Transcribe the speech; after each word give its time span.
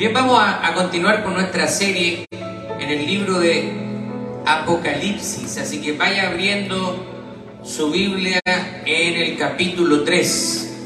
Bien, 0.00 0.14
vamos 0.14 0.38
a, 0.38 0.64
a, 0.64 0.74
continuar 0.74 1.24
con 1.24 1.34
nuestra 1.34 1.66
serie 1.66 2.24
en 2.30 2.88
el 2.88 3.04
libro 3.04 3.40
de 3.40 3.72
Apocalipsis, 4.46 5.58
así 5.58 5.80
que 5.80 5.94
vaya 5.94 6.28
abriendo 6.28 7.04
su 7.64 7.90
Biblia 7.90 8.40
en 8.46 9.14
el 9.16 9.36
capítulo 9.36 10.04
3. 10.04 10.76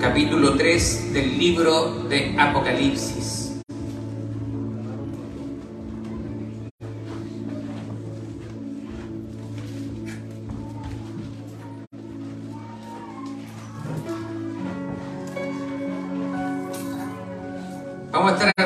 Capítulo 0.00 0.54
3 0.54 1.12
del 1.12 1.36
libro 1.36 2.04
de 2.08 2.36
Apocalipsis. 2.38 3.43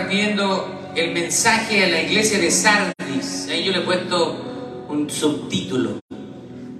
Viendo 0.09 0.93
el 0.97 1.13
mensaje 1.13 1.85
a 1.85 1.89
la 1.89 2.01
iglesia 2.01 2.39
de 2.39 2.51
Sardis. 2.51 3.47
Ahí 3.51 3.65
yo 3.65 3.73
le 3.73 3.79
he 3.79 3.83
puesto 3.83 4.87
un 4.89 5.11
subtítulo. 5.11 6.01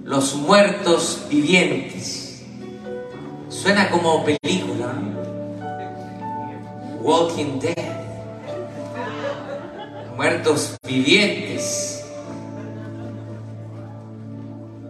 Los 0.03 0.33
muertos 0.35 1.25
vivientes. 1.29 2.43
Suena 3.49 3.91
como 3.91 4.25
película. 4.25 4.93
Walking 7.01 7.59
Dead. 7.59 7.75
Muertos 10.15 10.75
vivientes. 10.87 12.03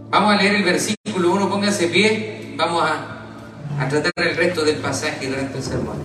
Vamos 0.10 0.34
a 0.34 0.38
leer 0.38 0.56
el 0.56 0.64
versículo 0.64 1.34
1, 1.34 1.50
póngase 1.50 1.88
pie. 1.88 2.54
Vamos 2.56 2.84
a 2.84 3.19
a 3.78 3.88
tratar 3.88 4.14
el 4.18 4.36
resto 4.36 4.64
del 4.64 4.78
pasaje 4.78 5.28
durante 5.28 5.58
el 5.58 5.64
sermón. 5.64 6.04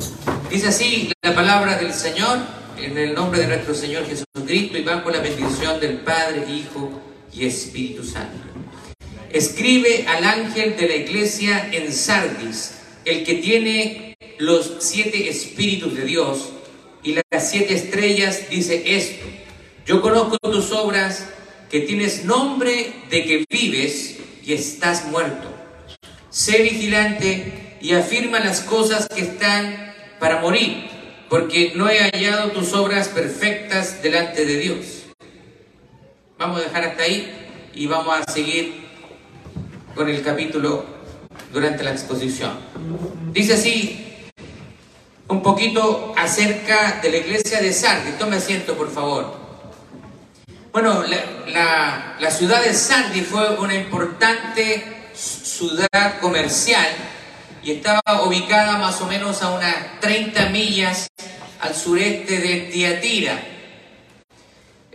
Dice 0.51 0.69
así 0.69 1.13
la 1.23 1.35
palabra 1.35 1.77
del 1.77 1.93
Señor, 1.93 2.39
en 2.79 2.99
el 2.99 3.15
nombre 3.15 3.41
de 3.41 3.47
nuestro 3.47 3.75
Señor 3.75 4.05
Jesucristo, 4.07 4.79
y 4.79 4.85
con 4.85 5.13
la 5.13 5.21
bendición 5.21 5.81
del 5.81 5.99
Padre, 5.99 6.45
Hijo 6.49 7.01
y 7.33 7.47
Espíritu 7.47 8.05
Santo. 8.05 8.39
Escribe 9.33 10.07
al 10.07 10.25
ángel 10.25 10.77
de 10.77 10.89
la 10.89 10.95
iglesia 10.97 11.69
en 11.73 11.93
Sardis, 11.93 12.75
el 13.05 13.25
que 13.25 13.35
tiene 13.35 14.17
los 14.39 14.77
siete 14.81 15.29
espíritus 15.29 15.97
de 15.97 16.05
Dios 16.05 16.51
y 17.03 17.17
las 17.31 17.51
siete 17.51 17.75
estrellas, 17.75 18.49
dice 18.51 18.97
esto. 18.97 19.27
Yo 19.87 20.01
conozco 20.01 20.39
tus 20.39 20.73
obras, 20.73 21.27
que 21.71 21.81
tienes 21.81 22.25
nombre 22.25 22.93
de 23.11 23.25
que 23.25 23.45
vives 23.51 24.19
y 24.45 24.53
estás 24.53 25.07
muerto. 25.07 25.53
Sé 26.35 26.63
vigilante 26.63 27.77
y 27.81 27.95
afirma 27.95 28.41
las 28.41 28.63
cosas 28.63 29.07
que 29.07 29.21
están 29.21 29.95
para 30.19 30.41
morir, 30.41 30.91
porque 31.31 31.75
no 31.77 31.89
he 31.89 32.11
hallado 32.11 32.51
tus 32.51 32.73
obras 32.73 33.07
perfectas 33.07 34.03
delante 34.03 34.45
de 34.45 34.57
Dios. 34.59 35.05
Vamos 36.37 36.59
a 36.59 36.65
dejar 36.65 36.87
hasta 36.87 37.05
ahí 37.05 37.33
y 37.73 37.87
vamos 37.87 38.19
a 38.19 38.33
seguir 38.33 38.85
con 39.95 40.09
el 40.09 40.25
capítulo 40.25 40.85
durante 41.53 41.85
la 41.85 41.93
exposición. 41.93 42.59
Dice 43.31 43.55
así 43.55 44.05
un 45.29 45.41
poquito 45.41 46.15
acerca 46.17 46.99
de 47.01 47.11
la 47.13 47.17
iglesia 47.19 47.61
de 47.61 47.73
Sardis. 47.73 48.19
Tome 48.19 48.39
asiento, 48.39 48.75
por 48.75 48.91
favor. 48.91 49.37
Bueno, 50.73 51.05
la, 51.05 52.17
la, 52.19 52.31
ciudad 52.33 52.61
de 52.65 52.75
Sardis 52.75 53.25
fue 53.25 53.57
una 53.57 53.77
importante 53.77 54.94
ciudad 55.15 56.19
comercial 56.21 56.89
y 57.63 57.73
estaba 57.73 58.25
ubicada 58.27 58.77
más 58.79 59.01
o 59.01 59.07
menos 59.07 59.43
a 59.43 59.51
unas 59.51 60.01
30 60.01 60.51
millas 60.51 61.09
al 61.61 61.75
sureste 61.75 62.39
de 62.39 62.57
Tiatira. 62.73 63.43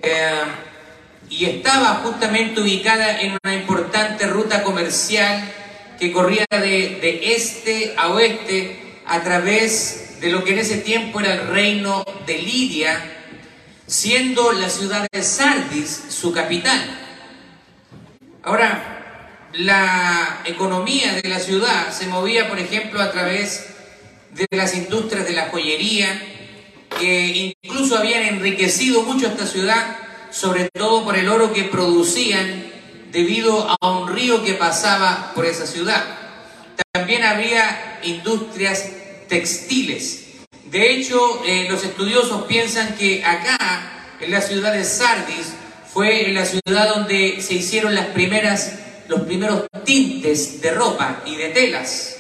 Eh, 0.02 0.42
y 1.30 1.46
estaba 1.46 2.02
justamente 2.04 2.62
ubicada 2.62 3.22
en 3.22 3.38
una 3.44 3.56
importante 3.56 4.28
ruta 4.28 4.64
comercial 4.64 5.44
que 6.00 6.12
corría 6.12 6.46
de, 6.50 6.58
de, 7.02 7.36
este 7.36 7.94
a 7.98 8.10
oeste 8.10 9.00
a 9.06 9.22
través 9.22 10.20
de 10.22 10.30
lo 10.30 10.44
que 10.44 10.54
en 10.54 10.60
ese 10.60 10.78
tiempo 10.78 11.20
era 11.20 11.34
el 11.34 11.48
reino 11.48 12.04
de 12.26 12.38
Lidia, 12.38 13.00
siendo 13.86 14.54
la 14.54 14.70
ciudad 14.70 15.08
de 15.12 15.24
Sardis 15.24 16.06
su 16.10 16.32
capital. 16.32 16.80
Ahora, 18.44 18.99
la 19.54 20.42
economía 20.46 21.14
de 21.14 21.28
la 21.28 21.40
ciudad 21.40 21.92
se 21.92 22.08
movía, 22.08 22.50
por 22.50 22.60
ejemplo, 22.60 23.02
a 23.02 23.12
través 23.12 23.68
de 24.32 24.48
las 24.52 24.76
industrias 24.76 25.26
de 25.26 25.34
la 25.34 25.50
joyería, 25.50 26.08
que 27.00 27.54
incluso 27.64 27.98
habían 27.98 28.24
enriquecido 28.24 29.04
mucho 29.04 29.28
esta 29.28 29.48
ciudad, 29.48 29.98
sobre 30.32 30.70
todo 30.70 31.04
por 31.04 31.18
el 31.18 31.30
oro 31.30 31.54
que 31.54 31.64
producían 31.64 32.66
debido 33.12 33.68
a 33.82 33.90
un 33.90 34.08
río 34.14 34.44
que 34.44 34.54
pasaba 34.54 35.32
por 35.34 35.46
esa 35.46 35.66
ciudad. 35.66 36.04
También 36.92 37.24
había 37.24 38.00
industrias 38.04 38.86
textiles. 39.28 40.26
De 40.66 40.94
hecho, 40.94 41.44
eh, 41.46 41.68
los 41.70 41.84
estudiosos 41.84 42.46
piensan 42.46 42.96
que 42.96 43.24
acá, 43.26 43.58
en 44.20 44.32
la 44.32 44.42
ciudad 44.42 44.74
de 44.74 44.84
Sardis, 44.84 45.54
fue 45.92 46.28
en 46.28 46.36
la 46.36 46.46
ciudad 46.46 46.90
donde 46.90 47.42
se 47.42 47.56
hicieron 47.56 47.96
las 47.96 48.08
primeras 48.08 48.74
los 49.10 49.22
primeros 49.22 49.66
tintes 49.84 50.62
de 50.62 50.72
ropa 50.72 51.22
y 51.26 51.36
de 51.36 51.50
telas. 51.50 52.16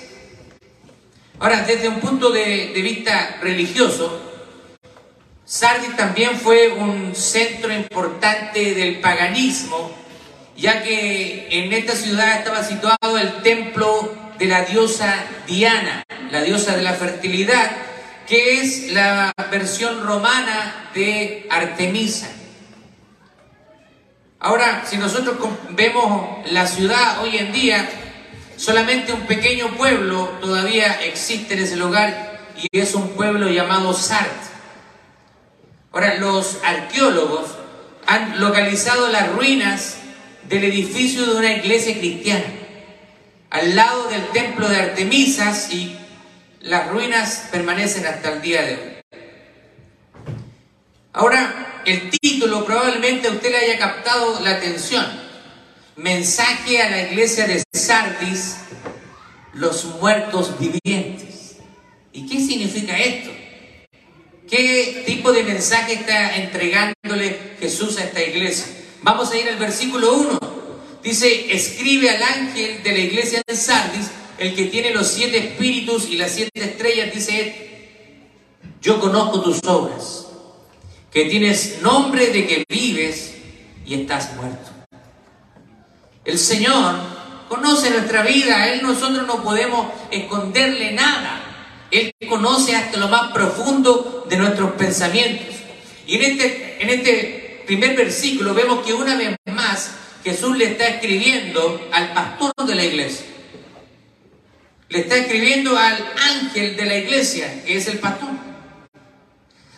Ahora, 1.40 1.62
desde 1.62 1.88
un 1.88 2.00
punto 2.00 2.32
de, 2.32 2.72
vista 2.76 3.38
religioso, 3.42 4.22
Sardis 5.46 5.96
también 5.96 6.38
fue 6.38 6.70
un 6.70 7.16
centro 7.16 7.74
importante 7.74 8.74
del 8.74 9.00
paganismo, 9.00 9.92
ya 10.58 10.84
que 10.84 11.48
en 11.50 11.72
esta 11.72 11.96
ciudad 11.96 12.40
estaba 12.40 12.64
situado 12.64 13.18
el 13.18 13.42
templo 13.42 14.14
de 14.38 14.46
la 14.46 14.66
diosa 14.66 15.26
Diana, 15.48 16.04
la 16.32 16.42
diosa 16.42 16.76
de 16.76 16.84
la 16.84 16.94
fertilidad, 16.94 17.72
que 18.28 18.60
es 18.62 18.92
la 18.92 19.32
versión 19.50 20.04
romana 20.04 20.90
de 20.94 21.48
Artemisa. 21.50 22.30
Ahora, 24.42 24.86
si 24.90 24.96
nosotros 24.96 25.36
vemos 25.72 26.50
la 26.52 26.66
ciudad 26.66 27.22
hoy 27.22 27.38
en 27.38 27.52
día, 27.52 27.90
solamente 28.56 29.12
un 29.12 29.28
pequeño 29.28 29.76
pueblo 29.76 30.30
todavía 30.40 31.02
existe 31.04 31.56
en 31.56 31.64
ese 31.64 31.76
lugar 31.76 32.40
y 32.56 32.68
es 32.72 32.96
un 32.96 33.10
pueblo 33.10 33.50
llamado 33.50 33.94
Sart. 33.94 34.32
Ahora, 35.92 36.16
los 36.16 36.58
arqueólogos 36.64 37.50
han 38.08 38.40
localizado 38.40 39.10
las 39.10 39.30
ruinas 39.34 39.98
del 40.48 40.64
edificio 40.64 41.26
de 41.26 41.36
una 41.36 41.52
iglesia 41.52 41.98
cristiana, 41.98 42.46
al 43.50 43.76
lado 43.76 44.08
del 44.08 44.26
templo 44.30 44.70
de 44.70 44.78
Artemisas 44.78 45.74
y 45.74 45.98
las 46.62 46.88
ruinas 46.88 47.50
permanecen 47.52 48.06
hasta 48.06 48.32
el 48.32 48.42
día 48.42 48.62
de 48.62 48.74
hoy. 48.74 48.99
Ahora, 51.12 51.81
el 51.86 52.12
título 52.12 52.66
probablemente 52.66 53.28
a 53.28 53.31
usted 53.31 53.50
le 53.50 53.58
haya 53.58 53.80
captado 53.80 54.40
la 54.42 54.52
atención. 54.52 55.06
Mensaje 55.96 56.81
a 56.81 56.90
la 56.90 57.02
iglesia 57.03 57.47
de 57.47 57.64
Sardis, 57.74 58.58
los 59.53 59.86
muertos 59.86 60.53
vivientes. 60.59 61.58
¿Y 62.14 62.28
qué 62.28 62.40
significa 62.40 62.98
esto? 62.98 63.31
¿Qué 64.48 65.03
tipo 65.06 65.31
de 65.31 65.44
mensaje 65.44 65.94
está 65.94 66.36
entregándole 66.36 67.56
Jesús 67.59 67.98
a 67.98 68.03
esta 68.03 68.24
iglesia? 68.24 68.68
Vamos 69.02 69.31
a 69.31 69.38
ir 69.38 69.50
al 69.50 69.58
versículo 69.58 70.14
1. 70.14 70.40
Dice, 71.03 71.52
escribe 71.53 72.12
al 72.12 72.22
ángel 72.22 72.84
de 72.84 72.92
la 72.92 73.00
iglesia 73.00 73.42
de 73.48 73.56
Sardis, 73.56 74.12
el 74.38 74.56
que 74.56 74.66
tiene 74.66 74.92
los 74.92 75.08
siete 75.08 75.40
espíritus 75.40 76.08
y 76.08 76.18
las 76.18 76.31
siete 76.31 76.52
estrellas, 76.56 77.13
dice, 77.13 77.56
yo 78.81 79.00
conozco 79.00 79.42
tus 79.42 79.63
obras 79.66 80.29
que 81.12 81.26
tienes 81.26 81.82
nombre 81.82 82.28
de 82.28 82.46
que 82.46 82.64
vives 82.70 83.36
y 83.86 84.02
estás 84.02 84.36
muerto. 84.36 84.70
El 86.24 86.38
Señor 86.38 86.96
conoce 87.48 87.90
nuestra 87.90 88.22
vida, 88.22 88.68
Él 88.68 88.84
nosotros 88.84 89.26
no 89.26 89.44
podemos 89.44 89.88
esconderle 90.12 90.92
nada. 90.92 91.42
Él 91.90 92.14
conoce 92.28 92.76
hasta 92.76 92.98
lo 92.98 93.08
más 93.08 93.32
profundo 93.32 94.26
de 94.30 94.38
nuestros 94.38 94.74
pensamientos. 94.74 95.56
Y 96.06 96.18
en 96.18 96.22
este, 96.22 96.78
en 96.84 96.90
este 96.90 97.64
primer 97.66 97.96
versículo 97.96 98.54
vemos 98.54 98.86
que 98.86 98.94
una 98.94 99.16
vez 99.16 99.36
más 99.46 99.92
Jesús 100.24 100.56
le 100.58 100.66
está 100.66 100.88
escribiendo 100.88 101.90
al 101.92 102.14
pastor 102.14 102.54
de 102.68 102.76
la 102.76 102.86
iglesia. 102.86 103.26
Le 104.90 105.00
está 105.00 105.18
escribiendo 105.18 105.78
al 105.78 105.98
ángel 106.30 106.76
de 106.76 106.86
la 106.86 106.98
iglesia, 106.98 107.64
que 107.64 107.78
es 107.78 107.88
el 107.88 108.00
pastor. 108.00 108.30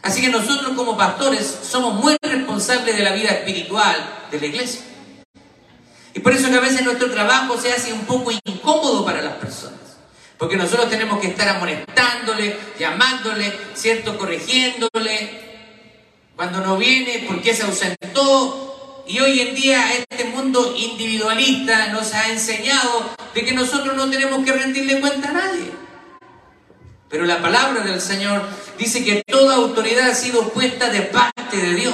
Así 0.02 0.22
que 0.22 0.30
nosotros 0.30 0.74
como 0.76 0.98
pastores 0.98 1.60
somos 1.64 1.94
muy 1.96 2.18
responsables 2.22 2.96
de 2.96 3.04
la 3.04 3.12
vida 3.12 3.30
espiritual 3.30 3.96
de 4.32 4.40
la 4.40 4.46
iglesia. 4.46 4.82
Y 6.14 6.20
por 6.20 6.34
eso 6.34 6.50
que 6.50 6.58
a 6.58 6.62
veces 6.62 6.84
nuestro 6.84 7.12
trabajo 7.12 7.58
se 7.60 7.72
hace 7.72 7.94
un 7.94 8.06
poco 8.06 8.32
incómodo 8.32 9.06
para 9.06 9.22
las 9.22 9.36
personas. 9.36 9.80
Porque 10.38 10.58
nosotros 10.58 10.90
tenemos 10.90 11.20
que 11.20 11.28
estar 11.28 11.48
amonestándole, 11.48 12.58
llamándole, 12.80 13.54
¿cierto? 13.76 14.18
Corrigiéndole. 14.18 15.52
Cuando 16.36 16.62
no 16.62 16.78
viene, 16.78 17.26
porque 17.28 17.54
se 17.54 17.64
ausentó. 17.64 19.04
Y 19.08 19.20
hoy 19.20 19.40
en 19.40 19.56
día 19.56 19.94
este 19.94 20.26
mundo 20.26 20.74
individualista 20.76 21.88
nos 21.88 22.14
ha 22.14 22.30
enseñado 22.30 23.12
de 23.34 23.46
que 23.46 23.52
nosotros 23.52 23.96
no 23.96 24.10
tenemos 24.10 24.44
que 24.44 24.54
rendirle 24.54 25.00
cuenta 25.00 25.30
a 25.30 25.34
nadie. 25.34 25.41
Pero 27.12 27.26
la 27.26 27.42
palabra 27.42 27.84
del 27.84 28.00
Señor 28.00 28.42
dice 28.80 29.04
que 29.04 29.22
toda 29.28 29.56
autoridad 29.56 30.10
ha 30.10 30.16
sido 30.16 30.48
puesta 30.50 30.90
de 30.90 31.02
parte 31.02 31.58
de 31.58 31.76
Dios. 31.76 31.94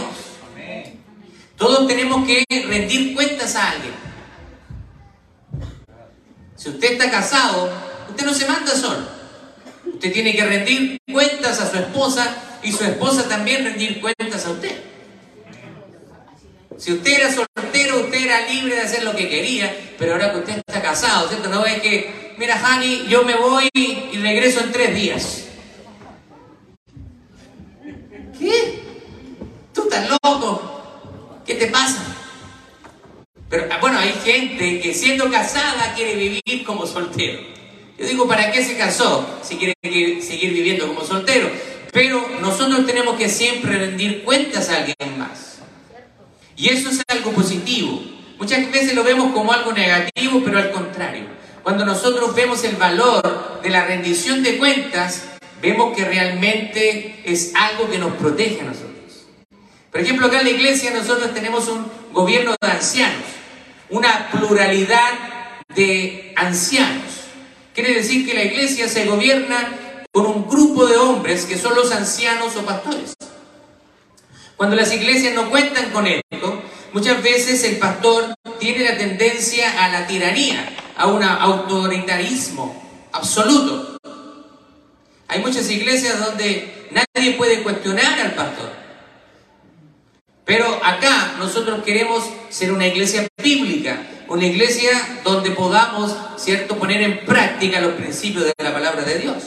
Todos 1.58 1.88
tenemos 1.88 2.28
que 2.28 2.46
rendir 2.68 3.16
cuentas 3.16 3.56
a 3.56 3.72
alguien. 3.72 3.94
Si 6.56 6.70
usted 6.70 6.94
está 6.94 7.10
casado, 7.10 7.72
usted 8.10 8.26
no 8.26 8.34
se 8.34 8.46
manda 8.48 8.76
solo. 8.76 9.08
Usted 9.92 10.14
tiene 10.14 10.36
que 10.36 10.46
rendir 10.46 11.00
cuentas 11.12 11.60
a 11.62 11.72
su 11.72 11.78
esposa 11.78 12.36
y 12.62 12.72
su 12.72 12.84
esposa 12.84 13.28
también 13.28 13.64
rendir 13.64 14.00
cuentas 14.00 14.46
a 14.46 14.52
usted. 14.52 14.84
Si 16.78 16.94
usted 16.94 17.12
era 17.12 17.34
soltero, 17.34 18.02
usted 18.02 18.24
era 18.24 18.48
libre 18.48 18.76
de 18.76 18.82
hacer 18.82 19.04
lo 19.04 19.16
que 19.16 19.28
quería, 19.28 19.76
pero 19.98 20.14
ahora 20.14 20.32
que 20.32 20.40
usted 20.40 20.58
está 20.58 20.80
casado, 20.80 21.28
¿cierto? 21.28 21.50
No 21.50 21.66
es 21.66 21.82
que, 21.82 22.27
mira, 22.38 22.60
Hani, 22.64 23.06
yo 23.08 23.24
me 23.24 23.36
voy 23.36 23.70
y 23.74 24.18
regreso 24.18 24.62
en 24.62 24.72
tres 24.72 24.96
días. 24.96 25.48
¿Qué? 28.38 28.80
¿Tú 29.74 29.84
estás 29.84 30.10
loco? 30.10 31.42
¿Qué 31.46 31.56
te 31.56 31.68
pasa? 31.68 32.04
Pero 33.50 33.66
ah, 33.72 33.78
bueno, 33.80 33.98
hay 34.00 34.14
gente 34.24 34.80
que 34.80 34.94
siendo 34.94 35.32
casada 35.32 35.94
quiere 35.96 36.16
vivir 36.16 36.64
como 36.66 36.86
soltero. 36.86 37.40
Yo 37.98 38.06
digo, 38.06 38.28
¿para 38.28 38.52
qué 38.52 38.64
se 38.64 38.78
casó 38.78 39.40
si 39.42 39.56
quiere 39.56 39.74
seguir 40.22 40.54
viviendo 40.54 40.88
como 40.88 41.04
soltero? 41.04 41.50
Pero 41.92 42.28
nosotros 42.42 42.86
tenemos 42.86 43.18
que 43.18 43.30
siempre 43.30 43.78
rendir 43.78 44.24
cuentas 44.24 44.70
a 44.70 44.78
alguien 44.78 45.18
más. 45.18 45.60
Y 46.56 46.70
eso 46.70 46.90
es 46.90 47.02
algo 47.08 47.32
positivo. 47.32 48.02
Muchas 48.38 48.70
veces 48.72 48.94
lo 48.94 49.04
vemos 49.04 49.34
como 49.34 49.52
algo 49.52 49.72
negativo, 49.72 50.42
pero 50.44 50.60
al 50.60 50.72
contrario. 50.72 51.37
Cuando 51.68 51.84
nosotros 51.84 52.34
vemos 52.34 52.64
el 52.64 52.78
valor 52.78 53.60
de 53.62 53.70
la 53.70 53.86
rendición 53.86 54.42
de 54.42 54.58
cuentas, 54.58 55.24
vemos 55.62 55.94
que 55.94 56.06
realmente 56.06 57.20
es 57.26 57.52
algo 57.56 57.90
que 57.90 57.98
nos 57.98 58.14
protege 58.14 58.62
a 58.62 58.64
nosotros. 58.64 59.28
Por 59.92 60.00
ejemplo, 60.00 60.28
acá 60.28 60.40
en 60.40 60.46
la 60.46 60.52
iglesia 60.52 60.92
nosotros 60.92 61.34
tenemos 61.34 61.68
un 61.68 61.86
gobierno 62.14 62.56
de 62.62 62.72
ancianos, 62.72 63.26
una 63.90 64.30
pluralidad 64.32 65.12
de 65.76 66.32
ancianos. 66.38 67.04
Quiere 67.76 67.96
decir 67.96 68.26
que 68.26 68.34
la 68.34 68.46
iglesia 68.46 68.88
se 68.88 69.04
gobierna 69.04 69.58
con 70.14 70.26
un 70.26 70.48
grupo 70.48 70.86
de 70.86 70.96
hombres 70.96 71.44
que 71.44 71.58
son 71.58 71.76
los 71.76 71.92
ancianos 71.92 72.56
o 72.56 72.62
pastores. 72.62 73.14
Cuando 74.56 74.78
las 74.78 74.94
iglesias 74.94 75.36
no 75.36 75.50
cuentan 75.50 75.92
con 75.92 76.08
esto, 76.08 76.62
muchas 76.94 77.22
veces 77.22 77.62
el 77.66 77.76
pastor 77.76 78.36
tiene 78.58 78.86
la 78.86 78.98
tendencia 78.98 79.84
a 79.84 79.90
la 79.90 80.08
tiranía, 80.08 80.66
a 80.98 81.08
un 81.08 81.24
autoritarismo 81.24 82.84
absoluto. 83.12 83.98
Hay 85.28 85.40
muchas 85.42 85.70
iglesias 85.70 86.20
donde 86.20 86.90
nadie 86.92 87.34
puede 87.34 87.64
cuestionar 87.64 88.20
al 88.20 88.34
pastor. 88.34 88.72
Pero 90.46 90.80
acá 90.84 91.36
nosotros 91.38 91.84
queremos 91.84 92.24
ser 92.50 92.72
una 92.72 92.88
iglesia 92.88 93.28
bíblica, 93.44 94.02
una 94.30 94.46
iglesia 94.46 95.20
donde 95.24 95.52
podamos, 95.52 96.16
¿cierto?, 96.38 96.78
poner 96.78 97.02
en 97.02 97.26
práctica 97.26 97.82
los 97.82 97.94
principios 97.94 98.46
de 98.46 98.54
la 98.64 98.74
palabra 98.74 99.04
de 99.04 99.20
Dios. 99.20 99.44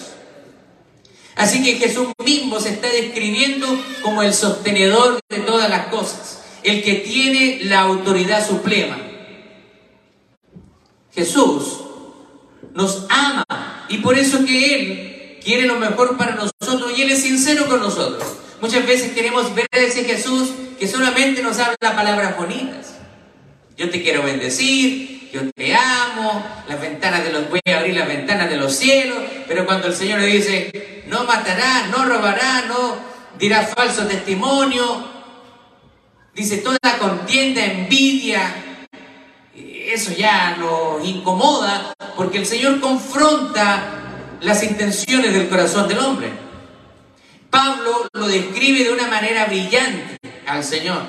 Así 1.36 1.64
que 1.64 1.76
Jesús 1.76 2.08
mismo 2.22 2.60
se 2.60 2.68
está 2.70 2.88
describiendo 2.88 3.66
como 4.02 4.22
el 4.22 4.34
sostenedor 4.34 5.20
de 5.30 5.38
todas 5.38 5.70
las 5.70 5.86
cosas, 5.86 6.42
el 6.62 6.82
que 6.82 6.96
tiene 6.96 7.60
la 7.64 7.80
autoridad 7.80 8.46
suprema. 8.46 9.09
Jesús 11.14 11.80
nos 12.74 13.06
ama 13.08 13.86
y 13.88 13.98
por 13.98 14.18
eso 14.18 14.44
que 14.44 14.74
Él 14.74 15.38
quiere 15.42 15.66
lo 15.66 15.76
mejor 15.76 16.16
para 16.16 16.34
nosotros 16.34 16.92
y 16.96 17.02
Él 17.02 17.10
es 17.10 17.22
sincero 17.22 17.66
con 17.66 17.80
nosotros. 17.80 18.24
Muchas 18.60 18.86
veces 18.86 19.12
queremos 19.12 19.54
ver 19.54 19.66
a 19.72 19.78
ese 19.78 20.04
Jesús 20.04 20.50
que 20.78 20.86
solamente 20.86 21.42
nos 21.42 21.58
habla 21.58 21.76
palabras 21.96 22.36
bonitas. 22.36 22.94
Yo 23.76 23.88
te 23.90 24.02
quiero 24.02 24.22
bendecir, 24.22 25.30
yo 25.32 25.40
te 25.54 25.74
amo, 25.74 26.44
las 26.68 26.80
ventanas 26.80 27.24
de 27.24 27.32
los 27.32 27.48
voy 27.48 27.60
a 27.66 27.78
abrir 27.78 27.96
las 27.96 28.08
ventanas 28.08 28.50
de 28.50 28.56
los 28.56 28.74
cielos, 28.74 29.18
pero 29.48 29.64
cuando 29.64 29.86
el 29.86 29.94
Señor 29.94 30.20
le 30.20 30.26
dice, 30.26 31.04
no 31.06 31.24
matará, 31.24 31.86
no 31.86 32.04
robará, 32.04 32.66
no 32.68 32.96
dirá 33.38 33.62
falso 33.62 34.06
testimonio, 34.06 35.04
dice 36.34 36.58
toda 36.58 36.78
contienda, 36.98 37.64
envidia, 37.64 38.69
eso 39.92 40.12
ya 40.12 40.56
nos 40.56 41.04
incomoda 41.04 41.92
porque 42.16 42.38
el 42.38 42.46
Señor 42.46 42.80
confronta 42.80 44.36
las 44.40 44.62
intenciones 44.62 45.32
del 45.32 45.48
corazón 45.48 45.88
del 45.88 45.98
hombre. 45.98 46.30
Pablo 47.50 48.08
lo 48.12 48.28
describe 48.28 48.84
de 48.84 48.92
una 48.92 49.08
manera 49.08 49.46
brillante 49.46 50.18
al 50.46 50.62
Señor. 50.62 51.02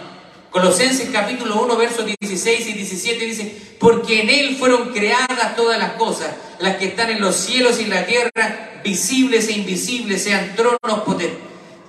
Colosenses 0.50 1.10
capítulo 1.12 1.62
1, 1.64 1.78
versos 1.78 2.06
16 2.06 2.68
y 2.68 2.74
17 2.74 3.26
dice, 3.26 3.76
porque 3.80 4.22
en 4.22 4.30
Él 4.30 4.58
fueron 4.58 4.92
creadas 4.92 5.56
todas 5.56 5.80
las 5.80 5.94
cosas, 5.94 6.36
las 6.60 6.76
que 6.76 6.88
están 6.88 7.10
en 7.10 7.22
los 7.22 7.36
cielos 7.36 7.80
y 7.80 7.86
la 7.86 8.06
tierra, 8.06 8.82
visibles 8.84 9.48
e 9.48 9.54
invisibles, 9.54 10.24
sean 10.24 10.56
tronos, 10.56 11.04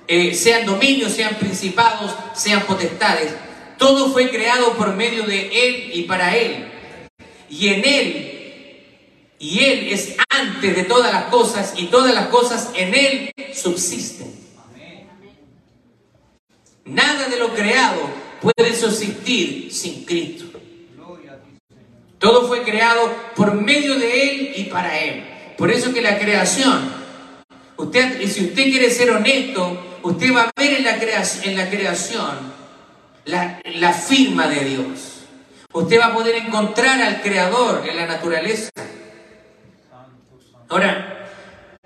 eh, 0.07 0.33
sean 0.33 0.65
dominios, 0.65 1.11
sean 1.11 1.35
principados, 1.35 2.15
sean 2.33 2.61
potestades. 2.61 3.33
Todo 3.77 4.13
fue 4.13 4.29
creado 4.29 4.73
por 4.73 4.95
medio 4.95 5.23
de 5.23 5.67
Él 5.67 5.91
y 5.93 6.03
para 6.03 6.37
Él. 6.37 6.72
Y 7.53 7.67
en 7.67 7.85
Él, 7.85 8.83
y 9.37 9.59
Él 9.59 9.87
es 9.91 10.15
antes 10.27 10.75
de 10.75 10.83
todas 10.85 11.13
las 11.13 11.25
cosas, 11.25 11.75
y 11.77 11.85
todas 11.85 12.11
las 12.15 12.27
cosas 12.27 12.71
en 12.73 12.95
Él 12.95 13.31
subsisten. 13.53 14.33
Nada 16.85 17.29
de 17.29 17.37
lo 17.37 17.53
creado 17.53 18.09
puede 18.41 18.75
subsistir 18.75 19.71
sin 19.71 20.03
Cristo. 20.03 20.45
Todo 22.17 22.47
fue 22.47 22.63
creado 22.63 23.13
por 23.35 23.53
medio 23.53 23.99
de 23.99 24.23
Él 24.23 24.53
y 24.55 24.63
para 24.63 24.99
Él. 24.99 25.23
Por 25.55 25.69
eso 25.69 25.93
que 25.93 26.01
la 26.01 26.17
creación, 26.17 26.91
usted, 27.77 28.19
y 28.19 28.27
si 28.29 28.45
usted 28.45 28.63
quiere 28.63 28.89
ser 28.89 29.11
honesto, 29.11 29.99
usted 30.01 30.33
va 30.33 30.43
a 30.45 30.51
ver 30.59 30.73
en 30.73 30.85
la, 30.85 30.97
creación, 30.97 31.49
en 31.49 31.57
la 31.57 31.69
creación 31.69 32.53
la, 33.25 33.61
la 33.75 33.93
firma 33.93 34.47
de 34.47 34.65
Dios. 34.65 35.12
Usted 35.73 35.99
va 35.99 36.07
a 36.07 36.13
poder 36.13 36.35
encontrar 36.35 37.01
al 37.01 37.21
Creador 37.21 37.83
en 37.89 37.97
la 37.97 38.05
naturaleza. 38.05 38.69
Ahora, 40.69 41.27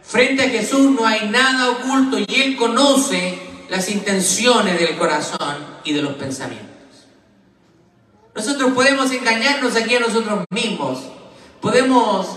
frente 0.01 0.43
a 0.43 0.49
Jesús 0.49 0.91
no 0.91 1.05
hay 1.05 1.29
nada 1.29 1.71
oculto 1.71 2.17
y 2.19 2.41
Él 2.41 2.57
conoce 2.57 3.39
las 3.69 3.89
intenciones 3.89 4.79
del 4.79 4.97
corazón 4.97 5.57
y 5.85 5.93
de 5.93 6.01
los 6.01 6.13
pensamientos. 6.15 6.67
Nosotros 8.35 8.73
podemos 8.73 9.11
engañarnos 9.11 9.75
aquí 9.75 9.95
a 9.95 10.01
nosotros 10.01 10.45
mismos. 10.49 10.99
Podemos 11.61 12.27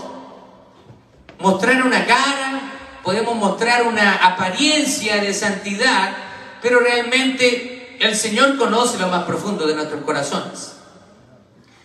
mostrar 1.37 1.83
una 1.83 2.05
cara, 2.05 2.61
podemos 3.03 3.35
mostrar 3.35 3.83
una 3.83 4.15
apariencia 4.15 5.17
de 5.17 5.33
santidad, 5.33 6.15
pero 6.61 6.79
realmente 6.79 7.97
el 7.99 8.15
Señor 8.15 8.57
conoce 8.57 8.97
lo 8.99 9.09
más 9.09 9.25
profundo 9.25 9.67
de 9.67 9.75
nuestros 9.75 10.01
corazones. 10.03 10.80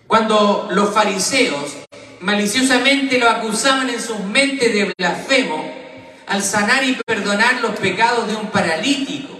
Cuando 0.06 0.68
los 0.70 0.94
fariseos 0.94 1.76
maliciosamente 2.20 3.18
lo 3.18 3.28
acusaban 3.28 3.90
en 3.90 4.00
sus 4.00 4.20
mentes 4.20 4.72
de 4.72 4.92
blasfemo, 4.96 5.72
al 6.26 6.42
sanar 6.42 6.84
y 6.84 6.98
perdonar 7.06 7.60
los 7.60 7.76
pecados 7.78 8.26
de 8.26 8.34
un 8.36 8.50
paralítico, 8.50 9.36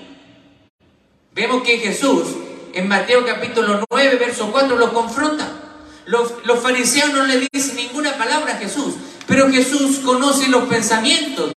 Vemos 1.37 1.65
que 1.65 1.77
Jesús 1.77 2.29
en 2.73 2.89
Mateo 2.89 3.27
capítulo 3.27 3.85
9, 3.91 4.17
verso 4.17 4.51
4 4.51 4.75
lo 4.75 4.95
confronta. 4.95 5.47
Los, 6.07 6.33
los, 6.47 6.61
fariseos 6.61 7.13
no 7.13 7.27
le 7.27 7.47
dicen 7.53 7.77
ninguna 7.77 8.17
palabra 8.17 8.55
a 8.55 8.57
Jesús, 8.57 8.95
pero 9.27 9.53
Jesús 9.53 9.99
conoce 9.99 10.49
los 10.49 10.65
pensamientos. 10.65 11.53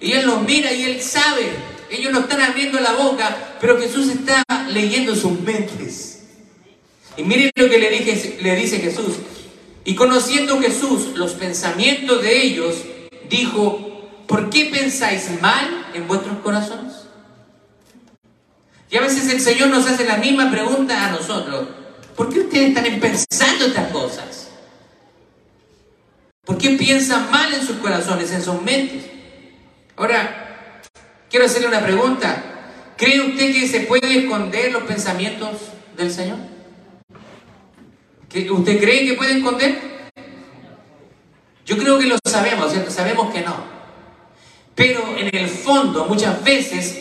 Y 0.00 0.12
Él 0.12 0.26
los 0.26 0.42
mira 0.42 0.72
y 0.72 0.84
Él 0.84 1.02
sabe. 1.02 1.50
Ellos 1.90 2.12
no 2.12 2.20
están 2.20 2.40
abriendo 2.40 2.78
la 2.78 2.92
boca, 2.92 3.56
pero 3.60 3.80
Jesús 3.80 4.08
está 4.10 4.44
leyendo 4.68 5.16
sus 5.16 5.40
mentes. 5.40 6.09
Y 7.16 7.22
miren 7.22 7.50
lo 7.54 7.68
que 7.68 7.78
le, 7.78 7.90
dije, 7.90 8.38
le 8.40 8.56
dice 8.56 8.78
Jesús. 8.78 9.16
Y 9.84 9.94
conociendo 9.94 10.60
Jesús 10.60 11.16
los 11.16 11.32
pensamientos 11.32 12.22
de 12.22 12.42
ellos, 12.42 12.76
dijo, 13.28 14.08
¿por 14.26 14.50
qué 14.50 14.66
pensáis 14.66 15.30
mal 15.40 15.86
en 15.94 16.06
vuestros 16.06 16.38
corazones? 16.38 16.92
Y 18.90 18.96
a 18.96 19.00
veces 19.00 19.32
el 19.32 19.40
Señor 19.40 19.68
nos 19.68 19.86
hace 19.86 20.04
la 20.04 20.16
misma 20.16 20.50
pregunta 20.50 21.06
a 21.06 21.10
nosotros. 21.12 21.68
¿Por 22.16 22.32
qué 22.32 22.40
ustedes 22.40 22.68
están 22.68 23.00
pensando 23.00 23.66
estas 23.66 23.92
cosas? 23.92 24.48
¿Por 26.44 26.58
qué 26.58 26.70
piensan 26.70 27.30
mal 27.30 27.52
en 27.54 27.64
sus 27.64 27.76
corazones, 27.76 28.32
en 28.32 28.42
sus 28.42 28.60
mentes? 28.62 29.04
Ahora, 29.96 30.82
quiero 31.30 31.46
hacerle 31.46 31.68
una 31.68 31.82
pregunta. 31.82 32.92
¿Cree 32.96 33.20
usted 33.20 33.52
que 33.52 33.68
se 33.68 33.80
puede 33.80 34.18
esconder 34.18 34.72
los 34.72 34.82
pensamientos 34.82 35.52
del 35.96 36.12
Señor? 36.12 36.38
¿Usted 38.32 38.80
cree 38.80 39.06
que 39.06 39.14
puede 39.14 39.38
esconder? 39.38 39.90
Yo 41.66 41.76
creo 41.76 41.98
que 41.98 42.06
lo 42.06 42.16
sabemos, 42.24 42.70
¿cierto? 42.72 42.90
Sabemos 42.90 43.32
que 43.32 43.40
no. 43.40 43.56
Pero 44.74 45.16
en 45.16 45.34
el 45.34 45.48
fondo, 45.48 46.04
muchas 46.06 46.42
veces, 46.44 47.00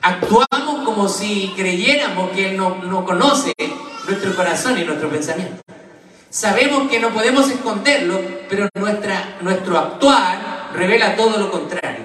actuamos 0.00 0.84
como 0.84 1.08
si 1.08 1.52
creyéramos 1.56 2.30
que 2.32 2.50
Él 2.50 2.56
no, 2.56 2.76
no 2.82 3.04
conoce 3.04 3.52
nuestro 4.08 4.34
corazón 4.34 4.78
y 4.78 4.84
nuestro 4.84 5.08
pensamiento. 5.08 5.62
Sabemos 6.28 6.90
que 6.90 6.98
no 6.98 7.10
podemos 7.10 7.48
esconderlo, 7.48 8.20
pero 8.48 8.68
nuestra, 8.74 9.38
nuestro 9.42 9.78
actuar 9.78 10.70
revela 10.74 11.14
todo 11.14 11.38
lo 11.38 11.50
contrario. 11.50 12.04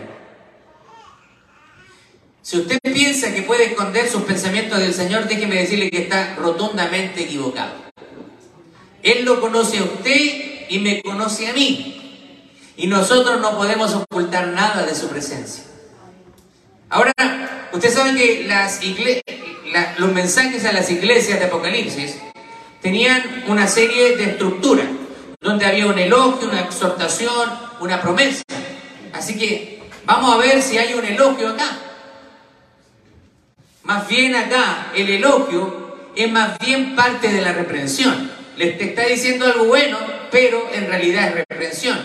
Si 2.42 2.60
usted 2.60 2.80
piensa 2.82 3.34
que 3.34 3.42
puede 3.42 3.66
esconder 3.66 4.08
sus 4.08 4.22
pensamientos 4.24 4.80
del 4.80 4.94
Señor, 4.94 5.28
déjeme 5.28 5.56
decirle 5.56 5.90
que 5.90 6.04
está 6.04 6.36
rotundamente 6.36 7.24
equivocado. 7.24 7.87
Él 9.04 9.26
lo 9.26 9.40
conoce 9.40 9.78
a 9.80 9.84
usted 9.84 10.68
y 10.70 10.80
me 10.80 11.02
conoce 11.02 11.48
a 11.48 11.54
mí. 11.54 11.94
Y 12.76 12.88
nosotros 12.88 13.42
no 13.42 13.58
podemos 13.58 13.94
ocultar 13.94 14.48
nada 14.50 14.86
de 14.86 14.96
su 14.96 15.08
presencia. 15.08 15.64
Ahora, 16.90 17.12
usted 17.74 17.94
sabe 17.94 18.16
que 18.16 18.44
las 18.48 18.80
los 19.98 20.14
mensajes 20.14 20.66
a 20.66 20.72
las 20.72 20.90
iglesias 20.90 21.40
de 21.40 21.46
Apocalipsis 21.46 22.18
tenían 22.82 23.44
una 23.48 23.68
serie 23.68 24.16
de 24.16 24.32
estructuras, 24.32 24.88
donde 25.42 25.66
había 25.66 25.88
un 25.88 26.00
elogio, 26.00 26.50
una 26.50 26.62
exhortación, 26.62 27.50
una 27.80 28.02
promesa. 28.02 28.44
Así 29.14 29.38
que 29.38 29.82
vamos 30.06 30.34
a 30.34 30.38
ver 30.38 30.62
si 30.62 30.78
hay 30.78 30.94
un 30.94 31.04
elogio 31.04 31.50
acá. 31.50 31.80
Más 33.84 34.08
bien 34.08 34.36
acá, 34.36 34.92
el 34.96 35.10
elogio 35.10 36.12
es 36.16 36.32
más 36.32 36.58
bien 36.60 36.96
parte 36.96 37.32
de 37.32 37.42
la 37.42 37.54
reprensión. 37.54 38.37
Les 38.58 38.82
está 38.82 39.06
diciendo 39.06 39.46
algo 39.46 39.66
bueno, 39.66 40.00
pero 40.32 40.68
en 40.74 40.88
realidad 40.88 41.28
es 41.28 41.36
reprensión, 41.36 41.98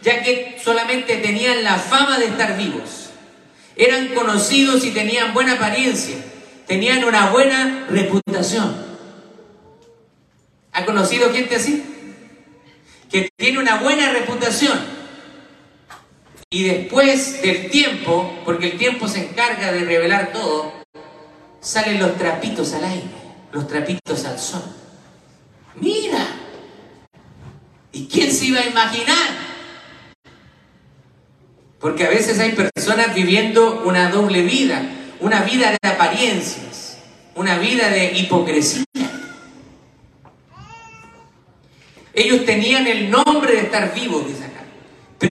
ya 0.00 0.22
que 0.22 0.56
solamente 0.62 1.18
tenían 1.18 1.62
la 1.62 1.76
fama 1.76 2.18
de 2.18 2.26
estar 2.26 2.56
vivos. 2.56 3.10
Eran 3.76 4.08
conocidos 4.14 4.84
y 4.86 4.90
tenían 4.90 5.34
buena 5.34 5.52
apariencia, 5.54 6.16
tenían 6.66 7.04
una 7.04 7.30
buena 7.30 7.86
reputación. 7.90 8.74
¿Ha 10.72 10.86
conocido 10.86 11.30
gente 11.30 11.56
así? 11.56 11.84
Que 13.10 13.28
tiene 13.36 13.58
una 13.58 13.76
buena 13.76 14.10
reputación. 14.10 14.78
Y 16.50 16.64
después 16.64 17.42
del 17.42 17.70
tiempo, 17.70 18.40
porque 18.46 18.70
el 18.70 18.78
tiempo 18.78 19.08
se 19.08 19.28
encarga 19.28 19.72
de 19.72 19.84
revelar 19.84 20.32
todo, 20.32 20.72
salen 21.60 21.98
los 21.98 22.16
trapitos 22.16 22.72
al 22.72 22.84
aire, 22.84 23.10
los 23.52 23.68
trapitos 23.68 24.24
al 24.24 24.38
sol. 24.38 24.77
Mira, 25.80 26.26
¿y 27.92 28.06
quién 28.06 28.32
se 28.32 28.46
iba 28.46 28.60
a 28.60 28.66
imaginar? 28.66 29.48
Porque 31.80 32.04
a 32.04 32.10
veces 32.10 32.38
hay 32.40 32.52
personas 32.52 33.14
viviendo 33.14 33.82
una 33.84 34.10
doble 34.10 34.42
vida, 34.42 34.82
una 35.20 35.42
vida 35.42 35.76
de 35.80 35.88
apariencias, 35.88 36.98
una 37.36 37.58
vida 37.58 37.88
de 37.90 38.12
hipocresía. 38.12 38.84
Ellos 42.12 42.44
tenían 42.44 42.88
el 42.88 43.10
nombre 43.10 43.52
de 43.52 43.60
estar 43.60 43.94
vivos, 43.94 44.26
dice 44.26 44.44
acá. 44.44 44.64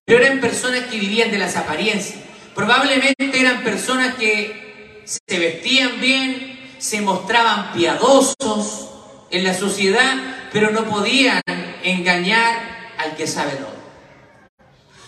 Pero 0.05 0.23
eran 0.23 0.39
personas 0.39 0.85
que 0.85 0.97
vivían 0.97 1.31
de 1.31 1.37
las 1.37 1.57
apariencias. 1.57 2.19
Probablemente 2.55 3.37
eran 3.37 3.63
personas 3.63 4.15
que 4.15 5.03
se 5.03 5.39
vestían 5.39 5.99
bien, 5.99 6.57
se 6.77 7.01
mostraban 7.01 7.73
piadosos 7.73 8.96
en 9.29 9.43
la 9.43 9.53
sociedad, 9.53 10.15
pero 10.51 10.71
no 10.71 10.85
podían 10.85 11.41
engañar 11.83 12.55
al 12.97 13.15
que 13.15 13.27
sabe 13.27 13.51
todo. 13.53 13.77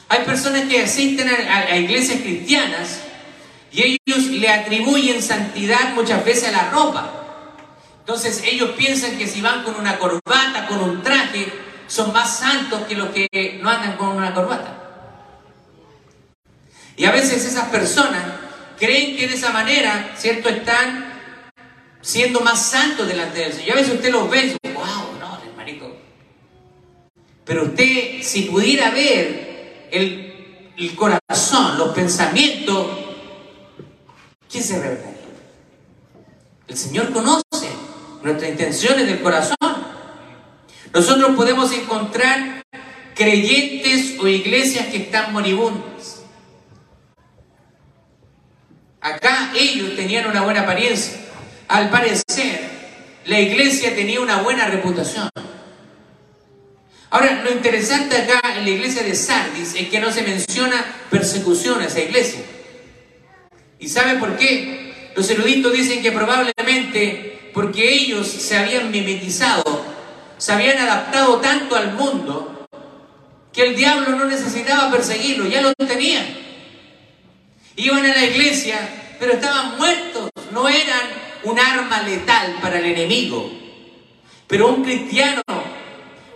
Hay 0.09 0.23
personas 0.23 0.63
que 0.63 0.81
asisten 0.81 1.29
a, 1.29 1.77
iglesias 1.77 2.21
cristianas 2.21 3.01
y 3.71 3.99
ellos 4.07 4.25
le 4.25 4.49
atribuyen 4.49 5.21
santidad 5.21 5.93
muchas 5.93 6.25
veces 6.25 6.49
a 6.49 6.51
la 6.51 6.69
ropa. 6.71 7.13
Entonces 7.99 8.43
ellos 8.43 8.71
piensan 8.71 9.17
que 9.17 9.27
si 9.27 9.39
van 9.41 9.63
con 9.63 9.75
una 9.75 9.99
corbata, 9.99 10.65
con 10.67 10.79
un 10.79 11.03
traje, 11.03 11.47
son 11.87 12.11
más 12.11 12.39
santos 12.39 12.87
que 12.87 12.95
los 12.95 13.09
que 13.09 13.59
no 13.61 13.69
andan 13.69 13.97
con 13.97 14.09
una 14.09 14.33
corbata. 14.33 14.75
Y 16.97 17.05
a 17.05 17.11
veces 17.11 17.45
esas 17.45 17.69
personas 17.69 18.23
creen 18.79 19.15
que 19.15 19.27
de 19.27 19.35
esa 19.35 19.51
manera, 19.51 20.13
¿cierto?, 20.17 20.49
están 20.49 21.08
siendo 22.01 22.41
más 22.41 22.69
santos 22.69 23.07
delante 23.07 23.39
del 23.39 23.53
Señor. 23.53 23.73
A 23.73 23.81
veces 23.81 23.95
usted 23.95 24.11
los 24.11 24.29
ve 24.29 24.39
y 24.39 24.43
dice, 24.43 24.73
wow, 24.73 25.19
no, 25.19 25.39
hermanito. 25.43 25.95
Pero 27.45 27.63
usted, 27.63 28.21
si 28.21 28.43
pudiera 28.43 28.91
ver 28.91 29.87
el, 29.91 30.71
el 30.77 30.95
corazón, 30.95 31.77
los 31.77 31.89
pensamientos, 31.93 32.87
¿quién 34.49 34.63
se 34.63 34.79
revelaría? 34.79 35.19
El 36.67 36.77
Señor 36.77 37.11
conoce 37.11 37.69
nuestras 38.21 38.51
intenciones 38.51 39.07
del 39.07 39.21
corazón. 39.21 39.57
Nosotros 40.93 41.35
podemos 41.35 41.71
encontrar 41.71 42.63
creyentes 43.15 44.19
o 44.19 44.27
iglesias 44.27 44.87
que 44.87 44.97
están 44.97 45.33
moribundas. 45.33 46.23
Acá 49.01 49.51
ellos 49.55 49.95
tenían 49.95 50.29
una 50.29 50.41
buena 50.41 50.61
apariencia. 50.61 51.28
Al 51.69 51.89
parecer, 51.89 52.69
la 53.25 53.39
iglesia 53.39 53.95
tenía 53.95 54.19
una 54.19 54.41
buena 54.41 54.67
reputación. 54.67 55.29
Ahora, 57.11 57.41
lo 57.43 57.51
interesante 57.51 58.17
acá 58.17 58.41
en 58.57 58.65
la 58.65 58.69
iglesia 58.69 59.03
de 59.03 59.15
Sardis 59.15 59.73
es 59.75 59.87
que 59.87 59.99
no 59.99 60.11
se 60.11 60.23
menciona 60.23 60.85
persecución 61.09 61.81
a 61.81 61.85
esa 61.85 62.01
iglesia. 62.01 62.41
¿Y 63.79 63.87
saben 63.87 64.19
por 64.19 64.37
qué? 64.37 65.11
Los 65.15 65.29
eruditos 65.29 65.71
dicen 65.71 66.01
que 66.01 66.11
probablemente 66.11 67.51
porque 67.53 67.91
ellos 67.91 68.27
se 68.27 68.57
habían 68.57 68.91
mimetizado 68.91 69.89
se 70.39 70.53
habían 70.53 70.77
adaptado 70.77 71.39
tanto 71.41 71.75
al 71.75 71.93
mundo 71.93 72.65
que 73.51 73.67
el 73.67 73.75
diablo 73.75 74.15
no 74.15 74.25
necesitaba 74.25 74.89
perseguirlo, 74.89 75.45
ya 75.47 75.61
lo 75.61 75.73
tenían. 75.75 76.25
Iban 77.75 78.05
a 78.05 78.15
la 78.15 78.25
iglesia, 78.25 78.77
pero 79.19 79.33
estaban 79.33 79.77
muertos, 79.77 80.29
no 80.51 80.69
eran 80.69 81.28
un 81.43 81.59
arma 81.59 82.01
letal 82.03 82.57
para 82.61 82.79
el 82.79 82.85
enemigo. 82.85 83.51
Pero 84.47 84.69
un 84.69 84.83
cristiano 84.83 85.41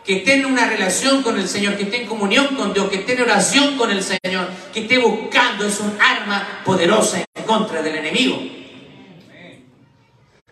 que 0.04 0.18
esté 0.18 0.36
en 0.36 0.46
una 0.46 0.68
relación 0.68 1.24
con 1.24 1.40
el 1.40 1.48
Señor, 1.48 1.78
que 1.78 1.84
esté 1.84 2.02
en 2.02 2.08
comunión 2.08 2.56
con 2.56 2.74
Dios, 2.74 2.90
que 2.90 2.98
esté 2.98 3.14
en 3.14 3.22
oración 3.22 3.78
con 3.78 3.90
el 3.90 4.04
Señor, 4.04 4.50
que 4.74 4.82
esté 4.82 4.98
buscando, 4.98 5.66
es 5.66 5.80
un 5.80 5.98
arma 6.00 6.62
poderosa 6.66 7.24
en 7.34 7.44
contra 7.46 7.82
del 7.82 7.96
enemigo. 7.96 8.42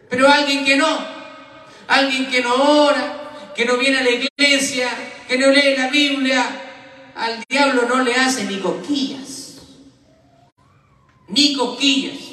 Pero 0.10 0.27
alguien 0.27 0.65
que 0.65 0.77
no, 0.77 0.88
alguien 1.88 2.27
que 2.27 2.41
no 2.41 2.55
ora, 2.86 3.51
que 3.55 3.65
no 3.65 3.77
viene 3.77 4.00
a 4.00 4.03
la 4.03 4.10
iglesia, 4.10 4.89
que 5.27 5.38
no 5.38 5.48
lee 5.48 5.75
la 5.77 5.88
Biblia, 5.89 6.46
al 7.15 7.43
diablo 7.48 7.84
no 7.88 8.03
le 8.03 8.15
hace 8.15 8.46
ni 8.46 8.58
cosquillas. 8.58 9.60
Ni 11.27 11.53
cosquillas. 11.55 12.30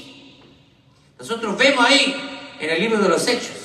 Nosotros 1.18 1.56
vemos 1.58 1.84
ahí 1.84 2.14
en 2.60 2.70
el 2.70 2.80
libro 2.80 3.00
de 3.00 3.08
los 3.08 3.26
Hechos, 3.26 3.56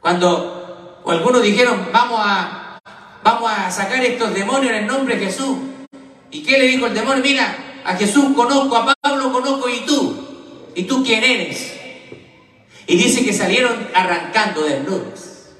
cuando 0.00 1.02
algunos 1.06 1.42
dijeron, 1.42 1.88
vamos 1.92 2.20
a, 2.22 2.78
vamos 3.22 3.50
a 3.50 3.70
sacar 3.70 4.04
estos 4.04 4.34
demonios 4.34 4.72
en 4.72 4.78
el 4.78 4.86
nombre 4.86 5.16
de 5.16 5.26
Jesús. 5.26 5.56
¿Y 6.30 6.42
qué 6.42 6.58
le 6.58 6.66
dijo 6.66 6.86
el 6.86 6.94
demonio? 6.94 7.22
Mira, 7.22 7.82
a 7.84 7.94
Jesús 7.96 8.34
conozco, 8.34 8.76
a 8.76 8.94
Pablo 9.00 9.32
conozco 9.32 9.68
y 9.68 9.80
tú. 9.86 10.26
¿Y 10.74 10.84
tú 10.84 11.02
quién 11.02 11.24
eres? 11.24 11.72
Y 12.86 12.96
dice 12.96 13.24
que 13.24 13.32
salieron 13.32 13.88
arrancando 13.94 14.62
desnudos. 14.62 15.50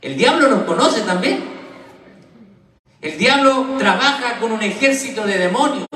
El 0.00 0.16
diablo 0.16 0.48
nos 0.48 0.62
conoce 0.62 1.02
también. 1.02 1.44
El 3.02 3.18
diablo 3.18 3.76
trabaja 3.78 4.38
con 4.40 4.52
un 4.52 4.62
ejército 4.62 5.26
de 5.26 5.38
demonios. 5.38 5.86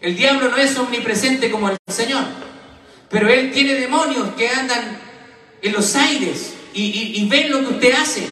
El 0.00 0.16
diablo 0.16 0.48
no 0.48 0.56
es 0.56 0.76
omnipresente 0.78 1.50
como 1.50 1.68
el 1.68 1.76
Señor, 1.88 2.24
pero 3.10 3.28
él 3.28 3.50
tiene 3.52 3.74
demonios 3.74 4.34
que 4.36 4.48
andan 4.48 4.98
en 5.60 5.72
los 5.72 5.94
aires 5.96 6.54
y, 6.72 7.28
ven 7.28 7.50
lo 7.50 7.58
que 7.60 7.74
usted 7.74 7.92
hace. 7.92 8.30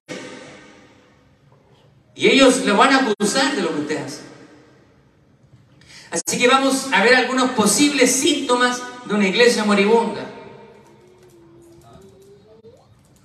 Y 2.14 2.28
ellos 2.28 2.64
le 2.64 2.72
van 2.72 2.92
a 2.92 2.98
acusar 2.98 3.54
de 3.56 3.62
lo 3.62 3.74
que 3.74 3.80
usted 3.80 4.04
hace. 4.04 4.20
Así 6.10 6.38
que 6.38 6.48
vamos 6.48 6.88
a 6.92 7.02
ver 7.02 7.16
algunos 7.16 7.50
posibles 7.50 8.12
síntomas 8.12 8.80
de 9.04 9.14
una 9.14 9.26
iglesia 9.26 9.64
moribunda. 9.64 10.24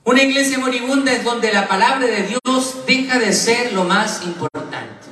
Una 0.03 0.23
iglesia 0.23 0.57
moribunda 0.57 1.13
es 1.13 1.23
donde 1.23 1.53
la 1.53 1.67
palabra 1.67 2.07
de 2.07 2.23
Dios 2.23 2.85
deja 2.85 3.19
de 3.19 3.31
ser 3.31 3.73
lo 3.73 3.83
más 3.83 4.23
importante. 4.23 5.07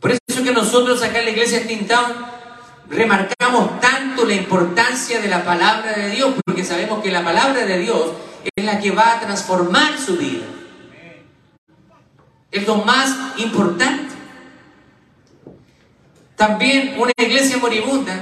Por 0.00 0.10
eso 0.10 0.42
que 0.42 0.52
nosotros 0.52 1.02
acá 1.02 1.18
en 1.20 1.26
la 1.26 1.30
iglesia 1.30 1.60
de 1.60 1.76
Town 1.76 2.35
remarcamos 2.88 3.80
tanto 3.80 4.24
la 4.24 4.34
importancia 4.34 5.20
de 5.20 5.28
la 5.28 5.44
palabra 5.44 5.92
de 5.92 6.10
Dios, 6.10 6.34
porque 6.44 6.64
sabemos 6.64 7.02
que 7.02 7.10
la 7.10 7.24
palabra 7.24 7.64
de 7.64 7.78
Dios 7.78 8.12
es 8.54 8.64
la 8.64 8.78
que 8.78 8.90
va 8.90 9.14
a 9.14 9.20
transformar 9.20 9.98
su 9.98 10.16
vida. 10.16 10.44
Es 12.50 12.66
lo 12.66 12.76
más 12.76 13.38
importante. 13.38 14.14
También 16.36 16.94
una 16.98 17.12
iglesia 17.16 17.58
moribunda 17.58 18.14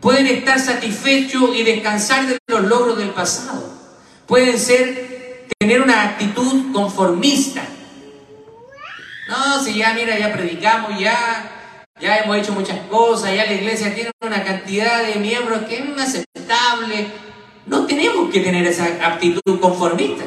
pueden 0.00 0.26
estar 0.26 0.60
satisfechos 0.60 1.56
y 1.56 1.64
descansar 1.64 2.26
de 2.26 2.38
los 2.46 2.62
logros 2.64 2.98
del 2.98 3.10
pasado. 3.10 3.72
Pueden 4.26 4.58
ser, 4.58 5.46
tener 5.58 5.80
una 5.82 6.02
actitud 6.02 6.72
conformista. 6.72 7.62
No, 9.28 9.62
si 9.62 9.74
ya, 9.74 9.92
mira, 9.94 10.18
ya 10.18 10.32
predicamos, 10.32 10.98
ya, 10.98 11.57
ya 12.00 12.18
hemos 12.18 12.36
hecho 12.36 12.52
muchas 12.52 12.78
cosas, 12.90 13.34
ya 13.34 13.46
la 13.46 13.54
iglesia 13.54 13.94
tiene 13.94 14.10
una 14.20 14.44
cantidad 14.44 15.04
de 15.04 15.16
miembros 15.16 15.62
que 15.62 15.78
es 15.78 15.84
inaceptable. 15.84 17.06
No 17.66 17.86
tenemos 17.86 18.30
que 18.30 18.40
tener 18.40 18.66
esa 18.66 18.84
actitud 18.84 19.60
conformista. 19.60 20.24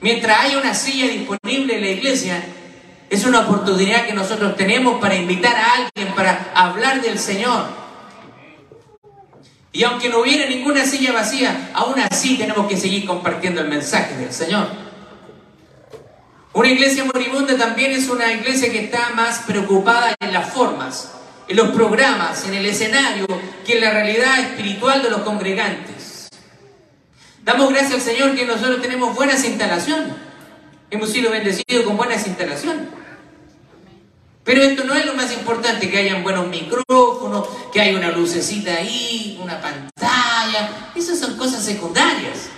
Mientras 0.00 0.40
haya 0.40 0.58
una 0.58 0.74
silla 0.74 1.06
disponible 1.06 1.76
en 1.76 1.80
la 1.80 1.88
iglesia, 1.88 2.42
es 3.10 3.24
una 3.24 3.40
oportunidad 3.40 4.06
que 4.06 4.12
nosotros 4.12 4.56
tenemos 4.56 5.00
para 5.00 5.16
invitar 5.16 5.54
a 5.54 5.72
alguien, 5.74 6.14
para 6.14 6.50
hablar 6.54 7.00
del 7.00 7.18
Señor. 7.18 7.66
Y 9.72 9.84
aunque 9.84 10.08
no 10.08 10.20
hubiera 10.20 10.48
ninguna 10.48 10.84
silla 10.84 11.12
vacía, 11.12 11.70
aún 11.74 11.94
así 12.00 12.36
tenemos 12.36 12.66
que 12.66 12.76
seguir 12.76 13.06
compartiendo 13.06 13.60
el 13.60 13.68
mensaje 13.68 14.16
del 14.16 14.32
Señor. 14.32 14.87
Una 16.58 16.70
iglesia 16.70 17.04
moribunda 17.04 17.56
también 17.56 17.92
es 17.92 18.08
una 18.08 18.32
iglesia 18.32 18.72
que 18.72 18.86
está 18.86 19.10
más 19.10 19.42
preocupada 19.46 20.16
en 20.18 20.32
las 20.32 20.52
formas, 20.52 21.12
en 21.46 21.56
los 21.56 21.68
programas, 21.68 22.44
en 22.48 22.54
el 22.54 22.66
escenario, 22.66 23.28
que 23.64 23.74
en 23.74 23.80
la 23.80 23.92
realidad 23.92 24.40
espiritual 24.40 25.00
de 25.00 25.08
los 25.08 25.20
congregantes. 25.20 26.28
Damos 27.44 27.70
gracias 27.70 27.92
al 27.92 28.00
Señor 28.00 28.34
que 28.34 28.44
nosotros 28.44 28.82
tenemos 28.82 29.14
buenas 29.14 29.44
instalaciones. 29.44 30.08
Hemos 30.90 31.10
sido 31.10 31.30
bendecidos 31.30 31.84
con 31.84 31.96
buenas 31.96 32.26
instalaciones. 32.26 32.88
Pero 34.42 34.60
esto 34.60 34.82
no 34.82 34.96
es 34.96 35.06
lo 35.06 35.14
más 35.14 35.32
importante, 35.32 35.88
que 35.88 35.98
hayan 35.98 36.24
buenos 36.24 36.48
micrófonos, 36.48 37.46
que 37.72 37.80
haya 37.80 37.96
una 37.96 38.10
lucecita 38.10 38.74
ahí, 38.74 39.38
una 39.40 39.60
pantalla. 39.60 40.90
Esas 40.96 41.20
son 41.20 41.36
cosas 41.36 41.64
secundarias. 41.64 42.48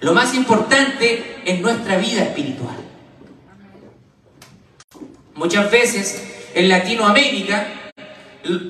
Lo 0.00 0.14
más 0.14 0.32
importante 0.32 1.42
es 1.44 1.60
nuestra 1.60 1.98
vida 1.98 2.22
espiritual. 2.22 2.87
Muchas 5.38 5.70
veces 5.70 6.22
en 6.54 6.68
Latinoamérica, 6.68 7.68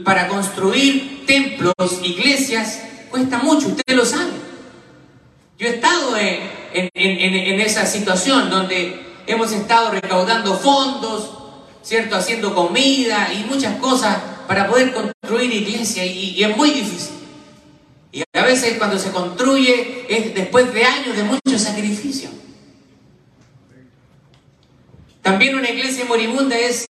para 0.05 0.29
construir 0.29 1.25
templos, 1.27 1.75
iglesias, 2.03 2.83
cuesta 3.11 3.39
mucho, 3.39 3.69
usted 3.69 3.97
lo 3.97 4.05
sabe. 4.05 4.33
Yo 5.59 5.67
he 5.67 5.71
estado 5.71 6.17
en, 6.17 6.91
en 6.95 7.61
esa 7.61 7.87
situación 7.87 8.51
donde 8.51 9.01
hemos 9.27 9.51
estado 9.53 9.91
recaudando 9.91 10.57
fondos, 10.57 11.31
¿cierto? 11.83 12.17
Haciendo 12.17 12.55
comida 12.55 13.33
y 13.33 13.45
muchas 13.45 13.77
cosas 13.77 14.19
para 14.47 14.69
poder 14.69 14.93
construir 14.93 15.53
iglesia 15.53 16.05
y, 16.05 16.43
es 16.43 16.57
muy 16.57 16.71
difícil. 16.71 17.15
Y 18.13 18.23
a 18.33 18.43
veces 18.43 18.79
cuando 18.79 18.99
se 18.99 19.11
construye 19.11 20.07
es 20.09 20.35
después 20.35 20.73
de 20.73 20.85
años 20.85 21.17
de 21.17 21.25
mucho 21.25 21.59
sacrificio. 21.59 22.31
También 25.29 25.57
una 25.57 25.69
iglesia 25.69 26.07
moribunda 26.07 26.57
es 26.57 26.87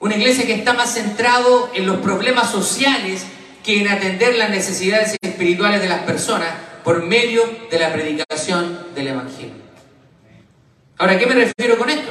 una 0.00 0.16
iglesia 0.16 0.46
que 0.46 0.54
está 0.54 0.72
más 0.72 0.94
centrado 0.94 1.70
en 1.74 1.86
los 1.86 1.98
problemas 1.98 2.50
sociales 2.50 3.26
que 3.62 3.82
en 3.82 3.88
atender 3.88 4.36
las 4.36 4.48
necesidades 4.48 5.18
espirituales 5.20 5.82
de 5.82 5.88
las 5.90 6.00
personas 6.04 6.48
por 6.82 7.04
medio 7.04 7.42
de 7.70 7.78
la 7.78 7.92
predicación 7.92 8.86
del 8.94 9.08
Evangelio. 9.08 9.52
Ahora, 10.96 11.18
¿qué 11.18 11.26
me 11.26 11.34
refiero 11.34 11.76
con 11.76 11.90
esto? 11.90 12.10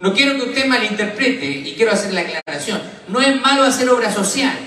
No 0.00 0.12
quiero 0.12 0.34
que 0.34 0.50
usted 0.50 0.66
malinterprete 0.66 1.46
y 1.46 1.74
quiero 1.76 1.92
hacer 1.92 2.12
la 2.12 2.22
aclaración. 2.22 2.82
No 3.06 3.20
es 3.20 3.40
malo 3.40 3.62
hacer 3.62 3.88
obra 3.88 4.12
social. 4.12 4.58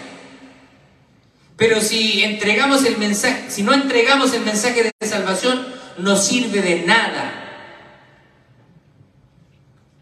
Pero 1.57 1.81
si 1.81 2.23
entregamos 2.23 2.85
el 2.85 2.97
mensaje, 2.97 3.43
si 3.49 3.63
no 3.63 3.73
entregamos 3.73 4.33
el 4.33 4.45
mensaje 4.45 4.93
de 4.97 5.07
salvación, 5.09 5.67
no 5.97 6.15
sirve 6.15 6.61
de 6.61 6.83
nada. 6.85 7.44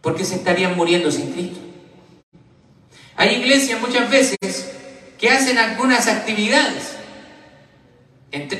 Porque 0.03 0.23
se 0.23 0.35
estarían 0.35 0.75
muriendo 0.75 1.09
sin 1.09 1.31
Cristo. 1.31 1.59
Hay 3.15 3.37
iglesias 3.37 3.81
muchas 3.81 4.07
veces 4.11 4.37
que 5.17 5.29
hacen 5.29 5.57
algunas 5.57 6.07
actividades. 6.07 6.97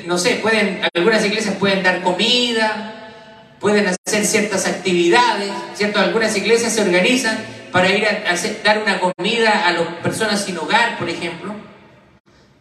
no 0.06 0.18
sé, 0.18 0.36
pueden, 0.36 0.80
algunas 0.94 1.24
iglesias 1.24 1.54
pueden 1.56 1.82
dar 1.82 2.02
comida, 2.02 3.12
pueden 3.60 3.86
hacer 3.86 4.24
ciertas 4.24 4.66
actividades, 4.66 5.52
¿cierto? 5.74 6.00
Algunas 6.00 6.36
iglesias 6.36 6.72
se 6.72 6.80
organizan 6.80 7.38
para 7.72 7.94
ir 7.94 8.06
a, 8.06 8.34
dar 8.64 8.82
una 8.82 8.98
comida 8.98 9.66
a 9.66 9.72
las 9.72 9.86
personas 10.02 10.44
sin 10.44 10.56
hogar, 10.58 10.98
por 10.98 11.10
ejemplo. 11.10 11.54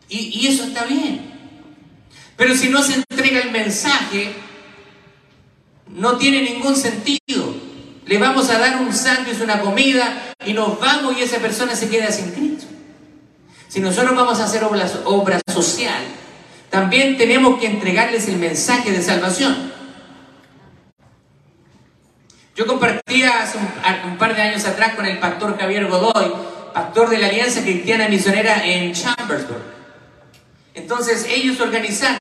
Y, 0.10 0.42
y 0.42 0.48
eso 0.48 0.66
está 0.66 0.86
bien. 0.86 1.32
Pero 2.36 2.56
si 2.56 2.70
no 2.70 2.84
se 2.84 2.96
entrega 2.96 3.40
el 3.40 3.52
mensaje, 3.52 4.34
no 5.88 6.18
tiene 6.18 6.42
ningún 6.42 6.76
sentido. 6.76 7.43
Le 8.06 8.18
vamos 8.18 8.50
a 8.50 8.60
dar 8.60 8.82
un 8.82 8.94
sándwich, 8.94 9.40
una 9.42 9.62
comida, 9.62 10.34
y 10.46 10.54
nos 10.54 10.80
vamos 10.80 11.18
y 11.18 11.22
esa 11.22 11.38
persona 11.38 11.76
se 11.76 11.90
queda 11.90 12.12
sin 12.12 12.32
Cristo. 12.32 12.66
Si 13.70 13.80
nosotros 13.80 14.16
vamos 14.16 14.40
a 14.40 14.46
hacer 14.46 14.64
obra, 14.64 15.42
social, 15.52 16.04
también 16.70 17.18
tenemos 17.18 17.60
que 17.60 17.68
entregarles 17.68 18.28
el 18.28 18.38
mensaje 18.38 18.92
de 18.92 19.02
salvación. 19.02 19.72
Yo 22.56 22.68
compartía 22.68 23.42
hace 23.42 23.58
un, 23.58 24.18
par 24.18 24.36
de 24.36 24.42
años 24.44 24.66
atrás 24.66 24.96
con 24.96 25.06
el 25.06 25.18
pastor 25.18 25.58
Javier 25.58 25.88
Godoy, 25.88 26.34
pastor 26.74 27.10
de 27.10 27.18
la 27.18 27.28
Alianza 27.28 27.62
Cristiana 27.62 28.08
Misionera 28.10 28.64
en 28.64 28.94
Chambersburg. 28.94 29.64
Entonces 30.76 31.26
ellos 31.28 31.60
organizaron 31.60 32.20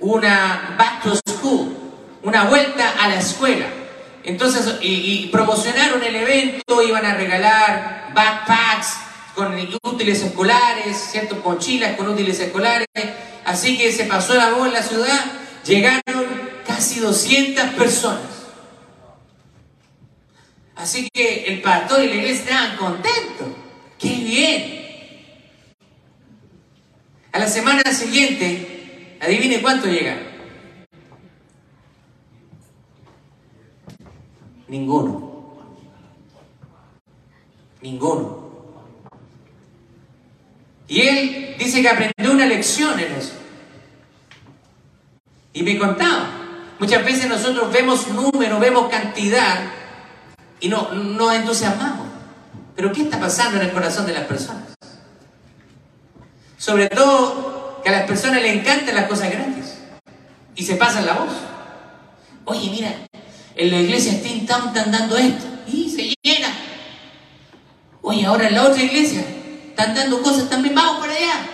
una 0.00 0.74
back 0.76 1.02
to 1.02 1.14
school, 1.28 1.76
una 2.22 2.44
vuelta 2.44 2.94
a 3.00 3.08
la 3.08 3.20
escuela. 3.20 3.66
Entonces, 4.26 4.74
y, 4.80 5.28
promocionaron 5.28 6.02
el 6.02 6.16
evento, 6.16 6.82
iban 6.82 7.06
a 7.06 7.14
regalar 7.14 8.10
backpacks 8.12 8.96
con 9.36 9.54
útiles 9.84 10.20
escolares, 10.20 10.96
¿cierto? 11.12 11.40
Mochilas 11.44 11.96
con 11.96 12.08
útiles 12.08 12.40
escolares. 12.40 12.88
Así 13.44 13.78
que 13.78 13.92
se 13.92 14.04
pasó 14.04 14.34
la 14.34 14.50
voz 14.50 14.66
en 14.66 14.72
la 14.74 14.82
ciudad, 14.82 15.24
llegaron 15.64 16.26
casi 16.66 16.98
200 16.98 17.66
personas. 17.74 18.24
Así 20.74 21.08
que 21.12 21.44
el 21.44 21.62
pastor 21.62 22.02
y 22.02 22.08
la 22.08 22.14
iglesia 22.16 22.42
estaban 22.42 22.76
contentos. 22.76 23.46
¡Qué 23.96 24.08
bien! 24.08 24.86
A 27.30 27.38
la 27.38 27.46
semana 27.46 27.82
siguiente, 27.92 29.18
adivine 29.20 29.62
cuánto 29.62 29.86
llega. 29.86 30.35
Ninguno. 34.68 35.56
Ninguno. 37.82 38.46
Y 40.88 41.00
él 41.00 41.56
dice 41.58 41.82
que 41.82 41.88
aprendió 41.88 42.32
una 42.32 42.46
lección 42.46 42.98
en 42.98 43.12
eso. 43.12 43.34
Y 45.52 45.62
me 45.62 45.78
contaba, 45.78 46.28
muchas 46.78 47.04
veces 47.04 47.28
nosotros 47.28 47.72
vemos 47.72 48.08
número, 48.08 48.60
vemos 48.60 48.88
cantidad, 48.88 49.60
y 50.60 50.68
no 50.68 50.92
nos 50.92 51.34
entusiasmamos. 51.34 52.06
Pero 52.74 52.92
¿qué 52.92 53.02
está 53.02 53.18
pasando 53.18 53.58
en 53.58 53.66
el 53.66 53.72
corazón 53.72 54.06
de 54.06 54.12
las 54.12 54.24
personas? 54.24 54.74
Sobre 56.58 56.88
todo 56.88 57.80
que 57.82 57.88
a 57.88 57.92
las 57.92 58.06
personas 58.06 58.42
les 58.42 58.56
encantan 58.56 58.94
las 58.94 59.06
cosas 59.06 59.30
gratis 59.30 59.74
y 60.54 60.64
se 60.64 60.76
pasan 60.76 61.06
la 61.06 61.14
voz. 61.14 61.32
Oye, 62.44 62.70
mira, 62.70 62.94
en 63.56 63.70
la 63.70 63.80
iglesia 63.80 64.12
están 64.12 64.72
dando 64.74 65.16
esto 65.16 65.44
y 65.66 65.90
se 65.90 66.14
llena. 66.22 66.48
Oye, 68.02 68.24
ahora 68.24 68.48
en 68.48 68.54
la 68.54 68.64
otra 68.64 68.82
iglesia 68.82 69.24
están 69.68 69.94
dando 69.94 70.22
cosas 70.22 70.48
también, 70.48 70.74
vamos 70.74 71.00
para 71.00 71.12
allá. 71.12 71.46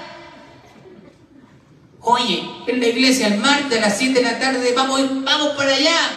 Oye, 2.01 2.45
en 2.67 2.81
la 2.81 2.87
iglesia 2.89 3.29
el 3.29 3.39
martes 3.39 3.79
a 3.79 3.81
las 3.81 3.97
7 3.97 4.15
de 4.15 4.23
la 4.23 4.39
tarde, 4.39 4.73
vamos, 4.75 5.01
vamos 5.23 5.51
para 5.57 5.75
allá 5.75 6.17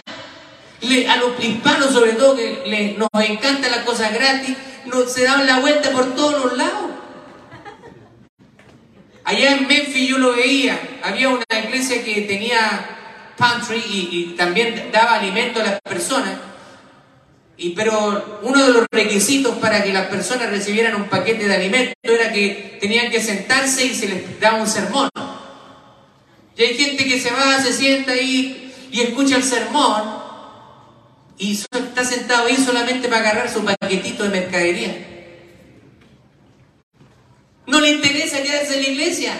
a 1.08 1.16
los 1.16 1.42
hispanos 1.42 1.92
sobre 1.92 2.12
todo 2.12 2.36
que 2.36 2.96
nos 2.98 3.08
encanta 3.24 3.68
las 3.68 3.84
cosas 3.84 4.12
gratis, 4.12 4.56
nos, 4.84 5.12
se 5.12 5.24
dan 5.24 5.46
la 5.46 5.60
vuelta 5.60 5.90
por 5.90 6.14
todos 6.14 6.44
los 6.44 6.56
lados. 6.56 6.90
Allá 9.24 9.52
en 9.52 9.66
Memphis 9.66 10.08
yo 10.08 10.18
lo 10.18 10.36
veía, 10.36 10.78
había 11.02 11.28
una 11.28 11.44
iglesia 11.64 12.04
que 12.04 12.22
tenía 12.22 12.95
pantry 13.36 13.78
y, 13.78 14.08
y 14.12 14.36
también 14.36 14.90
daba 14.92 15.14
alimento 15.14 15.60
a 15.60 15.64
las 15.64 15.80
personas. 15.80 16.38
Y, 17.58 17.70
pero 17.70 18.40
uno 18.42 18.66
de 18.66 18.72
los 18.72 18.86
requisitos 18.90 19.56
para 19.58 19.82
que 19.82 19.92
las 19.92 20.06
personas 20.06 20.50
recibieran 20.50 20.94
un 20.94 21.04
paquete 21.04 21.48
de 21.48 21.54
alimento 21.54 21.94
era 22.02 22.30
que 22.32 22.76
tenían 22.80 23.10
que 23.10 23.20
sentarse 23.20 23.86
y 23.86 23.94
se 23.94 24.08
les 24.08 24.40
daba 24.40 24.60
un 24.60 24.66
sermón. 24.66 25.08
Y 26.56 26.62
hay 26.62 26.76
gente 26.76 27.04
que 27.04 27.18
se 27.18 27.30
va, 27.30 27.60
se 27.60 27.72
sienta 27.72 28.12
ahí 28.12 28.72
y 28.90 29.00
escucha 29.00 29.36
el 29.36 29.42
sermón 29.42 30.26
y 31.38 31.52
está 31.52 32.04
sentado 32.04 32.46
ahí 32.46 32.56
solamente 32.56 33.08
para 33.08 33.20
agarrar 33.20 33.50
su 33.50 33.64
paquetito 33.64 34.24
de 34.24 34.28
mercadería. 34.28 35.06
No 37.66 37.80
le 37.80 37.90
interesa 37.90 38.42
quedarse 38.42 38.76
en 38.76 38.82
la 38.82 38.88
iglesia. 38.88 39.32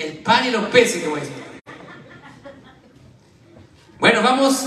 El 0.00 0.12
pan 0.14 0.46
y 0.46 0.50
los 0.50 0.64
peces, 0.68 1.04
como 1.04 1.16
decir. 1.16 1.34
Bueno, 3.98 4.22
vamos 4.22 4.64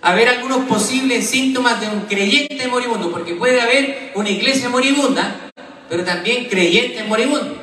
a 0.00 0.14
ver 0.14 0.28
algunos 0.28 0.68
posibles 0.68 1.28
síntomas 1.28 1.80
de 1.80 1.88
un 1.88 2.02
creyente 2.02 2.68
moribundo, 2.68 3.10
porque 3.10 3.34
puede 3.34 3.60
haber 3.60 4.12
una 4.14 4.30
iglesia 4.30 4.68
moribunda, 4.68 5.50
pero 5.88 6.04
también 6.04 6.44
creyentes 6.44 7.04
moribundos. 7.08 7.56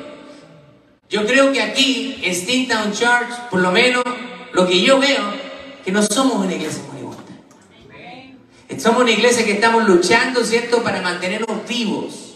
Yo 1.08 1.26
creo 1.26 1.50
que 1.50 1.62
aquí, 1.62 2.20
en 2.22 2.34
Steamtown 2.34 2.92
Church, 2.92 3.48
por 3.50 3.60
lo 3.60 3.72
menos 3.72 4.04
lo 4.52 4.68
que 4.68 4.82
yo 4.82 4.98
veo, 4.98 5.32
que 5.82 5.90
no 5.90 6.02
somos 6.02 6.44
una 6.44 6.54
iglesia 6.54 6.82
moribunda. 6.92 7.22
Somos 8.78 9.00
una 9.00 9.12
iglesia 9.12 9.46
que 9.46 9.52
estamos 9.52 9.88
luchando, 9.88 10.44
¿cierto?, 10.44 10.82
para 10.82 11.00
mantenernos 11.00 11.66
vivos. 11.66 12.29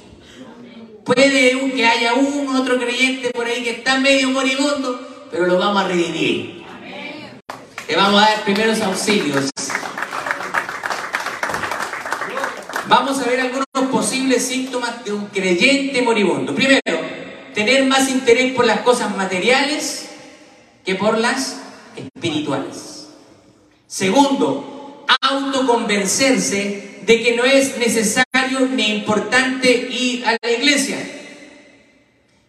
Puede 1.05 1.73
que 1.75 1.87
haya 1.87 2.15
un 2.15 2.57
otro 2.57 2.79
creyente 2.79 3.31
por 3.31 3.47
ahí 3.47 3.63
que 3.63 3.71
está 3.71 3.99
medio 3.99 4.31
moribundo, 4.31 5.27
pero 5.31 5.47
lo 5.47 5.59
vamos 5.59 5.85
a 5.85 5.89
revivir. 5.89 6.65
Le 7.87 7.97
vamos 7.97 8.23
a 8.23 8.27
dar 8.27 8.45
primeros 8.45 8.81
auxilios. 8.81 9.51
Vamos 12.87 13.21
a 13.21 13.25
ver 13.25 13.41
algunos 13.41 13.91
posibles 13.91 14.47
síntomas 14.47 15.05
de 15.05 15.13
un 15.13 15.27
creyente 15.27 16.01
moribundo. 16.01 16.55
Primero, 16.55 16.81
tener 17.55 17.85
más 17.85 18.09
interés 18.09 18.55
por 18.55 18.65
las 18.65 18.81
cosas 18.81 19.15
materiales 19.15 20.09
que 20.87 20.95
por 20.95 21.19
las 21.19 21.59
espirituales. 21.97 23.09
Segundo, 23.87 25.05
autoconvencerse 25.21 27.01
de 27.05 27.23
que 27.23 27.37
no 27.37 27.45
es 27.45 27.77
necesario 27.77 28.25
ni 28.51 28.97
importante 28.97 29.71
ir 29.71 30.27
a 30.27 30.37
la 30.43 30.51
iglesia. 30.51 30.99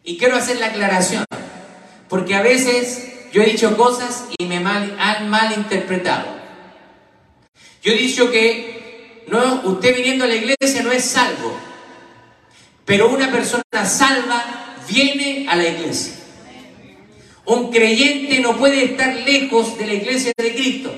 Y 0.03 0.17
quiero 0.17 0.35
hacer 0.35 0.57
la 0.59 0.67
aclaración, 0.67 1.25
porque 2.09 2.35
a 2.35 2.41
veces 2.41 3.11
yo 3.31 3.41
he 3.41 3.47
dicho 3.47 3.75
cosas 3.75 4.25
y 4.37 4.45
me 4.45 4.59
mal, 4.59 4.95
han 4.99 5.29
malinterpretado. 5.29 6.27
Yo 7.81 7.93
he 7.93 7.97
dicho 7.97 8.31
que 8.31 9.23
no, 9.27 9.61
usted 9.65 9.95
viniendo 9.95 10.25
a 10.25 10.27
la 10.27 10.35
iglesia 10.35 10.83
no 10.83 10.91
es 10.91 11.05
salvo, 11.05 11.57
pero 12.85 13.09
una 13.09 13.31
persona 13.31 13.63
salva 13.85 14.75
viene 14.87 15.47
a 15.49 15.55
la 15.55 15.67
iglesia. 15.67 16.13
Un 17.45 17.71
creyente 17.71 18.39
no 18.39 18.57
puede 18.57 18.83
estar 18.83 19.15
lejos 19.15 19.77
de 19.77 19.87
la 19.87 19.93
iglesia 19.93 20.31
de 20.35 20.53
Cristo. 20.53 20.93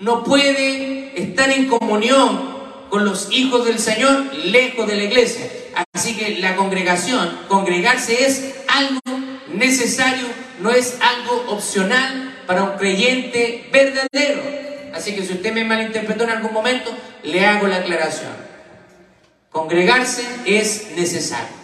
No 0.00 0.24
puede 0.24 1.12
estar 1.20 1.50
en 1.50 1.68
comunión 1.68 2.59
con 2.90 3.04
los 3.04 3.28
hijos 3.30 3.64
del 3.64 3.78
Señor 3.78 4.34
lejos 4.44 4.86
de 4.86 4.96
la 4.96 5.04
iglesia. 5.04 5.50
Así 5.94 6.16
que 6.16 6.38
la 6.40 6.56
congregación, 6.56 7.38
congregarse 7.48 8.26
es 8.26 8.54
algo 8.68 9.00
necesario, 9.54 10.26
no 10.60 10.70
es 10.70 10.98
algo 11.00 11.44
opcional 11.48 12.36
para 12.46 12.64
un 12.64 12.76
creyente 12.76 13.68
verdadero. 13.72 14.42
Así 14.92 15.14
que 15.14 15.24
si 15.24 15.34
usted 15.34 15.52
me 15.54 15.64
malinterpretó 15.64 16.24
en 16.24 16.30
algún 16.30 16.52
momento, 16.52 16.90
le 17.22 17.46
hago 17.46 17.68
la 17.68 17.76
aclaración. 17.76 18.32
Congregarse 19.50 20.24
es 20.44 20.90
necesario. 20.96 21.60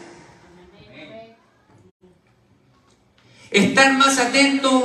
Estar 3.50 3.92
más 3.94 4.18
atentos 4.18 4.84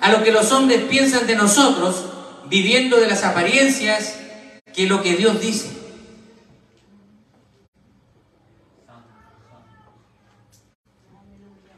a 0.00 0.10
lo 0.10 0.22
que 0.22 0.32
los 0.32 0.50
hombres 0.52 0.82
piensan 0.90 1.26
de 1.26 1.36
nosotros, 1.36 2.06
viviendo 2.48 2.98
de 2.98 3.06
las 3.06 3.22
apariencias, 3.22 4.16
que 4.74 4.86
lo 4.86 5.02
que 5.02 5.16
Dios 5.16 5.40
dice. 5.40 5.70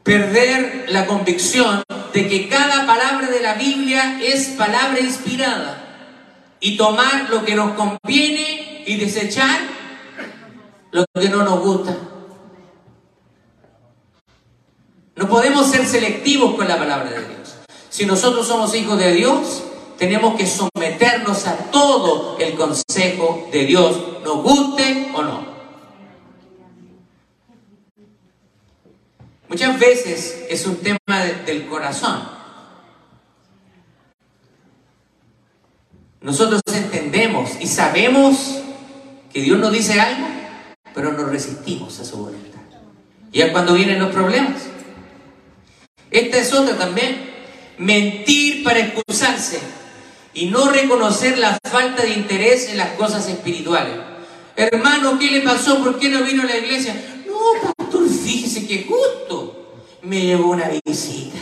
Perder 0.03 0.85
la 0.89 1.07
convicción 1.07 1.83
de 2.13 2.27
que 2.27 2.47
cada 2.47 2.85
palabra 2.85 3.27
de 3.29 3.41
la 3.41 3.55
Biblia 3.55 4.19
es 4.21 4.49
palabra 4.49 4.99
inspirada 4.99 5.81
y 6.59 6.77
tomar 6.77 7.29
lo 7.29 7.43
que 7.43 7.55
nos 7.55 7.73
conviene 7.73 8.83
y 8.85 8.97
desechar 8.97 9.59
lo 10.91 11.05
que 11.13 11.29
no 11.29 11.43
nos 11.43 11.59
gusta. 11.59 11.97
No 15.15 15.29
podemos 15.29 15.69
ser 15.69 15.85
selectivos 15.85 16.55
con 16.55 16.67
la 16.67 16.77
palabra 16.77 17.09
de 17.09 17.27
Dios. 17.27 17.55
Si 17.89 18.05
nosotros 18.05 18.47
somos 18.47 18.75
hijos 18.75 18.99
de 18.99 19.13
Dios, 19.13 19.63
tenemos 19.97 20.35
que 20.35 20.45
someternos 20.45 21.47
a 21.47 21.57
todo 21.71 22.37
el 22.39 22.55
consejo 22.55 23.47
de 23.51 23.65
Dios, 23.65 24.21
nos 24.23 24.43
guste 24.43 25.11
o 25.13 25.21
no. 25.21 25.55
Muchas 29.47 29.79
veces 29.79 30.45
es 30.49 30.65
un 30.65 30.77
tema 30.77 31.23
del 31.45 31.67
corazón. 31.67 32.27
Nosotros 36.21 36.61
entendemos 36.73 37.51
y 37.59 37.67
sabemos 37.67 38.59
que 39.31 39.41
Dios 39.41 39.59
nos 39.59 39.71
dice 39.71 39.99
algo, 39.99 40.27
pero 40.93 41.13
nos 41.13 41.29
resistimos 41.29 41.99
a 41.99 42.05
su 42.05 42.17
voluntad. 42.17 42.59
Y 43.31 43.41
es 43.41 43.51
cuando 43.51 43.75
vienen 43.75 43.99
los 43.99 44.11
problemas. 44.11 44.63
Esta 46.09 46.37
es 46.37 46.51
otra 46.53 46.77
también. 46.77 47.33
Mentir 47.77 48.63
para 48.63 48.79
excusarse 48.79 49.59
y 50.35 50.47
no 50.47 50.69
reconocer 50.69 51.37
la 51.37 51.57
falta 51.63 52.03
de 52.03 52.11
interés 52.11 52.69
en 52.69 52.77
las 52.77 52.89
cosas 52.91 53.27
espirituales. 53.27 53.95
Hermano, 54.57 55.17
¿qué 55.17 55.31
le 55.31 55.41
pasó? 55.41 55.81
¿Por 55.81 55.97
qué 55.97 56.09
no 56.09 56.23
vino 56.23 56.43
a 56.43 56.45
la 56.45 56.57
iglesia? 56.57 56.93
No, 57.25 57.73
pastor, 57.75 58.07
fíjese 58.09 58.67
que 58.67 58.83
justo 58.83 59.81
me 60.03 60.21
llevó 60.21 60.51
una 60.51 60.69
visita. 60.85 61.37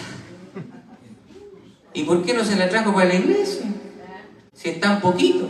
¿Y 1.94 2.04
por 2.04 2.24
qué 2.24 2.34
no 2.34 2.46
se 2.46 2.56
la 2.56 2.70
trajo 2.70 2.94
para 2.94 3.10
la 3.10 3.16
iglesia? 3.16 3.66
Si 4.56 4.70
es 4.70 4.80
tan 4.80 5.02
poquito. 5.02 5.50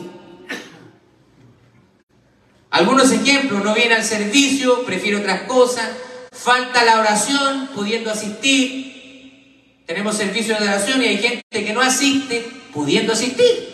Algunos 2.69 3.11
ejemplos, 3.11 3.63
no 3.63 3.73
viene 3.75 3.95
al 3.95 4.03
servicio, 4.03 4.83
prefiere 4.83 5.17
otras 5.17 5.41
cosas, 5.41 5.89
falta 6.31 6.83
la 6.83 6.99
oración, 6.99 7.69
pudiendo 7.75 8.09
asistir, 8.09 9.83
tenemos 9.85 10.15
servicios 10.15 10.59
de 10.59 10.65
oración 10.65 11.01
y 11.01 11.07
hay 11.07 11.17
gente 11.17 11.43
que 11.51 11.73
no 11.73 11.81
asiste 11.81 12.62
pudiendo 12.73 13.13
asistir. 13.13 13.73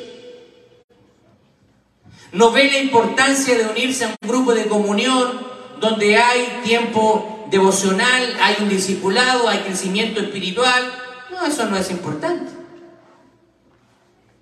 No 2.31 2.51
ve 2.51 2.69
la 2.71 2.79
importancia 2.79 3.57
de 3.57 3.65
unirse 3.65 4.05
a 4.05 4.09
un 4.09 4.27
grupo 4.27 4.53
de 4.53 4.65
comunión 4.65 5.47
donde 5.79 6.17
hay 6.17 6.61
tiempo 6.63 7.47
devocional, 7.49 8.37
hay 8.41 8.57
un 8.59 8.69
discipulado, 8.69 9.47
hay 9.47 9.59
crecimiento 9.59 10.19
espiritual. 10.19 10.93
No, 11.31 11.45
eso 11.45 11.65
no 11.65 11.77
es 11.77 11.89
importante. 11.89 12.51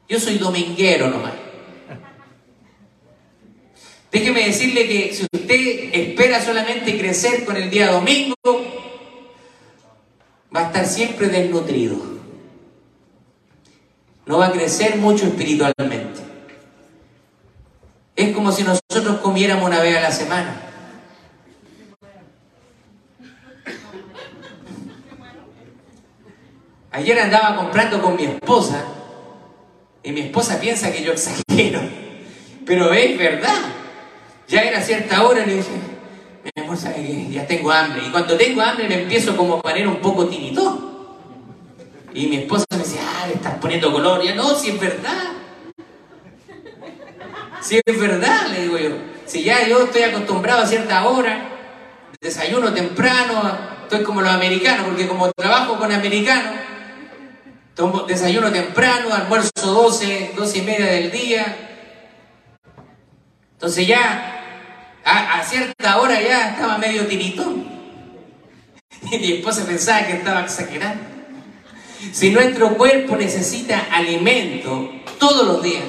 Yo 0.10 0.20
soy 0.20 0.38
dominguero 0.38 1.10
nomás. 1.10 1.34
Déjeme 4.12 4.46
decirle 4.46 4.88
que 4.88 5.14
si 5.14 5.24
usted 5.24 5.90
espera 5.94 6.44
solamente 6.44 6.98
crecer 6.98 7.46
con 7.46 7.58
el 7.58 7.70
día 7.70 7.92
domingo, 7.92 8.36
va 10.56 10.62
a 10.62 10.66
estar 10.68 10.86
siempre 10.86 11.28
desnutrido. 11.28 12.17
No 14.28 14.38
va 14.38 14.48
a 14.48 14.52
crecer 14.52 14.98
mucho 14.98 15.26
espiritualmente. 15.26 16.22
Es 18.16 18.36
como 18.36 18.52
si 18.52 18.64
nosotros 18.64 19.20
comiéramos 19.22 19.66
una 19.66 19.80
vez 19.80 19.96
a 19.96 20.02
la 20.02 20.12
semana. 20.12 20.62
Ayer 26.92 27.20
andaba 27.20 27.56
comprando 27.56 28.02
con 28.02 28.16
mi 28.16 28.24
esposa 28.26 28.84
y 30.04 30.12
mi 30.12 30.22
esposa 30.22 30.60
piensa 30.60 30.92
que 30.92 31.04
yo 31.04 31.14
exagero, 31.14 31.80
pero 32.66 32.92
es 32.92 33.18
verdad. 33.18 33.62
Ya 34.48 34.62
era 34.62 34.82
cierta 34.82 35.24
hora 35.24 35.44
y 35.44 35.46
le 35.46 35.56
dije, 35.58 35.70
mi 36.44 36.64
amor, 36.64 36.78
ya 37.30 37.46
tengo 37.46 37.72
hambre. 37.72 38.02
Y 38.08 38.10
cuando 38.10 38.36
tengo 38.36 38.62
hambre 38.62 38.90
me 38.90 39.04
empiezo 39.04 39.38
como 39.38 39.56
a 39.56 39.62
poner 39.62 39.88
un 39.88 39.98
poco 39.98 40.28
tinito. 40.28 40.97
Y 42.14 42.28
mi 42.28 42.38
esposa 42.38 42.66
me 42.72 42.78
dice, 42.80 43.00
ah, 43.02 43.28
le 43.28 43.36
estás 43.36 43.56
poniendo 43.56 43.92
color. 43.92 44.24
Ya 44.24 44.36
no, 44.36 44.56
si 44.56 44.70
es 44.70 44.80
verdad. 44.80 45.34
Si 47.62 47.80
es 47.84 48.00
verdad, 48.00 48.48
le 48.48 48.62
digo 48.64 48.78
yo. 48.78 48.92
Si 49.26 49.44
ya 49.44 49.68
yo 49.68 49.84
estoy 49.84 50.04
acostumbrado 50.04 50.62
a 50.62 50.66
cierta 50.66 51.06
hora, 51.08 51.50
desayuno 52.22 52.74
temprano, 52.74 53.58
estoy 53.84 54.04
como 54.04 54.22
los 54.22 54.32
americanos, 54.32 54.88
porque 54.88 55.08
como 55.08 55.32
trabajo 55.32 55.78
con 55.78 55.92
americanos, 55.92 56.54
desayuno 58.08 58.52
temprano, 58.52 59.14
almuerzo 59.14 59.52
12, 59.56 60.34
12 60.36 60.58
y 60.58 60.62
media 60.62 60.86
del 60.86 61.12
día. 61.12 61.58
Entonces 63.54 63.86
ya, 63.88 64.42
a, 65.04 65.44
cierta 65.44 65.98
hora 66.00 66.22
ya 66.22 66.52
estaba 66.52 66.78
medio 66.78 67.06
tiritón. 67.08 67.66
Y 69.12 69.20
mi 69.20 69.32
esposa 69.34 69.66
pensaba 69.66 70.08
que 70.08 70.14
estaba 70.14 70.42
exagerando. 70.42 71.17
Si 72.12 72.30
nuestro 72.30 72.78
cuerpo 72.78 73.16
necesita 73.16 73.88
alimento 73.92 74.92
todos 75.20 75.48
los 75.48 75.64
días, 75.64 75.84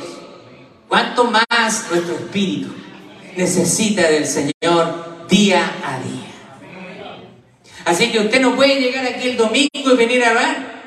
¿cuánto 0.89 1.25
más 1.25 1.87
nuestro 1.91 2.15
espíritu 2.15 2.75
necesita 3.37 4.09
del 4.09 4.27
Señor 4.27 5.27
día 5.29 5.71
a 5.85 5.99
día? 6.01 6.29
Así 7.85 8.11
que 8.11 8.21
usted 8.21 8.41
no 8.41 8.55
puede 8.57 8.81
llegar 8.81 9.07
aquí 9.07 9.29
el 9.29 9.37
domingo 9.37 9.69
y 9.75 9.97
venir 9.97 10.25
a 10.25 10.33
orar. 10.33 10.79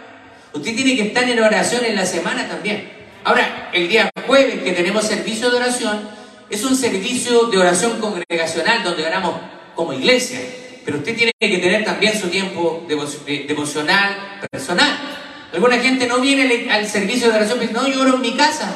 Usted 0.54 0.76
tiene 0.76 0.96
que 0.96 1.04
estar 1.04 1.28
en 1.28 1.42
oración 1.42 1.86
en 1.86 1.96
la 1.96 2.06
semana 2.06 2.48
también. 2.48 2.90
Ahora, 3.24 3.70
el 3.74 3.88
día 3.88 4.10
jueves 4.28 4.62
que 4.64 4.74
tenemos 4.74 5.06
servicio 5.06 5.50
de 5.50 5.58
oración, 5.58 6.10
es 6.50 6.64
un 6.66 6.76
servicio 6.76 7.46
de 7.46 7.58
oración 7.58 8.00
congregacional 8.00 8.84
donde 8.84 9.06
oramos 9.06 9.36
como 9.76 9.94
iglesia. 9.94 10.40
Pero 10.84 10.98
usted 10.98 11.16
tiene 11.16 11.32
que 11.40 11.58
tener 11.60 11.86
también 11.86 12.20
su 12.20 12.28
tiempo 12.28 12.86
devocional, 12.88 14.40
personal. 14.52 15.11
Alguna 15.54 15.78
gente 15.80 16.08
no 16.08 16.20
viene 16.20 16.72
al 16.72 16.88
servicio 16.88 17.30
de 17.30 17.36
oración 17.36 17.58
y 17.58 17.62
dice, 17.62 17.74
no, 17.74 17.88
yo 17.88 18.02
oro 18.02 18.16
en 18.16 18.22
mi 18.22 18.36
casa. 18.36 18.74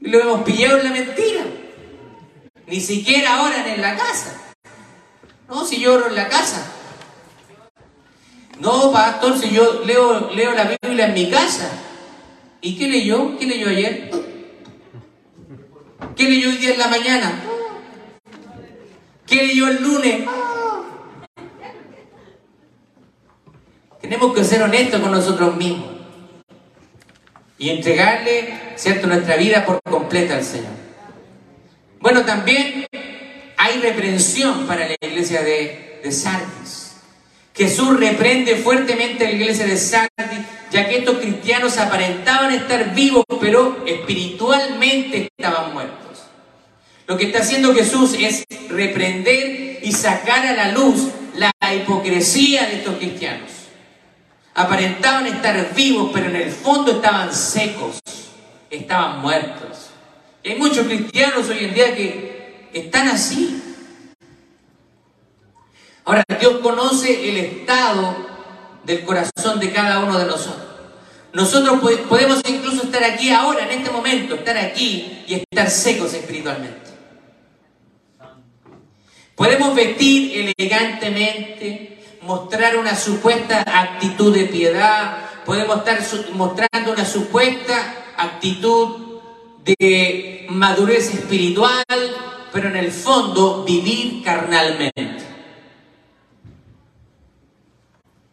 Y 0.00 0.08
lo 0.08 0.20
hemos 0.20 0.42
pillado 0.42 0.78
en 0.78 0.84
la 0.84 0.90
mentira. 0.90 1.44
Ni 2.66 2.80
siquiera 2.80 3.42
oran 3.42 3.66
en 3.66 3.80
la 3.82 3.96
casa. 3.96 4.40
No, 5.48 5.66
si 5.66 5.78
yo 5.78 5.94
oro 5.94 6.08
en 6.08 6.14
la 6.14 6.28
casa. 6.28 6.66
No, 8.60 8.92
pastor, 8.92 9.38
si 9.38 9.50
yo 9.50 9.82
leo, 9.84 10.30
leo 10.34 10.52
la 10.52 10.76
Biblia 10.82 11.06
en 11.06 11.14
mi 11.14 11.30
casa. 11.30 11.70
¿Y 12.62 12.78
qué 12.78 12.88
leyó? 12.88 13.36
¿Qué 13.38 13.46
leyó 13.46 13.68
ayer? 13.68 14.10
¿Qué 16.16 16.24
leyó 16.24 16.48
hoy 16.48 16.56
día 16.56 16.72
en 16.72 16.78
la 16.78 16.88
mañana? 16.88 17.32
¿Qué 19.26 19.46
leyó 19.46 19.68
el 19.68 19.82
lunes? 19.82 20.24
Tenemos 24.04 24.34
que 24.34 24.44
ser 24.44 24.62
honestos 24.62 25.00
con 25.00 25.12
nosotros 25.12 25.56
mismos 25.56 25.88
y 27.56 27.70
entregarle, 27.70 28.52
¿cierto?, 28.76 29.06
nuestra 29.06 29.36
vida 29.36 29.64
por 29.64 29.80
completa 29.82 30.34
al 30.36 30.44
Señor. 30.44 30.74
Bueno, 32.00 32.22
también 32.26 32.84
hay 33.56 33.80
reprensión 33.80 34.66
para 34.66 34.86
la 34.86 34.94
iglesia 35.00 35.40
de, 35.40 36.00
de 36.04 36.12
Sardis. 36.12 36.96
Jesús 37.54 37.98
reprende 37.98 38.56
fuertemente 38.56 39.24
a 39.24 39.30
la 39.30 39.36
iglesia 39.36 39.66
de 39.66 39.78
Sardis, 39.78 40.40
ya 40.70 40.86
que 40.86 40.98
estos 40.98 41.16
cristianos 41.16 41.78
aparentaban 41.78 42.52
estar 42.52 42.94
vivos, 42.94 43.24
pero 43.40 43.86
espiritualmente 43.86 45.30
estaban 45.34 45.72
muertos. 45.72 46.24
Lo 47.06 47.16
que 47.16 47.28
está 47.28 47.38
haciendo 47.38 47.74
Jesús 47.74 48.14
es 48.20 48.44
reprender 48.68 49.78
y 49.82 49.92
sacar 49.92 50.44
a 50.44 50.52
la 50.52 50.72
luz 50.72 51.08
la 51.36 51.50
hipocresía 51.74 52.66
de 52.66 52.76
estos 52.76 52.96
cristianos. 52.98 53.53
Aparentaban 54.54 55.26
estar 55.26 55.74
vivos, 55.74 56.10
pero 56.12 56.26
en 56.26 56.36
el 56.36 56.50
fondo 56.50 56.92
estaban 56.92 57.34
secos, 57.34 57.98
estaban 58.70 59.20
muertos. 59.20 59.90
Hay 60.44 60.56
muchos 60.56 60.86
cristianos 60.86 61.48
hoy 61.48 61.64
en 61.64 61.74
día 61.74 61.94
que 61.94 62.68
están 62.72 63.08
así. 63.08 63.60
Ahora, 66.04 66.22
Dios 66.38 66.58
conoce 66.58 67.30
el 67.30 67.36
estado 67.38 68.14
del 68.84 69.04
corazón 69.04 69.58
de 69.58 69.72
cada 69.72 70.00
uno 70.00 70.18
de 70.18 70.26
nosotros. 70.26 70.64
Nosotros 71.32 71.80
podemos 72.08 72.40
incluso 72.48 72.84
estar 72.84 73.02
aquí 73.02 73.30
ahora, 73.30 73.64
en 73.64 73.78
este 73.78 73.90
momento, 73.90 74.36
estar 74.36 74.56
aquí 74.56 75.24
y 75.26 75.34
estar 75.34 75.68
secos 75.68 76.14
espiritualmente. 76.14 76.84
Podemos 79.34 79.74
vestir 79.74 80.54
elegantemente, 80.56 81.93
mostrar 82.24 82.76
una 82.76 82.96
supuesta 82.96 83.62
actitud 83.66 84.34
de 84.34 84.46
piedad, 84.46 85.18
podemos 85.44 85.78
estar 85.78 86.00
mostrando 86.32 86.92
una 86.92 87.04
supuesta 87.04 88.14
actitud 88.16 89.20
de 89.62 90.46
madurez 90.48 91.12
espiritual, 91.12 91.84
pero 92.52 92.68
en 92.68 92.76
el 92.76 92.90
fondo 92.90 93.62
vivir 93.64 94.22
carnalmente. 94.24 95.22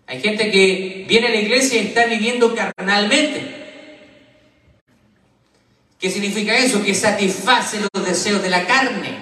Hay 0.07 0.21
gente 0.21 0.51
que 0.51 1.05
viene 1.07 1.27
a 1.27 1.31
la 1.31 1.37
iglesia 1.37 1.81
y 1.81 1.87
está 1.87 2.05
viviendo 2.05 2.55
carnalmente. 2.55 3.59
¿Qué 5.99 6.09
significa 6.09 6.57
eso? 6.57 6.83
Que 6.83 6.95
satisface 6.95 7.79
los 7.93 8.05
deseos 8.05 8.41
de 8.41 8.49
la 8.49 8.65
carne. 8.65 9.19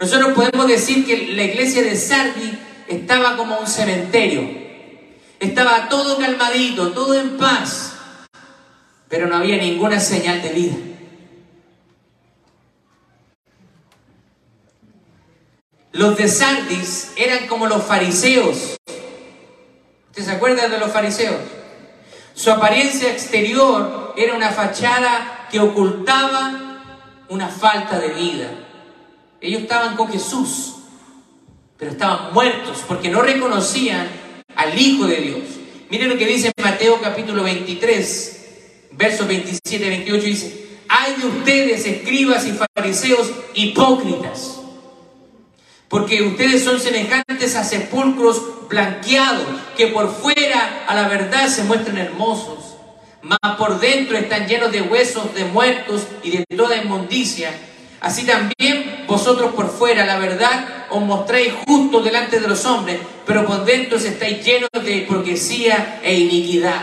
Nosotros 0.00 0.32
podemos 0.32 0.66
decir 0.66 1.04
que 1.04 1.32
la 1.34 1.44
iglesia 1.44 1.82
de 1.82 1.96
Sardi 1.96 2.58
estaba 2.88 3.36
como 3.36 3.58
un 3.58 3.66
cementerio. 3.66 4.62
Estaba 5.40 5.88
todo 5.88 6.18
calmadito, 6.18 6.92
todo 6.92 7.14
en 7.14 7.36
paz, 7.36 7.94
pero 9.08 9.26
no 9.26 9.36
había 9.36 9.56
ninguna 9.56 9.98
señal 9.98 10.40
de 10.40 10.48
vida. 10.50 10.76
Los 15.92 16.16
de 16.16 16.28
Sardis 16.28 17.12
eran 17.16 17.46
como 17.48 17.66
los 17.66 17.82
fariseos. 17.82 18.76
¿Usted 20.10 20.24
se 20.24 20.30
acuerda 20.30 20.68
de 20.68 20.78
los 20.78 20.90
fariseos? 20.90 21.40
Su 22.34 22.50
apariencia 22.50 23.10
exterior 23.10 24.14
era 24.16 24.34
una 24.34 24.50
fachada 24.50 25.48
que 25.50 25.60
ocultaba 25.60 26.72
una 27.28 27.48
falta 27.48 27.98
de 27.98 28.08
vida. 28.08 28.48
Ellos 29.40 29.62
estaban 29.62 29.96
con 29.96 30.08
Jesús, 30.08 30.76
pero 31.82 31.94
estaban 31.94 32.32
muertos 32.32 32.84
porque 32.86 33.08
no 33.08 33.22
reconocían 33.22 34.06
al 34.54 34.80
Hijo 34.80 35.04
de 35.08 35.16
Dios. 35.16 35.40
Miren 35.90 36.10
lo 36.10 36.16
que 36.16 36.26
dice 36.26 36.52
Mateo 36.62 37.00
capítulo 37.00 37.42
23, 37.42 38.44
versos 38.92 39.26
27 39.26 39.84
y 39.84 39.88
28, 39.88 40.24
dice, 40.24 40.66
hay 40.88 41.16
de 41.16 41.26
ustedes, 41.26 41.84
escribas 41.84 42.46
y 42.46 42.52
fariseos 42.52 43.32
hipócritas 43.54 44.60
porque 45.88 46.22
ustedes 46.22 46.62
son 46.62 46.78
semejantes 46.78 47.56
a 47.56 47.64
sepulcros 47.64 48.68
blanqueados, 48.68 49.44
que 49.76 49.88
por 49.88 50.14
fuera 50.14 50.84
a 50.86 50.94
la 50.94 51.08
verdad 51.08 51.48
se 51.48 51.64
muestran 51.64 51.98
hermosos, 51.98 52.76
mas 53.22 53.56
por 53.58 53.80
dentro 53.80 54.16
están 54.16 54.46
llenos 54.46 54.70
de 54.70 54.82
huesos 54.82 55.34
de 55.34 55.46
muertos 55.46 56.06
y 56.22 56.30
de 56.30 56.44
toda 56.56 56.76
inmundicia. 56.76 57.52
Así 58.02 58.26
también 58.26 59.04
vosotros 59.06 59.54
por 59.54 59.70
fuera, 59.70 60.04
la 60.04 60.18
verdad, 60.18 60.86
os 60.90 61.00
mostráis 61.02 61.52
justos 61.64 62.04
delante 62.04 62.40
de 62.40 62.48
los 62.48 62.64
hombres, 62.66 62.98
pero 63.24 63.46
por 63.46 63.64
dentro 63.64 63.96
estáis 63.96 64.44
llenos 64.44 64.68
de 64.72 64.96
hipocresía 64.96 66.00
e 66.02 66.18
iniquidad. 66.18 66.82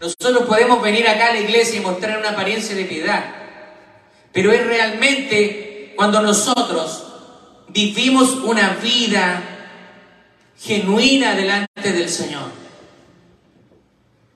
Nosotros 0.00 0.46
podemos 0.48 0.80
venir 0.80 1.06
acá 1.06 1.28
a 1.28 1.34
la 1.34 1.40
iglesia 1.40 1.78
y 1.78 1.82
mostrar 1.82 2.18
una 2.18 2.30
apariencia 2.30 2.74
de 2.74 2.86
piedad, 2.86 3.22
pero 4.32 4.50
es 4.50 4.66
realmente 4.66 5.92
cuando 5.94 6.22
nosotros 6.22 7.04
vivimos 7.68 8.30
una 8.44 8.70
vida 8.82 9.42
genuina 10.58 11.34
delante 11.34 11.92
del 11.92 12.08
Señor, 12.08 12.61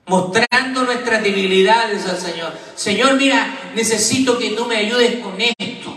mostrando 0.07 0.85
nuestras 0.85 1.23
debilidades 1.23 2.07
al 2.07 2.19
Señor. 2.19 2.53
Señor, 2.75 3.15
mira, 3.17 3.73
necesito 3.75 4.39
que 4.39 4.51
tú 4.51 4.67
me 4.67 4.77
ayudes 4.77 5.17
con 5.17 5.35
esto. 5.41 5.97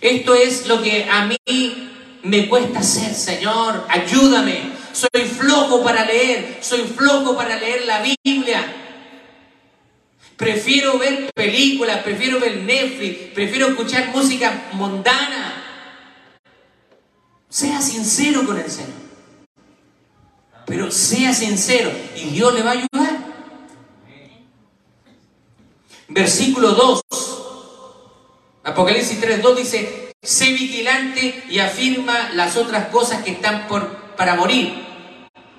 Esto 0.00 0.34
es 0.34 0.66
lo 0.66 0.82
que 0.82 1.08
a 1.08 1.26
mí 1.26 1.90
me 2.24 2.48
cuesta 2.48 2.80
hacer, 2.80 3.14
Señor, 3.14 3.86
ayúdame. 3.88 4.72
Soy 4.92 5.22
flojo 5.22 5.82
para 5.82 6.04
leer, 6.04 6.58
soy 6.60 6.82
flojo 6.82 7.36
para 7.36 7.56
leer 7.56 7.86
la 7.86 8.02
Biblia. 8.24 8.76
Prefiero 10.36 10.98
ver 10.98 11.30
películas, 11.32 12.02
prefiero 12.02 12.40
ver 12.40 12.56
Netflix, 12.58 13.32
prefiero 13.32 13.68
escuchar 13.68 14.08
música 14.08 14.70
mundana. 14.72 15.62
Sea 17.48 17.80
sincero 17.80 18.44
con 18.44 18.58
el 18.58 18.70
Señor. 18.70 19.01
Pero 20.66 20.90
sea 20.90 21.32
sincero 21.32 21.90
y 22.16 22.30
Dios 22.30 22.54
le 22.54 22.62
va 22.62 22.70
a 22.70 22.74
ayudar. 22.74 23.32
Versículo 26.08 26.72
2. 26.72 27.02
Apocalipsis 28.64 29.20
3.2 29.20 29.56
dice, 29.56 30.12
sé 30.22 30.52
vigilante 30.52 31.42
y 31.48 31.58
afirma 31.58 32.30
las 32.34 32.56
otras 32.56 32.88
cosas 32.88 33.24
que 33.24 33.32
están 33.32 33.66
por, 33.66 33.96
para 34.16 34.36
morir, 34.36 34.72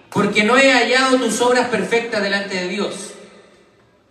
porque 0.09 0.43
no 0.43 0.57
he 0.57 0.71
hallado 0.71 1.17
tus 1.17 1.41
obras 1.41 1.67
perfectas 1.67 2.23
delante 2.23 2.55
de 2.55 2.67
Dios. 2.69 3.11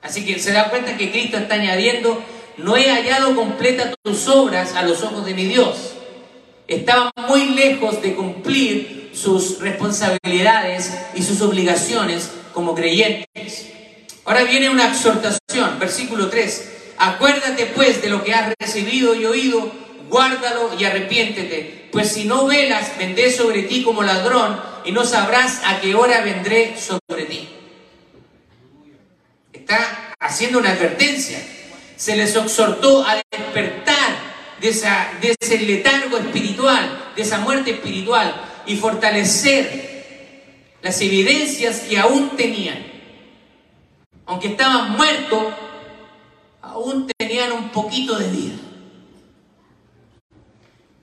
Así 0.02 0.26
que 0.26 0.38
se 0.38 0.52
da 0.52 0.68
cuenta 0.68 0.98
que 0.98 1.10
Cristo 1.10 1.38
está 1.38 1.54
añadiendo, 1.54 2.22
no 2.58 2.76
he 2.76 2.90
hallado 2.90 3.34
completa 3.34 3.94
tus 4.02 4.28
obras 4.28 4.74
a 4.74 4.82
los 4.82 5.02
ojos 5.02 5.24
de 5.24 5.34
mi 5.34 5.46
Dios. 5.46 5.94
estaban 6.68 7.10
muy 7.28 7.50
lejos 7.50 8.02
de 8.02 8.14
cumplir 8.14 9.01
sus 9.22 9.60
responsabilidades 9.60 10.92
y 11.14 11.22
sus 11.22 11.40
obligaciones 11.42 12.30
como 12.52 12.74
creyentes. 12.74 13.68
Ahora 14.24 14.42
viene 14.42 14.68
una 14.68 14.88
exhortación, 14.88 15.78
versículo 15.78 16.28
3. 16.28 16.70
Acuérdate 16.98 17.66
pues 17.66 18.02
de 18.02 18.10
lo 18.10 18.24
que 18.24 18.34
has 18.34 18.52
recibido 18.58 19.14
y 19.14 19.24
oído, 19.24 19.70
guárdalo 20.08 20.72
y 20.78 20.84
arrepiéntete, 20.84 21.88
pues 21.92 22.12
si 22.12 22.24
no 22.24 22.46
velas, 22.46 22.98
vendré 22.98 23.30
sobre 23.30 23.62
ti 23.62 23.84
como 23.84 24.02
ladrón 24.02 24.60
y 24.84 24.90
no 24.90 25.04
sabrás 25.04 25.60
a 25.64 25.80
qué 25.80 25.94
hora 25.94 26.22
vendré 26.22 26.76
sobre 26.76 27.24
ti. 27.26 27.48
Está 29.52 30.14
haciendo 30.18 30.58
una 30.58 30.70
advertencia. 30.70 31.38
Se 31.96 32.16
les 32.16 32.34
exhortó 32.34 33.06
a 33.06 33.22
despertar 33.30 34.16
de, 34.60 34.72
de 35.20 35.36
ese 35.40 35.58
letargo 35.58 36.18
espiritual, 36.18 37.12
de 37.14 37.22
esa 37.22 37.38
muerte 37.38 37.70
espiritual 37.70 38.48
y 38.66 38.76
fortalecer 38.76 39.92
las 40.82 41.00
evidencias 41.00 41.80
que 41.80 41.98
aún 41.98 42.30
tenían. 42.36 42.84
Aunque 44.26 44.48
estaban 44.48 44.92
muertos, 44.92 45.54
aún 46.60 47.10
tenían 47.18 47.52
un 47.52 47.68
poquito 47.70 48.18
de 48.18 48.28
vida. 48.28 48.54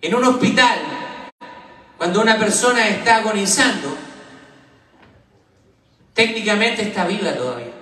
En 0.01 0.15
un 0.15 0.23
hospital, 0.23 0.79
cuando 1.97 2.21
una 2.21 2.37
persona 2.37 2.87
está 2.87 3.17
agonizando, 3.17 3.97
técnicamente 6.13 6.83
está 6.83 7.05
viva 7.05 7.33
todavía, 7.33 7.73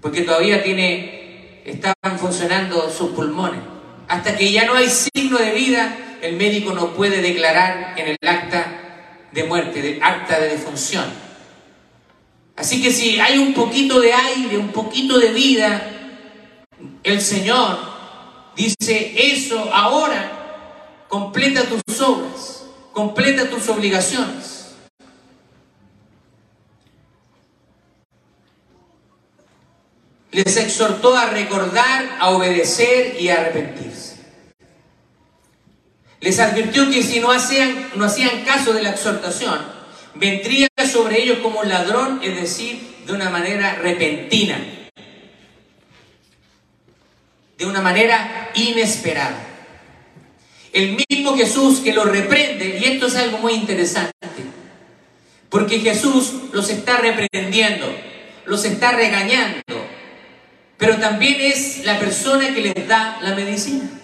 porque 0.00 0.22
todavía 0.22 0.62
tiene, 0.62 1.62
están 1.64 1.94
funcionando 2.18 2.90
sus 2.90 3.10
pulmones. 3.10 3.60
Hasta 4.08 4.36
que 4.36 4.52
ya 4.52 4.64
no 4.64 4.74
hay 4.74 4.88
signo 4.88 5.38
de 5.38 5.52
vida, 5.52 5.96
el 6.22 6.36
médico 6.36 6.72
no 6.72 6.94
puede 6.94 7.20
declarar 7.20 7.94
en 7.98 8.08
el 8.08 8.16
acta 8.26 9.26
de 9.32 9.44
muerte, 9.44 9.98
acta 10.00 10.38
de 10.38 10.50
defunción. 10.50 11.04
Así 12.56 12.80
que 12.80 12.92
si 12.92 13.18
hay 13.18 13.38
un 13.38 13.52
poquito 13.52 14.00
de 14.00 14.12
aire, 14.12 14.56
un 14.56 14.68
poquito 14.68 15.18
de 15.18 15.32
vida, 15.32 15.90
el 17.02 17.20
Señor 17.20 17.76
dice 18.54 19.14
eso 19.16 19.68
ahora 19.74 21.04
completa 21.08 21.64
tus 21.64 22.00
obras, 22.00 22.66
completa 22.92 23.50
tus 23.50 23.68
obligaciones. 23.68 24.76
Les 30.30 30.56
exhortó 30.56 31.16
a 31.16 31.26
recordar, 31.26 32.16
a 32.20 32.30
obedecer 32.30 33.20
y 33.20 33.28
a 33.28 33.40
arrepentirse. 33.40 34.11
Les 36.22 36.38
advirtió 36.38 36.88
que 36.88 37.02
si 37.02 37.18
no 37.18 37.32
hacían, 37.32 37.90
no 37.96 38.04
hacían 38.04 38.44
caso 38.44 38.72
de 38.72 38.82
la 38.82 38.90
exhortación, 38.90 39.58
vendría 40.14 40.68
sobre 40.90 41.20
ellos 41.20 41.38
como 41.42 41.64
ladrón, 41.64 42.20
es 42.22 42.40
decir, 42.40 42.80
de 43.04 43.12
una 43.12 43.28
manera 43.28 43.74
repentina, 43.74 44.56
de 47.58 47.66
una 47.66 47.80
manera 47.80 48.52
inesperada. 48.54 49.48
El 50.72 50.96
mismo 51.08 51.36
Jesús 51.36 51.80
que 51.80 51.92
los 51.92 52.06
reprende, 52.06 52.78
y 52.78 52.84
esto 52.84 53.08
es 53.08 53.16
algo 53.16 53.38
muy 53.38 53.54
interesante, 53.54 54.14
porque 55.50 55.80
Jesús 55.80 56.34
los 56.52 56.70
está 56.70 56.98
reprendiendo, 56.98 57.92
los 58.46 58.64
está 58.64 58.92
regañando, 58.92 59.60
pero 60.78 60.98
también 60.98 61.40
es 61.40 61.84
la 61.84 61.98
persona 61.98 62.54
que 62.54 62.60
les 62.60 62.86
da 62.86 63.18
la 63.22 63.34
medicina. 63.34 64.01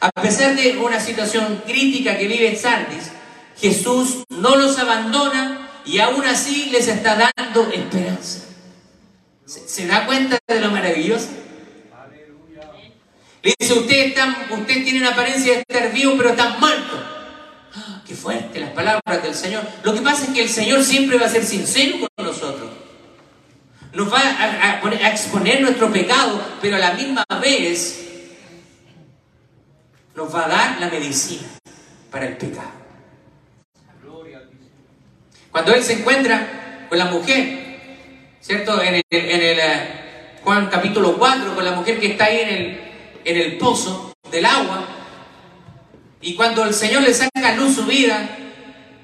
A 0.00 0.10
pesar 0.10 0.54
de 0.54 0.76
una 0.76 1.00
situación 1.00 1.62
crítica 1.66 2.18
que 2.18 2.28
vive 2.28 2.54
Sardis, 2.56 3.10
Jesús 3.58 4.24
no 4.28 4.56
los 4.56 4.78
abandona 4.78 5.70
y 5.86 5.98
aún 5.98 6.24
así 6.24 6.68
les 6.70 6.88
está 6.88 7.32
dando 7.36 7.70
esperanza. 7.70 8.40
¿Se, 9.46 9.66
¿Se, 9.66 9.86
da 9.86 10.04
cuenta 10.04 10.38
de 10.46 10.60
lo 10.60 10.70
maravilloso? 10.70 11.28
Le 13.42 13.54
dice, 13.58 13.74
usted, 13.74 14.06
está, 14.08 14.48
usted 14.50 14.84
tiene 14.84 14.98
una 14.98 15.12
apariencia 15.12 15.52
de 15.54 15.60
estar 15.60 15.92
vivo, 15.92 16.14
pero 16.16 16.30
está 16.30 16.56
muerto. 16.58 17.00
¡Ah, 17.76 18.02
qué 18.04 18.14
fuerte 18.14 18.58
las 18.58 18.70
palabras 18.70 19.22
del 19.22 19.34
Señor. 19.34 19.62
Lo 19.84 19.94
que 19.94 20.00
pasa 20.00 20.24
es 20.24 20.30
que 20.30 20.42
el 20.42 20.48
Señor 20.48 20.82
siempre 20.82 21.16
va 21.16 21.26
a 21.26 21.30
ser 21.30 21.44
sincero 21.44 21.98
con 22.00 22.26
nosotros. 22.26 22.70
Nos 23.92 24.12
va 24.12 24.18
a, 24.18 24.80
a 24.82 25.10
exponer 25.10 25.60
nuestro 25.60 25.92
pecado, 25.92 26.42
pero 26.60 26.76
a 26.76 26.80
la 26.80 26.94
misma 26.94 27.24
vez 27.40 28.05
nos 30.16 30.34
va 30.34 30.46
a 30.46 30.48
dar 30.48 30.80
la 30.80 30.88
medicina 30.88 31.46
para 32.10 32.26
el 32.26 32.36
pecado. 32.36 32.70
Cuando 35.52 35.74
Él 35.74 35.82
se 35.82 35.94
encuentra 35.94 36.86
con 36.88 36.98
la 36.98 37.06
mujer, 37.06 38.36
¿cierto? 38.40 38.80
En 38.82 39.02
el, 39.10 39.58
uh, 39.58 40.42
Juan 40.42 40.68
capítulo 40.70 41.16
4, 41.18 41.54
con 41.54 41.64
la 41.64 41.72
mujer 41.72 42.00
que 42.00 42.12
está 42.12 42.24
ahí 42.24 42.40
en 42.40 42.48
el, 42.48 42.80
en 43.24 43.36
el 43.36 43.58
pozo 43.58 44.12
del 44.30 44.44
agua. 44.44 44.84
Y 46.20 46.34
cuando 46.34 46.64
el 46.64 46.74
Señor 46.74 47.02
le 47.02 47.12
saca 47.12 47.50
a 47.50 47.56
luz 47.56 47.76
su 47.76 47.84
vida, 47.84 48.28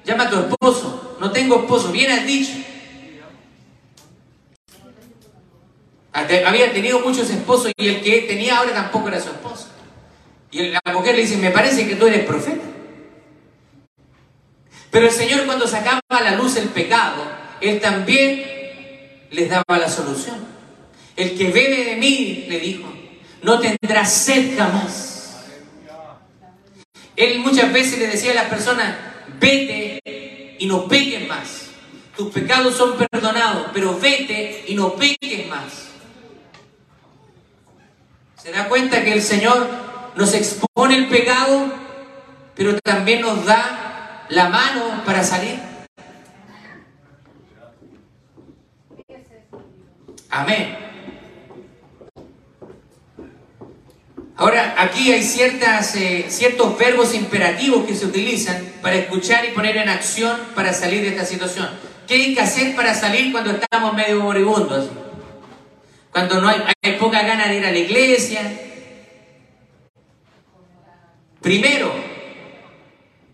llama 0.04 0.24
a 0.24 0.30
tu 0.30 0.38
esposo. 0.40 1.16
No 1.20 1.30
tengo 1.30 1.60
esposo, 1.60 1.92
bien 1.92 2.10
has 2.10 2.26
dicho. 2.26 2.52
Había 6.12 6.72
tenido 6.72 7.00
muchos 7.00 7.30
esposos 7.30 7.72
y 7.76 7.88
el 7.88 8.02
que 8.02 8.22
tenía 8.22 8.58
ahora 8.58 8.72
tampoco 8.72 9.08
era 9.08 9.20
su 9.20 9.30
esposo. 9.30 9.71
Y 10.52 10.68
la 10.68 10.80
mujer 10.92 11.16
le 11.16 11.22
dice, 11.22 11.38
me 11.38 11.50
parece 11.50 11.88
que 11.88 11.96
tú 11.96 12.06
eres 12.06 12.26
profeta. 12.26 12.62
Pero 14.90 15.06
el 15.06 15.12
Señor 15.12 15.46
cuando 15.46 15.66
sacaba 15.66 16.00
a 16.10 16.22
la 16.22 16.36
luz 16.36 16.56
el 16.56 16.68
pecado, 16.68 17.24
Él 17.62 17.80
también 17.80 18.44
les 19.30 19.48
daba 19.48 19.78
la 19.78 19.88
solución. 19.88 20.36
El 21.16 21.36
que 21.36 21.50
bebe 21.50 21.84
de 21.84 21.96
mí, 21.96 22.44
le 22.48 22.60
dijo, 22.60 22.92
no 23.42 23.58
tendrá 23.58 24.04
sed 24.04 24.56
jamás. 24.56 25.40
Él 27.16 27.38
muchas 27.38 27.72
veces 27.72 27.98
le 27.98 28.08
decía 28.08 28.32
a 28.32 28.34
las 28.34 28.46
personas, 28.46 28.94
vete 29.40 30.56
y 30.58 30.66
no 30.66 30.86
peques 30.86 31.26
más. 31.26 31.68
Tus 32.14 32.30
pecados 32.30 32.76
son 32.76 32.98
perdonados, 32.98 33.68
pero 33.72 33.98
vete 33.98 34.64
y 34.68 34.74
no 34.74 34.94
peques 34.96 35.48
más. 35.48 35.88
¿Se 38.42 38.50
da 38.50 38.68
cuenta 38.68 39.02
que 39.02 39.14
el 39.14 39.22
Señor 39.22 39.91
nos 40.16 40.34
expone 40.34 40.96
el 40.96 41.08
pecado, 41.08 41.72
pero 42.54 42.78
también 42.80 43.20
nos 43.20 43.44
da 43.44 44.26
la 44.28 44.48
mano 44.48 45.02
para 45.04 45.24
salir? 45.24 45.60
Amén. 50.30 50.78
Ahora, 54.36 54.74
aquí 54.78 55.12
hay 55.12 55.22
ciertas, 55.22 55.94
eh, 55.94 56.26
ciertos 56.28 56.76
verbos 56.78 57.14
imperativos 57.14 57.84
que 57.86 57.94
se 57.94 58.06
utilizan 58.06 58.72
para 58.80 58.96
escuchar 58.96 59.44
y 59.44 59.50
poner 59.50 59.76
en 59.76 59.88
acción 59.88 60.36
para 60.54 60.72
salir 60.72 61.02
de 61.02 61.08
esta 61.08 61.26
situación. 61.26 61.68
¿Qué 62.08 62.14
hay 62.14 62.34
que 62.34 62.40
hacer 62.40 62.74
para 62.74 62.94
salir 62.94 63.30
cuando 63.30 63.52
estamos 63.52 63.94
medio 63.94 64.20
moribundos? 64.20 64.88
Cuando 66.10 66.40
no 66.40 66.48
hay, 66.48 66.62
hay 66.82 66.92
poca 66.94 67.22
gana 67.22 67.46
de 67.46 67.58
ir 67.58 67.66
a 67.66 67.70
la 67.70 67.78
iglesia. 67.78 68.71
Primero, 71.42 71.92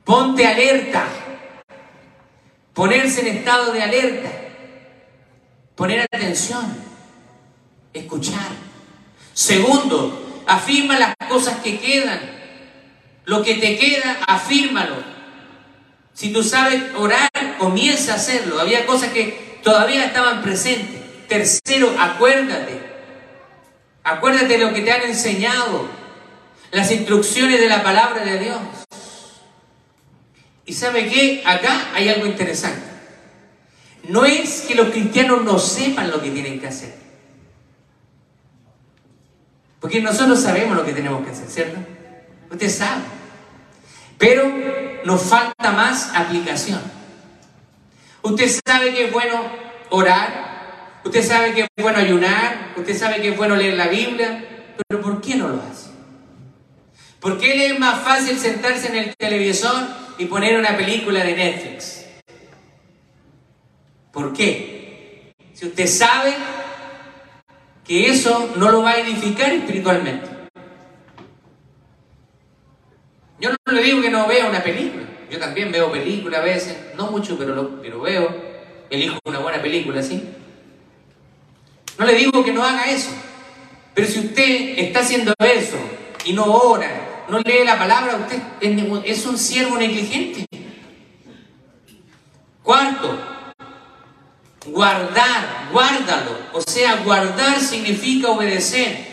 ponte 0.03 0.47
alerta. 0.47 1.07
Ponerse 2.73 3.21
en 3.21 3.37
estado 3.37 3.73
de 3.73 3.83
alerta. 3.83 4.31
Poner 5.77 6.01
atención. 6.01 6.75
Escuchar. 7.92 8.49
Segundo, 9.35 10.42
afirma 10.47 10.99
las 10.99 11.14
cosas 11.29 11.59
que 11.59 11.79
quedan. 11.79 12.18
Lo 13.27 13.42
que 13.42 13.57
te 13.57 13.77
queda, 13.77 14.18
afírmalo. 14.27 14.97
Si 16.15 16.33
tú 16.33 16.42
sabes 16.42 16.83
orar, 16.96 17.31
comienza 17.59 18.13
a 18.13 18.17
hacerlo. 18.17 18.59
Había 18.59 18.87
cosas 18.87 19.13
que 19.13 19.59
todavía 19.63 20.06
estaban 20.06 20.40
presentes. 20.40 21.29
Tercero, 21.29 21.94
acuérdate. 21.98 22.81
Acuérdate 24.02 24.56
de 24.56 24.65
lo 24.65 24.73
que 24.73 24.81
te 24.81 24.92
han 24.92 25.02
enseñado. 25.02 25.98
Las 26.71 26.90
instrucciones 26.92 27.60
de 27.60 27.69
la 27.69 27.83
palabra 27.83 28.25
de 28.25 28.38
Dios. 28.38 28.58
Y 30.66 30.75
sabe 30.75 31.08
qué? 31.08 31.42
Acá 31.46 31.88
hay 31.94 32.08
algo 32.08 32.27
interesante. 32.27 32.83
No 34.08 34.25
es 34.25 34.62
que 34.69 34.75
los 34.75 34.88
cristianos 34.88 35.44
no 35.44 35.58
sepan 35.58 36.10
lo 36.10 36.21
que 36.21 36.31
tienen 36.31 36.60
que 36.60 36.66
hacer. 36.66 36.94
Porque 39.81 40.00
nosotros 40.00 40.40
sabemos 40.40 40.77
lo 40.77 40.85
que 40.85 40.92
tenemos 40.92 41.25
que 41.25 41.31
hacer, 41.31 41.48
¿cierto? 41.48 41.79
Usted 42.50 42.71
sabe. 42.71 43.02
Pero 44.19 44.52
nos 45.04 45.23
falta 45.23 45.73
más 45.73 46.10
aplicación. 46.14 46.81
Usted 48.23 48.50
sabe 48.66 48.92
que 48.92 49.06
es 49.06 49.12
bueno 49.12 49.40
orar, 49.90 51.00
usted 51.04 51.25
sabe 51.25 51.54
que 51.54 51.62
es 51.62 51.69
bueno 51.81 51.98
ayunar, 51.98 52.73
usted 52.77 52.98
sabe 52.98 53.23
que 53.23 53.29
es 53.31 53.37
bueno 53.37 53.56
leer 53.56 53.75
la 53.75 53.87
Biblia, 53.87 54.44
pero 54.88 55.00
¿por 55.00 55.21
qué 55.21 55.37
no 55.37 55.48
lo 55.48 55.62
hace? 55.62 55.88
¿Por 57.29 57.38
qué 57.38 57.54
le 57.54 57.66
es 57.66 57.79
más 57.79 58.02
fácil 58.02 58.38
sentarse 58.38 58.88
en 58.88 58.96
el 58.96 59.14
televisor 59.14 59.87
y 60.16 60.24
poner 60.24 60.58
una 60.58 60.74
película 60.79 61.22
de 61.22 61.37
Netflix? 61.37 62.06
¿Por 64.10 64.33
qué? 64.33 65.35
Si 65.52 65.66
usted 65.66 65.87
sabe 65.88 66.35
que 67.87 68.08
eso 68.08 68.54
no 68.56 68.70
lo 68.70 68.83
va 68.83 68.92
a 68.92 69.00
edificar 69.00 69.52
espiritualmente. 69.52 70.26
Yo 73.38 73.50
no 73.50 73.72
le 73.74 73.83
digo 73.83 74.00
que 74.00 74.08
no 74.08 74.26
vea 74.26 74.46
una 74.46 74.62
película. 74.62 75.04
Yo 75.31 75.38
también 75.38 75.70
veo 75.70 75.92
películas 75.92 76.40
a 76.40 76.44
veces, 76.44 76.79
no 76.96 77.10
mucho, 77.10 77.37
pero, 77.37 77.54
lo, 77.54 77.83
pero 77.83 78.00
veo. 78.00 78.35
Elijo 78.88 79.18
una 79.26 79.40
buena 79.40 79.60
película, 79.60 80.02
¿sí? 80.02 80.31
No 81.98 82.06
le 82.06 82.14
digo 82.14 82.42
que 82.42 82.54
no 82.54 82.64
haga 82.64 82.90
eso. 82.90 83.10
Pero 83.92 84.08
si 84.08 84.18
usted 84.20 84.79
está 84.79 85.00
haciendo 85.00 85.35
eso 85.38 85.76
y 86.24 86.33
no 86.33 86.46
ora, 86.46 87.08
no 87.29 87.40
lee 87.40 87.64
la 87.64 87.79
palabra, 87.79 88.16
usted 88.16 88.40
es 89.04 89.26
un 89.26 89.38
siervo 89.38 89.76
negligente. 89.76 90.46
Cuarto, 92.62 93.18
guardar, 94.66 95.68
guárdalo. 95.72 96.38
O 96.52 96.60
sea, 96.60 96.96
guardar 96.96 97.60
significa 97.60 98.29
obedecer. 98.29 99.06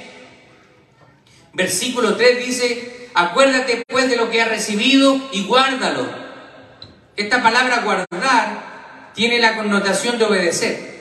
Versículo 1.53 2.15
3 2.15 2.45
dice, 2.45 3.09
acuérdate 3.13 3.83
pues 3.87 4.09
de 4.09 4.17
lo 4.17 4.29
que 4.29 4.41
has 4.41 4.49
recibido 4.49 5.19
y 5.31 5.43
guárdalo. 5.43 6.07
Esta 7.15 7.41
palabra 7.41 7.81
guardar 7.81 9.11
tiene 9.13 9.39
la 9.39 9.55
connotación 9.55 10.17
de 10.17 10.25
obedecer. 10.25 10.95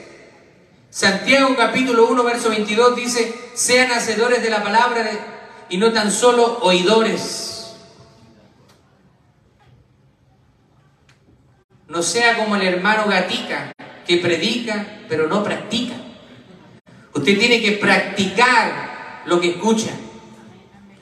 Santiago 0.90 1.56
capítulo 1.56 2.06
1, 2.06 2.22
verso 2.22 2.50
22 2.50 2.94
dice, 2.94 3.34
sean 3.54 3.90
hacedores 3.90 4.42
de 4.42 4.50
la 4.50 4.62
palabra 4.62 5.34
y 5.68 5.76
no 5.76 5.92
tan 5.92 6.10
solo 6.10 6.58
oidores. 6.62 7.76
No 11.88 12.02
sea 12.02 12.36
como 12.36 12.56
el 12.56 12.62
hermano 12.62 13.06
Gatica, 13.06 13.72
que 14.06 14.18
predica, 14.18 14.84
pero 15.08 15.28
no 15.28 15.42
practica. 15.44 15.94
Usted 17.14 17.38
tiene 17.38 17.60
que 17.60 17.72
practicar 17.72 19.22
lo 19.26 19.40
que 19.40 19.50
escucha. 19.50 19.90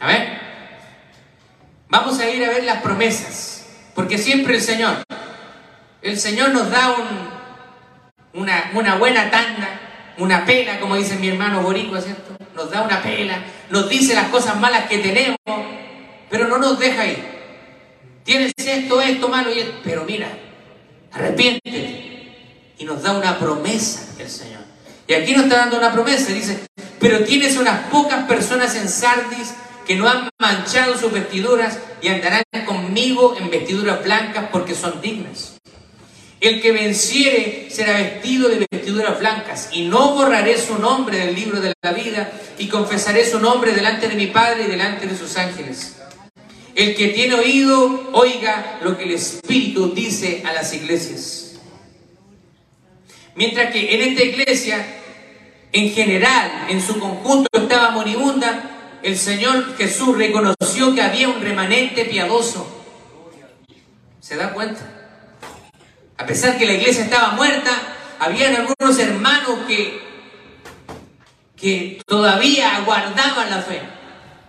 A 0.00 0.06
ver, 0.08 0.40
vamos 1.88 2.18
a 2.18 2.28
ir 2.28 2.44
a 2.44 2.50
ver 2.50 2.64
las 2.64 2.82
promesas, 2.82 3.66
porque 3.94 4.18
siempre 4.18 4.56
el 4.56 4.60
Señor, 4.60 5.02
el 6.02 6.18
Señor 6.18 6.50
nos 6.50 6.70
da 6.70 6.94
una, 8.34 8.70
una 8.74 8.96
buena 8.96 9.30
tanda, 9.30 9.80
una 10.18 10.44
pela, 10.44 10.80
como 10.80 10.96
dice 10.96 11.16
mi 11.16 11.28
hermano 11.28 11.62
Boricua, 11.62 12.00
¿cierto? 12.00 12.31
Nos 12.54 12.70
da 12.70 12.82
una 12.82 13.02
pela, 13.02 13.42
nos 13.70 13.88
dice 13.88 14.14
las 14.14 14.28
cosas 14.28 14.58
malas 14.58 14.88
que 14.88 14.98
tenemos, 14.98 15.38
pero 16.28 16.48
no 16.48 16.58
nos 16.58 16.78
deja 16.78 17.06
ir. 17.06 17.32
Tienes 18.24 18.52
esto, 18.56 19.00
esto 19.00 19.28
malo, 19.28 19.52
y 19.52 19.60
esto. 19.60 19.74
pero 19.82 20.04
mira, 20.04 20.28
arrepiéntete 21.12 22.12
y 22.78 22.84
nos 22.84 23.02
da 23.02 23.12
una 23.12 23.38
promesa 23.38 24.06
el 24.18 24.28
Señor. 24.28 24.62
Y 25.06 25.14
aquí 25.14 25.32
nos 25.32 25.44
está 25.44 25.56
dando 25.56 25.78
una 25.78 25.92
promesa, 25.92 26.32
dice, 26.32 26.60
pero 27.00 27.24
tienes 27.24 27.56
unas 27.56 27.88
pocas 27.88 28.26
personas 28.26 28.74
en 28.76 28.88
Sardis 28.88 29.54
que 29.86 29.96
no 29.96 30.08
han 30.08 30.28
manchado 30.38 30.96
sus 30.96 31.12
vestiduras 31.12 31.78
y 32.00 32.08
andarán 32.08 32.44
conmigo 32.64 33.36
en 33.38 33.50
vestiduras 33.50 34.02
blancas 34.04 34.46
porque 34.52 34.74
son 34.74 35.00
dignas. 35.00 35.58
El 36.40 36.60
que 36.60 36.72
venciere 36.72 37.68
será 37.70 37.94
vestido 37.94 38.48
de 38.48 38.66
blancas 39.18 39.68
y 39.72 39.84
no 39.84 40.14
borraré 40.14 40.58
su 40.58 40.78
nombre 40.78 41.18
del 41.18 41.34
libro 41.34 41.60
de 41.60 41.72
la 41.82 41.92
vida 41.92 42.32
y 42.58 42.68
confesaré 42.68 43.28
su 43.28 43.38
nombre 43.38 43.72
delante 43.72 44.08
de 44.08 44.14
mi 44.14 44.26
Padre 44.26 44.64
y 44.64 44.70
delante 44.70 45.06
de 45.06 45.16
sus 45.16 45.36
ángeles. 45.36 45.96
El 46.74 46.96
que 46.96 47.08
tiene 47.08 47.34
oído, 47.34 48.10
oiga 48.12 48.78
lo 48.82 48.96
que 48.96 49.04
el 49.04 49.12
Espíritu 49.12 49.92
dice 49.94 50.42
a 50.46 50.52
las 50.52 50.72
iglesias. 50.72 51.52
Mientras 53.34 53.72
que 53.72 53.94
en 53.94 54.10
esta 54.10 54.24
iglesia, 54.24 54.86
en 55.72 55.90
general, 55.90 56.66
en 56.68 56.80
su 56.80 56.98
conjunto 56.98 57.48
estaba 57.52 57.90
moribunda, 57.90 58.98
el 59.02 59.18
Señor 59.18 59.76
Jesús 59.76 60.16
reconoció 60.16 60.94
que 60.94 61.02
había 61.02 61.28
un 61.28 61.42
remanente 61.42 62.04
piadoso. 62.04 62.66
¿Se 64.20 64.36
da 64.36 64.52
cuenta? 64.52 64.80
A 66.16 66.26
pesar 66.26 66.56
que 66.56 66.66
la 66.66 66.74
iglesia 66.74 67.04
estaba 67.04 67.32
muerta, 67.32 67.70
habían 68.22 68.54
algunos 68.54 68.98
hermanos 69.00 69.58
que, 69.66 70.00
que 71.56 72.00
todavía 72.06 72.80
guardaban 72.86 73.50
la 73.50 73.60
fe, 73.62 73.80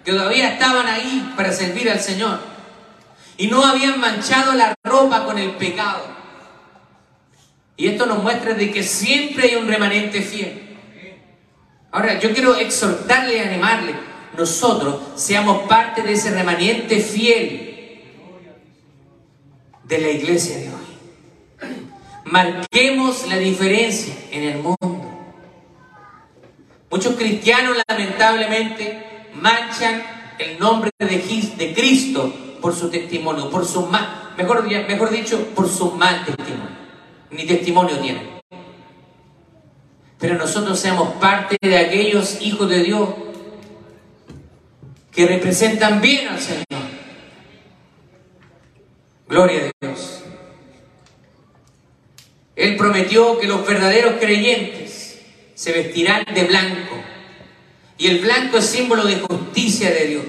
que 0.06 0.12
todavía 0.12 0.54
estaban 0.54 0.86
ahí 0.86 1.34
para 1.36 1.52
servir 1.52 1.90
al 1.90 2.00
Señor 2.00 2.40
y 3.36 3.48
no 3.48 3.66
habían 3.66 4.00
manchado 4.00 4.54
la 4.54 4.76
ropa 4.84 5.26
con 5.26 5.40
el 5.40 5.52
pecado. 5.52 6.06
Y 7.76 7.88
esto 7.88 8.06
nos 8.06 8.22
muestra 8.22 8.54
de 8.54 8.72
que 8.72 8.84
siempre 8.84 9.50
hay 9.50 9.56
un 9.56 9.68
remanente 9.68 10.22
fiel. 10.22 10.78
Ahora, 11.92 12.20
yo 12.20 12.32
quiero 12.32 12.56
exhortarle 12.56 13.38
y 13.38 13.40
animarle. 13.40 13.96
Nosotros 14.38 14.98
seamos 15.16 15.68
parte 15.68 16.04
de 16.04 16.14
ese 16.14 16.30
remanente 16.30 17.00
fiel 17.00 18.04
de 19.84 19.98
la 19.98 20.10
iglesia 20.10 20.58
de 20.58 20.70
hoy. 20.70 21.93
Marquemos 22.34 23.28
la 23.28 23.38
diferencia 23.38 24.12
en 24.32 24.44
el 24.44 24.56
mundo. 24.56 25.08
Muchos 26.90 27.14
cristianos 27.14 27.78
lamentablemente 27.88 29.30
manchan 29.36 30.02
el 30.40 30.58
nombre 30.58 30.90
de, 30.98 31.74
Cristo 31.76 32.34
por 32.60 32.74
su 32.74 32.90
testimonio, 32.90 33.52
por 33.52 33.68
su 33.68 33.86
mal, 33.86 34.34
mejor, 34.36 34.68
mejor 34.68 35.12
dicho, 35.12 35.46
por 35.54 35.70
su 35.70 35.92
mal 35.92 36.26
testimonio 36.26 36.74
ni 37.30 37.46
testimonio 37.46 38.00
tienen. 38.00 38.28
Pero 40.18 40.34
nosotros 40.34 40.80
seamos 40.80 41.14
parte 41.22 41.56
de 41.62 41.78
aquellos 41.78 42.42
hijos 42.42 42.68
de 42.68 42.82
Dios 42.82 43.10
que 45.12 45.28
representan 45.28 46.02
bien 46.02 46.30
al 46.30 46.40
Señor. 46.40 46.66
Gloria 49.28 49.70
a 49.70 49.86
Dios. 49.86 50.23
Él 52.56 52.76
prometió 52.78 53.40
que 53.40 53.48
los 53.48 53.66
verdaderos 53.66 54.16
creyentes 54.20 55.20
se 55.56 55.72
vestirán 55.72 56.26
de 56.34 56.44
blanco. 56.44 57.02
Y 57.98 58.08
el 58.08 58.20
blanco 58.20 58.58
es 58.58 58.66
símbolo 58.66 59.06
de 59.06 59.16
justicia 59.16 59.92
de 59.92 60.08
Dios. 60.08 60.26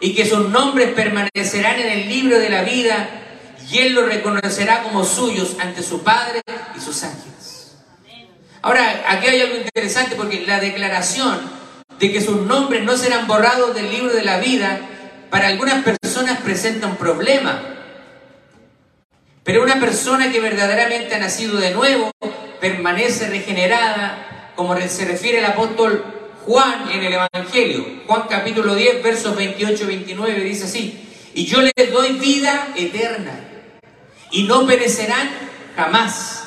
Y 0.00 0.14
que 0.14 0.26
sus 0.26 0.48
nombres 0.48 0.90
permanecerán 0.94 1.78
en 1.80 1.90
el 1.90 2.08
libro 2.08 2.38
de 2.38 2.50
la 2.50 2.62
vida 2.62 3.22
y 3.70 3.78
él 3.78 3.94
lo 3.94 4.04
reconocerá 4.06 4.82
como 4.82 5.04
suyos 5.04 5.56
ante 5.58 5.82
su 5.82 6.02
Padre 6.02 6.42
y 6.76 6.80
sus 6.80 7.02
ángeles. 7.04 7.76
Ahora, 8.60 9.04
aquí 9.08 9.26
hay 9.26 9.40
algo 9.40 9.56
interesante 9.56 10.14
porque 10.14 10.44
la 10.46 10.60
declaración 10.60 11.40
de 11.98 12.12
que 12.12 12.20
sus 12.20 12.42
nombres 12.42 12.82
no 12.82 12.96
serán 12.96 13.26
borrados 13.26 13.74
del 13.74 13.90
libro 13.90 14.12
de 14.12 14.24
la 14.24 14.38
vida, 14.38 14.80
para 15.30 15.48
algunas 15.48 15.84
personas 15.84 16.40
presenta 16.40 16.86
un 16.86 16.96
problema. 16.96 17.71
Pero 19.44 19.62
una 19.62 19.80
persona 19.80 20.30
que 20.30 20.40
verdaderamente 20.40 21.16
ha 21.16 21.18
nacido 21.18 21.58
de 21.58 21.72
nuevo, 21.72 22.12
permanece 22.60 23.28
regenerada, 23.28 24.52
como 24.54 24.76
se 24.76 25.04
refiere 25.04 25.38
el 25.38 25.46
apóstol 25.46 26.04
Juan 26.46 26.90
en 26.92 27.02
el 27.02 27.14
Evangelio. 27.14 28.02
Juan 28.06 28.22
capítulo 28.28 28.74
10, 28.76 29.02
versos 29.02 29.34
28 29.34 29.82
y 29.82 29.86
29 29.86 30.44
dice 30.44 30.64
así, 30.64 31.08
y 31.34 31.46
yo 31.46 31.60
les 31.60 31.92
doy 31.92 32.12
vida 32.12 32.68
eterna 32.76 33.32
y 34.30 34.44
no 34.44 34.64
perecerán 34.64 35.28
jamás, 35.74 36.44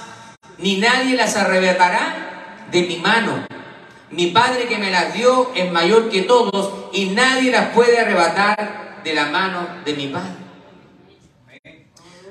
ni 0.58 0.78
nadie 0.78 1.18
las 1.18 1.36
arrebatará 1.36 2.68
de 2.72 2.84
mi 2.84 2.98
mano. 2.98 3.46
Mi 4.12 4.28
Padre 4.28 4.68
que 4.68 4.78
me 4.78 4.92
las 4.92 5.14
dio 5.14 5.52
es 5.54 5.70
mayor 5.70 6.10
que 6.10 6.22
todos 6.22 6.86
y 6.94 7.08
nadie 7.08 7.52
las 7.52 7.70
puede 7.70 8.00
arrebatar 8.00 9.02
de 9.04 9.14
la 9.14 9.26
mano 9.26 9.68
de 9.84 9.94
mi 9.94 10.08
Padre. 10.08 10.45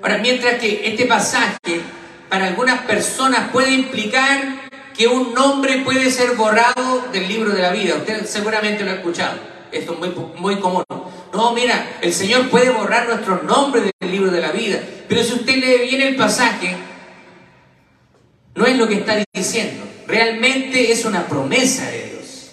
Ahora, 0.05 0.19
mientras 0.19 0.61
que 0.61 0.87
este 0.87 1.07
pasaje 1.07 1.81
para 2.29 2.49
algunas 2.49 2.83
personas 2.83 3.49
puede 3.51 3.71
implicar 3.71 4.69
que 4.95 5.09
un 5.09 5.33
nombre 5.33 5.79
puede 5.79 6.11
ser 6.11 6.37
borrado 6.37 7.09
del 7.11 7.27
libro 7.27 7.53
de 7.53 7.63
la 7.63 7.71
vida. 7.71 7.95
Usted 7.97 8.27
seguramente 8.27 8.85
lo 8.85 8.91
ha 8.91 8.95
escuchado. 8.97 9.39
Esto 9.73 9.95
es 9.95 9.99
muy, 9.99 10.11
muy 10.37 10.61
común. 10.61 10.85
No, 11.33 11.55
mira, 11.55 11.97
el 12.03 12.13
Señor 12.13 12.51
puede 12.51 12.69
borrar 12.69 13.09
nuestros 13.09 13.45
nombres 13.45 13.93
del 13.99 14.11
libro 14.11 14.31
de 14.31 14.43
la 14.43 14.53
vida. 14.53 14.79
Pero 15.09 15.25
si 15.25 15.33
usted 15.33 15.55
lee 15.55 15.89
bien 15.89 16.03
el 16.03 16.17
pasaje, 16.17 16.77
no 18.55 18.67
es 18.67 18.77
lo 18.77 18.87
que 18.87 18.97
está 18.97 19.17
diciendo. 19.33 19.87
Realmente 20.07 20.93
es 20.93 21.07
una 21.07 21.27
promesa 21.27 21.91
de 21.91 22.11
Dios. 22.11 22.51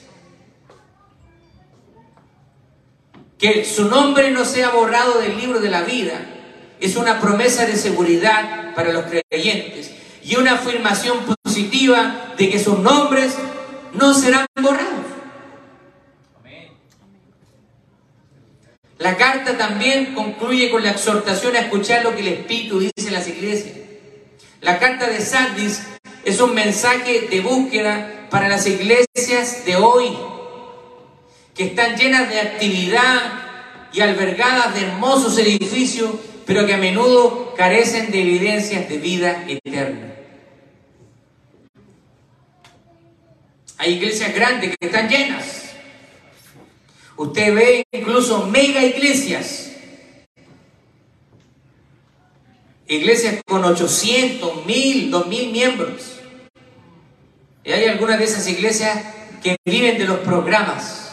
Que 3.37 3.65
su 3.65 3.89
nombre 3.89 4.31
no 4.31 4.45
sea 4.45 4.69
borrado 4.69 5.19
del 5.19 5.35
libro 5.35 5.59
de 5.59 5.69
la 5.69 5.81
vida 5.81 6.37
es 6.81 6.95
una 6.95 7.21
promesa 7.21 7.65
de 7.65 7.77
seguridad 7.77 8.73
para 8.75 8.91
los 8.91 9.05
creyentes 9.05 9.91
y 10.23 10.35
una 10.35 10.53
afirmación 10.53 11.19
positiva 11.45 12.33
de 12.37 12.49
que 12.49 12.59
sus 12.59 12.79
nombres 12.79 13.35
no 13.93 14.13
serán 14.13 14.45
borrados. 14.61 15.05
La 18.97 19.17
carta 19.17 19.57
también 19.57 20.13
concluye 20.13 20.69
con 20.69 20.83
la 20.83 20.91
exhortación 20.91 21.55
a 21.55 21.59
escuchar 21.59 22.03
lo 22.03 22.15
que 22.15 22.21
el 22.21 22.27
Espíritu 22.27 22.79
dice 22.79 23.07
en 23.07 23.13
las 23.13 23.27
iglesias. 23.27 23.77
La 24.61 24.77
carta 24.77 25.07
de 25.07 25.21
Sardis 25.21 25.81
es 26.23 26.39
un 26.39 26.53
mensaje 26.53 27.21
de 27.21 27.41
búsqueda 27.41 28.27
para 28.29 28.47
las 28.47 28.67
iglesias 28.67 29.65
de 29.65 29.75
hoy, 29.75 30.15
que 31.55 31.65
están 31.65 31.95
llenas 31.95 32.29
de 32.29 32.41
actividad 32.41 33.41
y 33.91 34.01
albergadas 34.01 34.75
de 34.75 34.81
hermosos 34.81 35.37
edificios, 35.39 36.11
pero 36.45 36.65
que 36.65 36.73
a 36.73 36.77
menudo 36.77 37.53
carecen 37.55 38.11
de 38.11 38.21
evidencias 38.21 38.87
de 38.89 38.97
vida 38.97 39.45
eterna. 39.47 40.15
Hay 43.77 43.93
iglesias 43.93 44.33
grandes 44.33 44.75
que 44.77 44.85
están 44.85 45.09
llenas, 45.09 45.71
Usted 47.21 47.53
ve 47.53 47.85
incluso 47.91 48.47
mega 48.47 48.83
iglesias. 48.83 49.73
Iglesias 52.87 53.41
con 53.45 53.63
800, 53.63 54.65
1000, 54.65 55.11
2000 55.11 55.51
miembros. 55.51 56.19
Y 57.63 57.71
hay 57.71 57.85
algunas 57.85 58.17
de 58.17 58.25
esas 58.25 58.47
iglesias 58.47 59.05
que 59.43 59.55
viven 59.63 59.99
de 59.99 60.05
los 60.05 60.21
programas. 60.21 61.11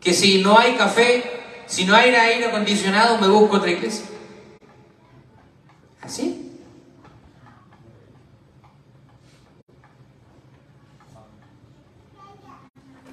Que 0.00 0.14
si 0.14 0.42
no 0.42 0.58
hay 0.58 0.74
café, 0.74 1.39
si 1.70 1.84
no 1.84 1.94
hay 1.94 2.12
aire 2.12 2.46
acondicionado, 2.46 3.18
me 3.18 3.28
busco 3.28 3.58
otra 3.58 3.70
iglesia. 3.70 4.04
¿Así? 6.02 6.50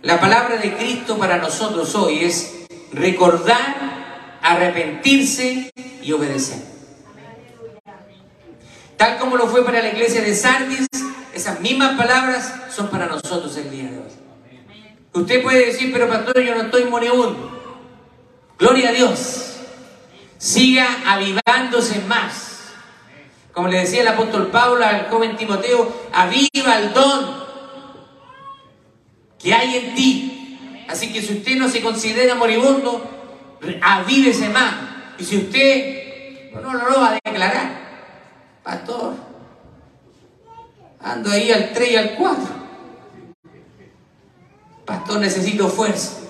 La 0.01 0.19
palabra 0.19 0.57
de 0.57 0.75
Cristo 0.75 1.19
para 1.19 1.37
nosotros 1.37 1.93
hoy 1.93 2.23
es 2.23 2.65
recordar, 2.91 4.37
arrepentirse 4.41 5.71
y 6.01 6.11
obedecer. 6.11 6.57
Tal 8.97 9.19
como 9.19 9.37
lo 9.37 9.47
fue 9.47 9.63
para 9.63 9.83
la 9.83 9.89
iglesia 9.89 10.21
de 10.21 10.33
Sardis, 10.33 10.87
esas 11.31 11.59
mismas 11.59 11.95
palabras 11.95 12.51
son 12.75 12.89
para 12.89 13.05
nosotros 13.05 13.55
el 13.57 13.69
día 13.69 13.83
de 13.83 13.99
hoy. 13.99 14.11
Usted 15.13 15.43
puede 15.43 15.67
decir, 15.67 15.93
pero 15.93 16.09
pastor, 16.09 16.39
yo 16.41 16.55
no 16.55 16.63
estoy 16.63 16.85
moribundo. 16.85 17.57
Gloria 18.57 18.89
a 18.89 18.93
Dios. 18.93 19.57
Siga 20.37 20.87
avivándose 21.05 21.99
más. 22.01 22.73
Como 23.53 23.67
le 23.67 23.79
decía 23.79 24.01
el 24.01 24.07
apóstol 24.07 24.47
Pablo 24.47 24.85
al 24.85 25.09
joven 25.09 25.35
Timoteo, 25.35 25.91
aviva 26.13 26.79
el 26.79 26.93
don 26.93 27.47
que 29.39 29.53
hay 29.53 29.77
en 29.77 29.95
ti. 29.95 30.85
Así 30.87 31.11
que 31.11 31.21
si 31.21 31.37
usted 31.37 31.57
no 31.57 31.67
se 31.69 31.81
considera 31.81 32.35
moribundo, 32.35 33.03
avívese 33.81 34.49
más. 34.49 34.73
Y 35.17 35.23
si 35.23 35.37
usted 35.37 36.53
no, 36.61 36.73
lo 36.73 36.99
va 36.99 37.11
a 37.11 37.19
declarar, 37.23 37.71
pastor, 38.63 39.15
ando 41.01 41.31
ahí 41.31 41.51
al 41.51 41.73
3 41.73 41.91
y 41.91 41.95
al 41.95 42.15
4. 42.15 42.45
Pastor, 44.85 45.19
necesito 45.19 45.67
fuerza. 45.67 46.26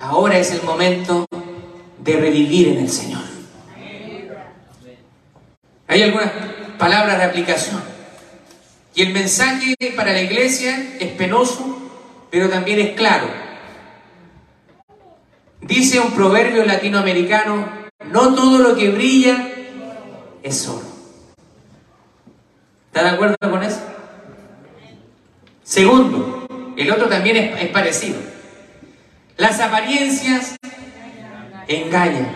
Ahora 0.00 0.38
es 0.38 0.52
el 0.52 0.62
momento 0.62 1.26
de 1.98 2.16
revivir 2.16 2.68
en 2.68 2.78
el 2.78 2.90
Señor. 2.90 3.22
Hay 5.88 6.02
algunas 6.02 6.30
palabras 6.78 7.18
de 7.18 7.24
aplicación. 7.24 7.82
Y 8.94 9.02
el 9.02 9.12
mensaje 9.12 9.74
para 9.94 10.12
la 10.12 10.22
iglesia 10.22 10.96
es 10.98 11.12
penoso, 11.12 11.90
pero 12.30 12.48
también 12.48 12.80
es 12.80 12.96
claro. 12.96 13.26
Dice 15.60 16.00
un 16.00 16.12
proverbio 16.12 16.64
latinoamericano, 16.64 17.68
no 18.10 18.34
todo 18.34 18.58
lo 18.58 18.76
que 18.76 18.90
brilla 18.90 19.48
es 20.42 20.68
oro. 20.68 20.86
¿Está 22.86 23.02
de 23.02 23.10
acuerdo 23.10 23.36
con 23.38 23.62
eso? 23.62 23.80
Segundo, 25.62 26.74
el 26.76 26.90
otro 26.90 27.08
también 27.08 27.36
es, 27.36 27.68
parecido. 27.68 28.18
Las 29.36 29.60
apariencias 29.60 30.56
engañan. 31.68 32.26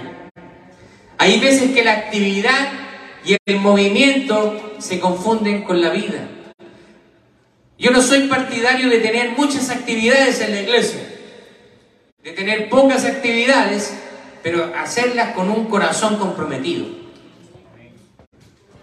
Hay 1.16 1.40
veces 1.40 1.70
que 1.70 1.82
la 1.82 1.92
actividad 1.92 2.72
y 3.24 3.36
el 3.46 3.56
movimiento 3.58 4.76
se 4.78 5.00
confunden 5.00 5.62
con 5.62 5.80
la 5.80 5.90
vida. 5.90 6.28
Yo 7.78 7.90
no 7.90 8.02
soy 8.02 8.28
partidario 8.28 8.90
de 8.90 8.98
tener 8.98 9.30
muchas 9.30 9.70
actividades 9.70 10.42
en 10.42 10.50
la 10.50 10.60
iglesia, 10.60 11.00
de 12.22 12.32
tener 12.32 12.68
pocas 12.68 13.06
actividades, 13.06 13.94
pero 14.42 14.74
hacerlas 14.76 15.34
con 15.34 15.50
un 15.50 15.66
corazón 15.66 16.18
comprometido. 16.18 16.86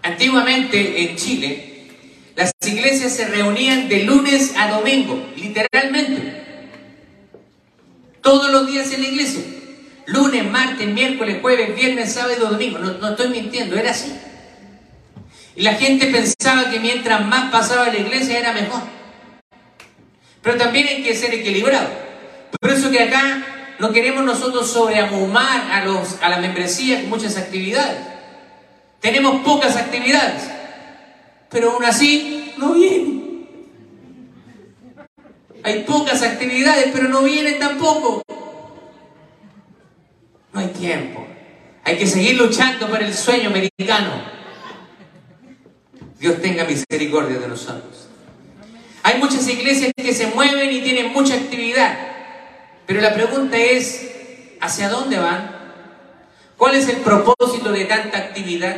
Antiguamente 0.02 1.02
en 1.02 1.16
Chile, 1.16 1.86
las 2.34 2.50
iglesias 2.66 3.12
se 3.12 3.28
reunían 3.28 3.88
de 3.88 4.02
lunes 4.02 4.54
a 4.56 4.70
domingo, 4.70 5.24
literalmente. 5.36 6.47
Todos 8.28 8.50
los 8.50 8.66
días 8.66 8.92
en 8.92 9.00
la 9.00 9.08
iglesia. 9.08 9.40
Lunes, 10.04 10.44
martes, 10.50 10.86
miércoles, 10.86 11.38
jueves, 11.40 11.74
viernes, 11.74 12.12
sábado, 12.12 12.50
domingo. 12.50 12.78
No, 12.78 12.92
no 12.98 13.08
estoy 13.08 13.30
mintiendo, 13.30 13.74
era 13.74 13.92
así. 13.92 14.12
Y 15.56 15.62
la 15.62 15.72
gente 15.72 16.08
pensaba 16.08 16.68
que 16.70 16.78
mientras 16.78 17.24
más 17.24 17.50
pasaba 17.50 17.86
la 17.86 17.96
iglesia 17.96 18.38
era 18.38 18.52
mejor. 18.52 18.82
Pero 20.42 20.58
también 20.58 20.88
hay 20.88 21.02
que 21.02 21.16
ser 21.16 21.32
equilibrado. 21.32 21.88
Por 22.60 22.70
eso 22.70 22.90
que 22.90 23.02
acá 23.02 23.46
no 23.78 23.92
queremos 23.92 24.22
nosotros 24.22 24.70
sobreamumar 24.70 25.72
a, 25.72 25.86
los, 25.86 26.16
a 26.20 26.28
la 26.28 26.36
membresía 26.36 27.00
con 27.00 27.08
muchas 27.08 27.38
actividades. 27.38 27.96
Tenemos 29.00 29.42
pocas 29.42 29.74
actividades, 29.74 30.42
pero 31.48 31.72
aún 31.72 31.84
así 31.86 32.52
no 32.58 32.74
vienen. 32.74 33.17
Hay 35.68 35.82
pocas 35.82 36.22
actividades, 36.22 36.86
pero 36.94 37.10
no 37.10 37.22
vienen 37.22 37.58
tampoco. 37.58 38.22
No 40.50 40.60
hay 40.60 40.68
tiempo. 40.68 41.26
Hay 41.84 41.98
que 41.98 42.06
seguir 42.06 42.38
luchando 42.38 42.88
por 42.88 43.02
el 43.02 43.12
sueño 43.12 43.50
americano. 43.50 44.12
Dios 46.18 46.40
tenga 46.40 46.64
misericordia 46.64 47.38
de 47.38 47.48
nosotros. 47.48 48.08
Hay 49.02 49.18
muchas 49.20 49.46
iglesias 49.46 49.92
que 49.94 50.14
se 50.14 50.28
mueven 50.28 50.72
y 50.72 50.80
tienen 50.80 51.12
mucha 51.12 51.34
actividad, 51.34 51.98
pero 52.86 53.02
la 53.02 53.12
pregunta 53.12 53.58
es, 53.58 54.10
¿hacia 54.62 54.88
dónde 54.88 55.18
van? 55.18 55.54
¿Cuál 56.56 56.76
es 56.76 56.88
el 56.88 56.96
propósito 56.96 57.72
de 57.72 57.84
tanta 57.84 58.16
actividad? 58.16 58.74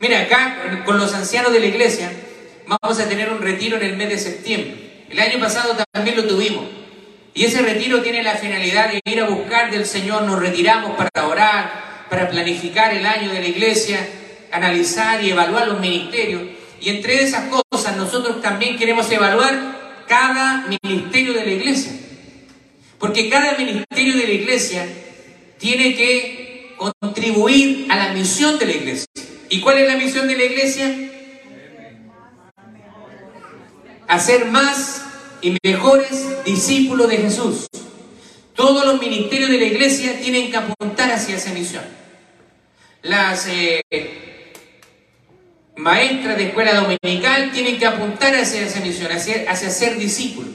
Mira, 0.00 0.22
acá 0.22 0.82
con 0.86 0.98
los 0.98 1.12
ancianos 1.12 1.52
de 1.52 1.60
la 1.60 1.66
iglesia 1.66 2.10
vamos 2.68 3.00
a 3.00 3.08
tener 3.08 3.30
un 3.30 3.40
retiro 3.40 3.76
en 3.78 3.82
el 3.82 3.96
mes 3.96 4.10
de 4.10 4.18
septiembre. 4.18 4.74
El 5.08 5.18
año 5.18 5.40
pasado 5.40 5.76
también 5.90 6.16
lo 6.16 6.26
tuvimos. 6.26 6.64
Y 7.34 7.44
ese 7.44 7.62
retiro 7.62 8.02
tiene 8.02 8.22
la 8.22 8.34
finalidad 8.34 8.92
de 8.92 9.00
ir 9.04 9.20
a 9.20 9.28
buscar 9.28 9.70
del 9.70 9.86
Señor, 9.86 10.22
nos 10.22 10.40
retiramos 10.40 10.96
para 10.96 11.26
orar, 11.26 12.06
para 12.10 12.28
planificar 12.28 12.92
el 12.94 13.06
año 13.06 13.32
de 13.32 13.40
la 13.40 13.48
iglesia, 13.48 14.06
analizar 14.52 15.22
y 15.22 15.30
evaluar 15.30 15.68
los 15.68 15.80
ministerios. 15.80 16.42
Y 16.80 16.90
entre 16.90 17.22
esas 17.22 17.44
cosas 17.70 17.96
nosotros 17.96 18.42
también 18.42 18.76
queremos 18.76 19.10
evaluar 19.10 20.04
cada 20.06 20.66
ministerio 20.84 21.32
de 21.32 21.44
la 21.44 21.52
iglesia. 21.52 21.92
Porque 22.98 23.30
cada 23.30 23.56
ministerio 23.56 24.16
de 24.16 24.26
la 24.26 24.32
iglesia 24.32 24.86
tiene 25.58 25.94
que 25.94 26.74
contribuir 26.76 27.86
a 27.90 27.96
la 27.96 28.12
misión 28.12 28.58
de 28.58 28.66
la 28.66 28.72
iglesia. 28.72 29.06
¿Y 29.48 29.60
cuál 29.60 29.78
es 29.78 29.86
la 29.86 29.96
misión 29.96 30.28
de 30.28 30.36
la 30.36 30.44
iglesia? 30.44 30.94
Hacer 34.08 34.46
más 34.46 35.02
y 35.40 35.56
mejores 35.62 36.44
discípulos 36.44 37.08
de 37.08 37.18
Jesús. 37.18 37.68
Todos 38.54 38.84
los 38.84 39.00
ministerios 39.00 39.50
de 39.50 39.58
la 39.58 39.66
iglesia 39.66 40.18
tienen 40.18 40.50
que 40.50 40.56
apuntar 40.56 41.10
hacia 41.12 41.36
esa 41.36 41.52
misión. 41.52 41.84
Las 43.02 43.46
eh, 43.46 43.82
maestras 45.76 46.36
de 46.36 46.48
escuela 46.48 46.74
dominical 46.74 47.52
tienen 47.52 47.78
que 47.78 47.86
apuntar 47.86 48.34
hacia 48.34 48.62
esa 48.62 48.80
misión, 48.80 49.12
hacia, 49.12 49.48
hacia 49.48 49.70
ser 49.70 49.96
discípulos. 49.96 50.50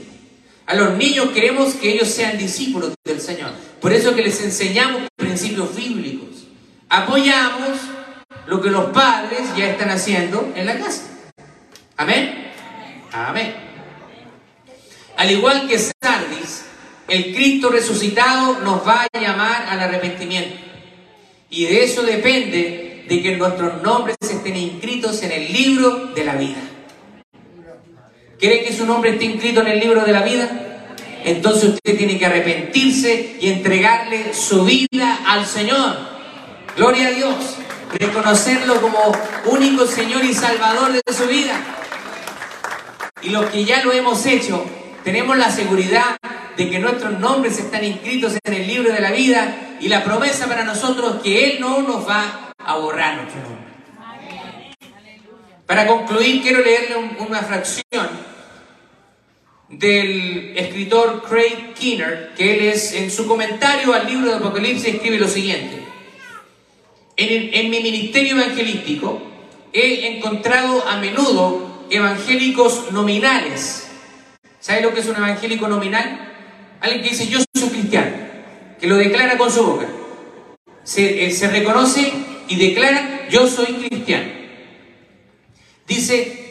A 0.66 0.76
los 0.76 0.98
niños 0.98 1.30
queremos 1.30 1.76
que 1.76 1.94
ellos 1.94 2.10
sean 2.10 2.38
discípulos 2.38 2.94
del 3.06 3.22
Señor. 3.22 3.52
Por 3.80 3.94
eso 3.94 4.16
que 4.16 4.24
les 4.24 4.42
enseñamos 4.42 5.04
principios 5.16 5.76
bíblicos. 5.76 6.48
Apoyamos 6.90 7.78
lo 8.48 8.62
que 8.62 8.70
los 8.70 8.86
padres 8.92 9.42
ya 9.58 9.70
están 9.70 9.90
haciendo 9.90 10.52
en 10.56 10.66
la 10.66 10.78
casa. 10.78 11.04
Amén. 11.98 12.53
Amén. 13.14 13.54
Al 15.16 15.32
igual 15.32 15.68
que 15.68 15.78
Sardis, 15.78 16.66
el 17.08 17.34
Cristo 17.36 17.70
resucitado 17.70 18.60
nos 18.62 18.86
va 18.86 19.08
a 19.14 19.20
llamar 19.20 19.68
al 19.70 19.80
arrepentimiento. 19.80 20.56
Y 21.50 21.66
de 21.66 21.84
eso 21.84 22.02
depende 22.02 23.06
de 23.08 23.22
que 23.22 23.38
nuestros 23.38 23.82
nombres 23.84 24.18
estén 24.20 24.58
inscritos 24.58 25.22
en 25.22 25.32
el 25.32 25.54
libro 25.54 26.08
de 26.08 26.26
la 26.26 26.36
vida. 26.36 26.58
¿Quiere 28.40 28.64
que 28.64 28.74
su 28.74 28.86
nombre 28.86 29.12
esté 29.12 29.26
inscrito 29.26 29.62
en 29.62 29.68
el 29.68 29.80
libro 29.80 30.04
de 30.04 30.12
la 30.12 30.24
vida? 30.24 30.70
entonces 31.26 31.70
usted 31.70 31.98
tiene 31.98 32.18
que 32.20 32.26
arrepentirse 32.26 33.38
y 33.40 33.50
entregarle 33.50 34.34
su 34.34 34.66
vida 34.66 35.20
al 35.26 35.46
Señor. 35.46 35.96
Gloria 36.76 37.08
a 37.08 37.12
Dios. 37.12 37.36
Reconocerlo 37.94 38.82
como 38.82 39.00
único 39.46 39.86
Señor 39.86 40.26
y 40.26 40.34
Salvador 40.34 40.92
de 40.92 41.14
su 41.14 41.26
vida. 41.28 41.54
Y 43.24 43.30
los 43.30 43.46
que 43.50 43.64
ya 43.64 43.84
lo 43.84 43.94
hemos 43.94 44.26
hecho, 44.26 44.66
tenemos 45.04 45.38
la 45.38 45.50
seguridad 45.50 46.18
de 46.58 46.70
que 46.70 46.80
nuestros 46.80 47.20
nombres 47.20 47.58
están 47.58 47.84
inscritos 47.84 48.38
en 48.44 48.54
el 48.54 48.68
libro 48.68 48.92
de 48.92 49.00
la 49.00 49.12
vida 49.12 49.78
y 49.80 49.88
la 49.88 50.04
promesa 50.04 50.48
para 50.48 50.64
nosotros 50.64 51.22
que 51.24 51.46
Él 51.46 51.60
no 51.60 51.82
nos 51.82 52.08
va 52.08 52.54
a 52.58 52.78
borrar 52.78 53.18
nuestro 53.18 53.42
nombre. 53.42 53.64
Para 55.66 55.88
concluir, 55.88 56.42
quiero 56.42 56.62
leerle 56.62 57.16
una 57.20 57.42
fracción 57.42 58.10
del 59.70 60.58
escritor 60.58 61.24
Craig 61.28 61.74
Keener, 61.74 62.34
que 62.36 62.54
él 62.54 62.66
es, 62.68 62.94
en 62.94 63.10
su 63.10 63.26
comentario 63.26 63.94
al 63.94 64.06
libro 64.06 64.30
de 64.30 64.36
Apocalipsis, 64.36 64.96
escribe 64.96 65.18
lo 65.18 65.28
siguiente. 65.28 65.82
En, 67.16 67.54
en 67.54 67.70
mi 67.70 67.80
ministerio 67.80 68.38
evangelístico 68.38 69.22
he 69.72 70.16
encontrado 70.16 70.88
a 70.88 70.98
menudo 70.98 71.73
evangélicos 71.90 72.92
nominales. 72.92 73.88
¿Sabe 74.60 74.82
lo 74.82 74.94
que 74.94 75.02
es 75.02 75.08
un 75.08 75.16
evangélico 75.16 75.68
nominal? 75.68 76.34
Alguien 76.80 77.04
que 77.04 77.10
dice 77.10 77.28
yo 77.28 77.40
soy 77.54 77.70
cristiano, 77.70 78.16
que 78.80 78.88
lo 78.88 78.96
declara 78.98 79.38
con 79.38 79.52
su 79.52 79.64
boca. 79.64 79.88
Se, 80.84 81.26
eh, 81.26 81.32
se 81.32 81.50
reconoce 81.50 82.14
y 82.48 82.56
declara 82.56 83.28
yo 83.30 83.48
soy 83.48 83.88
cristiano. 83.88 84.32
Dice, 85.88 86.44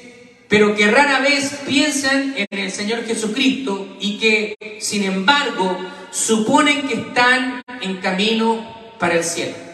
pero 0.48 0.74
que 0.74 0.90
rara 0.90 1.20
vez 1.20 1.60
piensan 1.66 2.34
en 2.36 2.58
el 2.58 2.70
Señor 2.70 3.06
Jesucristo 3.06 3.96
y 4.00 4.18
que, 4.18 4.78
sin 4.80 5.04
embargo, 5.04 5.78
suponen 6.10 6.86
que 6.86 6.94
están 6.94 7.62
en 7.80 7.96
camino 7.96 8.94
para 8.98 9.14
el 9.14 9.24
cielo. 9.24 9.71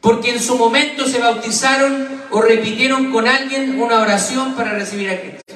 Porque 0.00 0.30
en 0.30 0.40
su 0.40 0.56
momento 0.56 1.06
se 1.06 1.18
bautizaron 1.18 2.22
o 2.30 2.40
repitieron 2.40 3.12
con 3.12 3.28
alguien 3.28 3.80
una 3.80 4.00
oración 4.00 4.54
para 4.54 4.72
recibir 4.72 5.10
a 5.10 5.20
Cristo. 5.20 5.54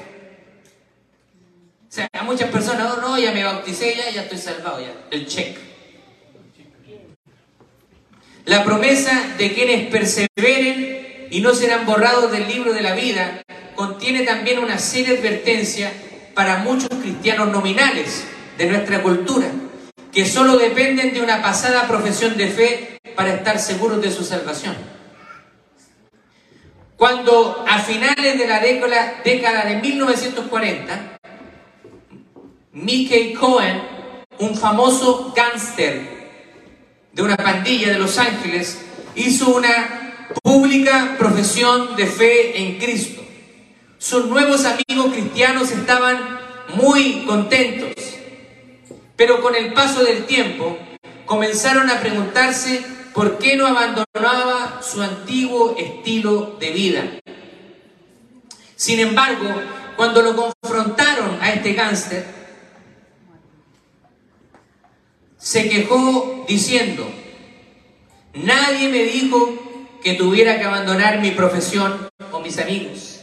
O 1.88 1.92
sea, 1.94 2.08
a 2.12 2.24
muchas 2.24 2.50
personas, 2.50 2.92
oh 2.92 3.00
no, 3.00 3.18
ya 3.18 3.32
me 3.32 3.44
bauticé, 3.44 3.94
ya, 3.96 4.10
ya 4.10 4.22
estoy 4.22 4.38
salvado, 4.38 4.80
ya, 4.80 4.92
el 5.10 5.26
check. 5.26 5.56
La 8.46 8.64
promesa 8.64 9.34
de 9.38 9.54
quienes 9.54 9.86
perseveren 9.90 11.28
y 11.30 11.40
no 11.40 11.54
serán 11.54 11.86
borrados 11.86 12.30
del 12.30 12.46
libro 12.46 12.74
de 12.74 12.82
la 12.82 12.94
vida 12.94 13.42
contiene 13.74 14.24
también 14.24 14.58
una 14.58 14.78
seria 14.78 15.18
advertencia 15.18 15.92
para 16.34 16.58
muchos 16.58 16.90
cristianos 17.00 17.48
nominales 17.50 18.24
de 18.58 18.66
nuestra 18.66 19.02
cultura, 19.02 19.46
que 20.14 20.24
solo 20.24 20.56
dependen 20.56 21.12
de 21.12 21.20
una 21.20 21.42
pasada 21.42 21.88
profesión 21.88 22.36
de 22.36 22.46
fe 22.46 23.00
para 23.16 23.34
estar 23.34 23.58
seguros 23.58 24.00
de 24.00 24.12
su 24.12 24.24
salvación. 24.24 24.76
Cuando 26.96 27.64
a 27.68 27.80
finales 27.80 28.38
de 28.38 28.46
la 28.46 28.60
década, 28.60 29.64
de 29.64 29.76
1940, 29.82 31.18
Mickey 32.72 33.34
Cohen, 33.34 33.82
un 34.38 34.56
famoso 34.56 35.34
gángster 35.34 36.30
de 37.12 37.22
una 37.22 37.36
pandilla 37.36 37.90
de 37.90 37.98
Los 37.98 38.16
Ángeles, 38.16 38.82
hizo 39.16 39.50
una 39.50 40.28
pública 40.42 41.16
profesión 41.18 41.96
de 41.96 42.06
fe 42.06 42.62
en 42.62 42.78
Cristo. 42.78 43.20
Sus 43.98 44.26
nuevos 44.26 44.64
amigos 44.64 45.12
cristianos 45.12 45.72
estaban 45.72 46.38
muy 46.76 47.24
contentos, 47.26 47.94
pero 49.16 49.40
con 49.40 49.54
el 49.54 49.72
paso 49.72 50.04
del 50.04 50.24
tiempo 50.24 50.78
comenzaron 51.24 51.90
a 51.90 52.00
preguntarse 52.00 52.84
por 53.12 53.38
qué 53.38 53.56
no 53.56 53.66
abandonaba 53.66 54.82
su 54.82 55.02
antiguo 55.02 55.76
estilo 55.78 56.56
de 56.58 56.70
vida. 56.70 57.02
Sin 58.76 58.98
embargo, 58.98 59.48
cuando 59.96 60.20
lo 60.22 60.34
confrontaron 60.34 61.38
a 61.40 61.52
este 61.52 61.74
gángster, 61.74 62.26
se 65.38 65.68
quejó 65.68 66.44
diciendo, 66.48 67.08
nadie 68.34 68.88
me 68.88 69.04
dijo 69.04 69.98
que 70.02 70.14
tuviera 70.14 70.58
que 70.58 70.64
abandonar 70.64 71.20
mi 71.20 71.30
profesión 71.30 72.08
o 72.32 72.40
mis 72.40 72.58
amigos. 72.58 73.20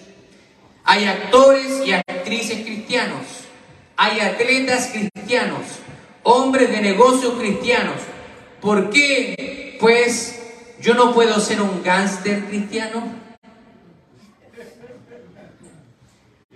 Hay 0.83 1.05
actores 1.05 1.85
y 1.85 1.91
actrices 1.91 2.65
cristianos. 2.65 3.40
Hay 4.03 4.19
atletas 4.19 4.91
cristianos. 4.91 5.61
Hombres 6.23 6.71
de 6.71 6.81
negocios 6.81 7.35
cristianos. 7.35 7.97
¿Por 8.59 8.89
qué? 8.89 9.77
Pues 9.79 10.41
yo 10.81 10.95
no 10.95 11.13
puedo 11.13 11.39
ser 11.39 11.61
un 11.61 11.83
gángster 11.83 12.45
cristiano. 12.45 13.03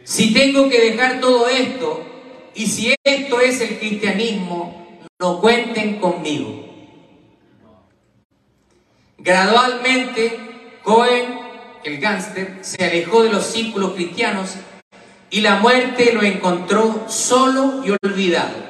Si 0.04 0.34
tengo 0.34 0.70
que 0.70 0.90
dejar 0.90 1.20
todo 1.20 1.48
esto 1.48 2.04
y 2.56 2.66
si 2.66 2.96
esto 3.04 3.40
es 3.40 3.62
el 3.62 3.78
cristianismo, 3.78 5.04
no 5.20 5.40
cuenten 5.40 6.00
conmigo. 6.00 6.66
Gradualmente, 9.20 10.40
Cohen 10.82 11.38
el 11.84 12.00
gángster, 12.00 12.58
se 12.62 12.84
alejó 12.84 13.22
de 13.22 13.30
los 13.30 13.46
círculos 13.46 13.94
cristianos 13.94 14.56
y 15.30 15.42
la 15.42 15.60
muerte 15.60 16.14
lo 16.14 16.22
encontró 16.22 17.06
solo 17.08 17.84
y 17.84 17.96
olvidado. 18.04 18.66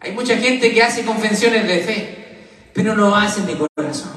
Hay 0.00 0.12
mucha 0.12 0.36
gente 0.38 0.72
que 0.72 0.82
hace 0.82 1.04
confesiones 1.04 1.68
de 1.68 1.78
fe, 1.80 2.48
pero 2.72 2.94
no 2.94 3.14
hacen 3.14 3.46
de 3.46 3.56
corazón. 3.56 4.12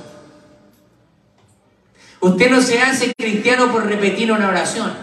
Usted 2.22 2.50
no 2.50 2.62
se 2.62 2.80
hace 2.80 3.14
cristiano 3.18 3.70
por 3.70 3.86
repetir 3.86 4.32
una 4.32 4.48
oración, 4.48 4.94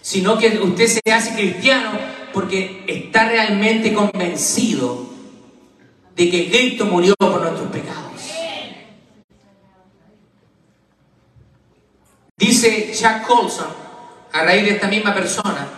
sino 0.00 0.38
que 0.38 0.60
usted 0.60 0.86
se 0.86 1.12
hace 1.12 1.34
cristiano 1.34 1.90
porque 2.32 2.84
está 2.86 3.28
realmente 3.28 3.92
convencido 3.92 5.08
de 6.14 6.30
que 6.30 6.48
Cristo 6.48 6.84
murió 6.86 7.14
por 7.18 7.40
nuestros 7.40 7.70
pecados. 7.72 8.13
Dice 12.36 12.92
Jack 12.92 13.26
Colson, 13.26 13.68
a 14.32 14.42
raíz 14.42 14.64
de 14.64 14.72
esta 14.72 14.88
misma 14.88 15.14
persona, 15.14 15.68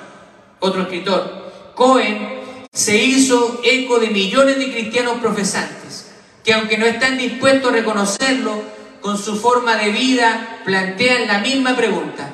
otro 0.60 0.82
escritor, 0.82 1.52
Cohen 1.74 2.40
se 2.72 2.96
hizo 2.96 3.60
eco 3.62 3.98
de 3.98 4.08
millones 4.08 4.58
de 4.58 4.72
cristianos 4.72 5.18
profesantes, 5.20 6.12
que 6.42 6.54
aunque 6.54 6.78
no 6.78 6.86
están 6.86 7.18
dispuestos 7.18 7.70
a 7.70 7.76
reconocerlo, 7.76 8.62
con 9.02 9.18
su 9.18 9.36
forma 9.36 9.76
de 9.76 9.90
vida 9.90 10.62
plantean 10.64 11.28
la 11.28 11.38
misma 11.38 11.76
pregunta. 11.76 12.32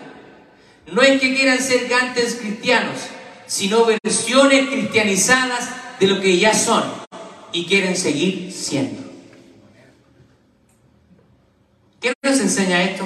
No 0.93 1.03
es 1.03 1.21
que 1.21 1.35
quieran 1.35 1.59
ser 1.59 1.89
gantes 1.89 2.37
cristianos, 2.37 2.99
sino 3.47 3.85
versiones 3.85 4.69
cristianizadas 4.69 5.69
de 5.99 6.07
lo 6.07 6.21
que 6.21 6.39
ya 6.39 6.55
son 6.55 6.85
y 7.53 7.67
quieren 7.67 7.97
seguir 7.97 8.53
siendo. 8.53 9.03
¿Qué 12.01 12.15
nos 12.23 12.41
enseña 12.41 12.83
esto? 12.85 13.05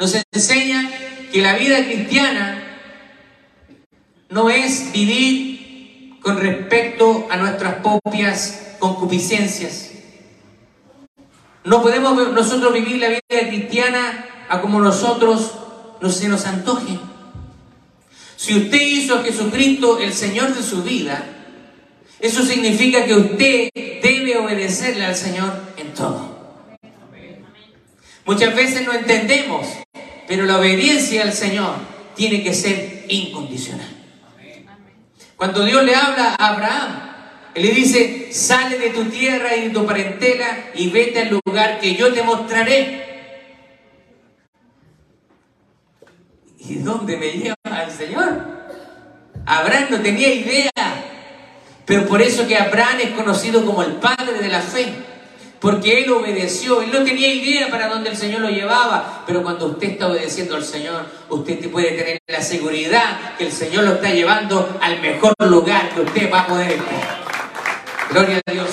Nos 0.00 0.16
enseña 0.32 0.90
que 1.30 1.42
la 1.42 1.56
vida 1.56 1.84
cristiana 1.84 2.64
no 4.30 4.48
es 4.48 4.90
vivir 4.92 6.18
con 6.22 6.38
respecto 6.38 7.28
a 7.30 7.36
nuestras 7.36 7.74
propias 7.82 8.76
concupiscencias. 8.78 9.90
No 11.64 11.82
podemos 11.82 12.32
nosotros 12.32 12.72
vivir 12.72 12.96
la 12.96 13.08
vida 13.08 13.50
cristiana 13.50 14.26
a 14.48 14.62
como 14.62 14.80
nosotros 14.80 15.52
no 16.00 16.08
se 16.08 16.28
nos 16.28 16.46
antoje. 16.46 16.98
Si 18.36 18.56
usted 18.56 18.80
hizo 18.80 19.16
a 19.16 19.22
Jesucristo 19.22 19.98
el 19.98 20.14
Señor 20.14 20.54
de 20.54 20.62
su 20.62 20.82
vida, 20.82 21.26
eso 22.20 22.42
significa 22.42 23.04
que 23.04 23.14
usted 23.14 23.68
debe 23.74 24.38
obedecerle 24.38 25.04
al 25.04 25.14
Señor 25.14 25.52
en 25.76 25.92
todo. 25.92 26.29
Muchas 28.30 28.54
veces 28.54 28.86
no 28.86 28.92
entendemos, 28.92 29.66
pero 30.28 30.44
la 30.44 30.60
obediencia 30.60 31.22
al 31.22 31.32
Señor 31.32 31.74
tiene 32.14 32.44
que 32.44 32.54
ser 32.54 33.06
incondicional. 33.08 33.88
Cuando 35.34 35.64
Dios 35.64 35.82
le 35.82 35.96
habla 35.96 36.36
a 36.38 36.48
Abraham, 36.50 37.12
Él 37.56 37.62
le 37.66 37.72
dice, 37.72 38.28
sale 38.32 38.78
de 38.78 38.90
tu 38.90 39.06
tierra 39.06 39.56
y 39.56 39.62
de 39.62 39.70
tu 39.70 39.84
parentela 39.84 40.70
y 40.76 40.90
vete 40.90 41.22
al 41.22 41.40
lugar 41.44 41.80
que 41.80 41.96
yo 41.96 42.12
te 42.12 42.22
mostraré. 42.22 43.04
¿Y 46.60 46.76
dónde 46.76 47.16
me 47.16 47.32
lleva 47.32 47.82
el 47.84 47.90
Señor? 47.90 48.46
Abraham 49.44 49.86
no 49.90 50.00
tenía 50.02 50.32
idea 50.32 50.70
pero 51.90 52.06
por 52.06 52.22
eso 52.22 52.46
que 52.46 52.56
Abraham 52.56 53.00
es 53.02 53.10
conocido 53.10 53.66
como 53.66 53.82
el 53.82 53.94
padre 53.94 54.38
de 54.40 54.46
la 54.46 54.60
fe. 54.60 54.94
Porque 55.60 56.02
él 56.02 56.10
obedeció, 56.10 56.80
él 56.80 56.90
no 56.90 57.04
tenía 57.04 57.28
idea 57.28 57.68
para 57.68 57.88
dónde 57.88 58.08
el 58.08 58.16
Señor 58.16 58.40
lo 58.40 58.48
llevaba, 58.48 59.24
pero 59.26 59.42
cuando 59.42 59.66
usted 59.66 59.90
está 59.90 60.08
obedeciendo 60.08 60.56
al 60.56 60.64
Señor, 60.64 61.04
usted 61.28 61.70
puede 61.70 61.90
tener 61.90 62.18
la 62.26 62.40
seguridad 62.40 63.36
que 63.36 63.44
el 63.44 63.52
Señor 63.52 63.84
lo 63.84 63.92
está 63.94 64.10
llevando 64.10 64.78
al 64.80 65.00
mejor 65.02 65.34
lugar 65.40 65.90
que 65.90 66.00
usted 66.00 66.32
va 66.32 66.40
a 66.40 66.46
poder 66.46 66.72
estar. 66.72 67.20
Gloria 68.10 68.40
a 68.46 68.52
Dios. 68.52 68.70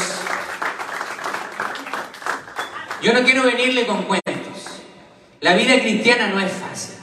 Yo 3.03 3.13
no 3.13 3.23
quiero 3.23 3.43
venirle 3.43 3.85
con 3.85 4.03
cuentos. 4.03 4.81
La 5.41 5.55
vida 5.55 5.79
cristiana 5.81 6.27
no 6.27 6.39
es 6.39 6.51
fácil. 6.53 6.95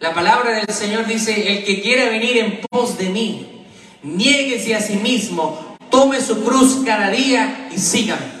La 0.00 0.12
palabra 0.12 0.50
del 0.50 0.68
Señor 0.68 1.06
dice, 1.06 1.56
el 1.56 1.64
que 1.64 1.80
quiera 1.80 2.10
venir 2.10 2.38
en 2.38 2.60
pos 2.68 2.98
de 2.98 3.08
mí, 3.08 3.64
niéguese 4.02 4.74
a 4.74 4.80
sí 4.80 4.96
mismo, 4.96 5.73
tome 5.94 6.20
su 6.20 6.42
cruz 6.44 6.82
cada 6.84 7.08
día 7.08 7.68
y 7.72 7.78
sígame. 7.78 8.34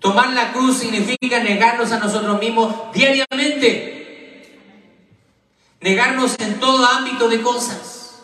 Tomar 0.00 0.32
la 0.32 0.52
cruz 0.52 0.78
significa 0.78 1.38
negarnos 1.38 1.92
a 1.92 2.00
nosotros 2.00 2.40
mismos 2.40 2.74
diariamente. 2.92 4.50
Negarnos 5.80 6.34
en 6.40 6.58
todo 6.58 6.84
ámbito 6.84 7.28
de 7.28 7.40
cosas. 7.40 8.20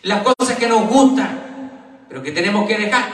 Las 0.00 0.22
cosas 0.22 0.56
que 0.56 0.66
nos 0.66 0.88
gustan, 0.88 1.70
pero 2.08 2.22
que 2.22 2.32
tenemos 2.32 2.66
que 2.66 2.78
dejar. 2.78 3.04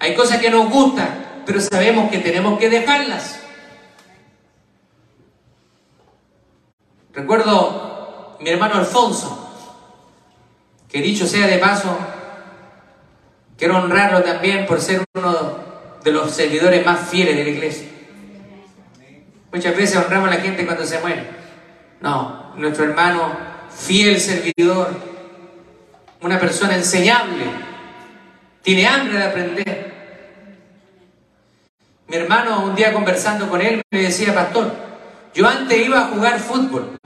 Hay 0.00 0.14
cosas 0.14 0.38
que 0.38 0.50
nos 0.50 0.68
gustan, 0.68 1.42
pero 1.46 1.62
sabemos 1.62 2.10
que 2.10 2.18
tenemos 2.18 2.58
que 2.58 2.68
dejarlas. 2.68 3.40
Recuerdo 7.14 8.36
mi 8.40 8.50
hermano 8.50 8.74
Alfonso, 8.74 9.37
que 10.98 11.04
dicho 11.04 11.28
sea 11.28 11.46
de 11.46 11.58
paso, 11.58 11.96
quiero 13.56 13.76
honrarlo 13.76 14.20
también 14.20 14.66
por 14.66 14.80
ser 14.80 15.04
uno 15.14 15.56
de 16.02 16.10
los 16.10 16.32
servidores 16.32 16.84
más 16.84 17.08
fieles 17.08 17.36
de 17.36 17.44
la 17.44 17.50
iglesia. 17.50 17.88
Muchas 19.52 19.76
veces 19.76 19.96
honramos 19.96 20.28
a 20.28 20.34
la 20.34 20.40
gente 20.40 20.66
cuando 20.66 20.84
se 20.84 20.98
muere. 20.98 21.22
No, 22.00 22.52
nuestro 22.56 22.84
hermano, 22.84 23.30
fiel 23.70 24.20
servidor, 24.20 24.88
una 26.20 26.40
persona 26.40 26.74
enseñable, 26.74 27.44
tiene 28.62 28.88
hambre 28.88 29.18
de 29.18 29.24
aprender. 29.24 29.94
Mi 32.08 32.16
hermano, 32.16 32.64
un 32.64 32.74
día 32.74 32.92
conversando 32.92 33.48
con 33.48 33.60
él, 33.60 33.82
me 33.92 34.02
decía, 34.02 34.34
pastor, 34.34 34.72
yo 35.32 35.46
antes 35.46 35.78
iba 35.78 36.00
a 36.00 36.08
jugar 36.08 36.40
fútbol 36.40 36.98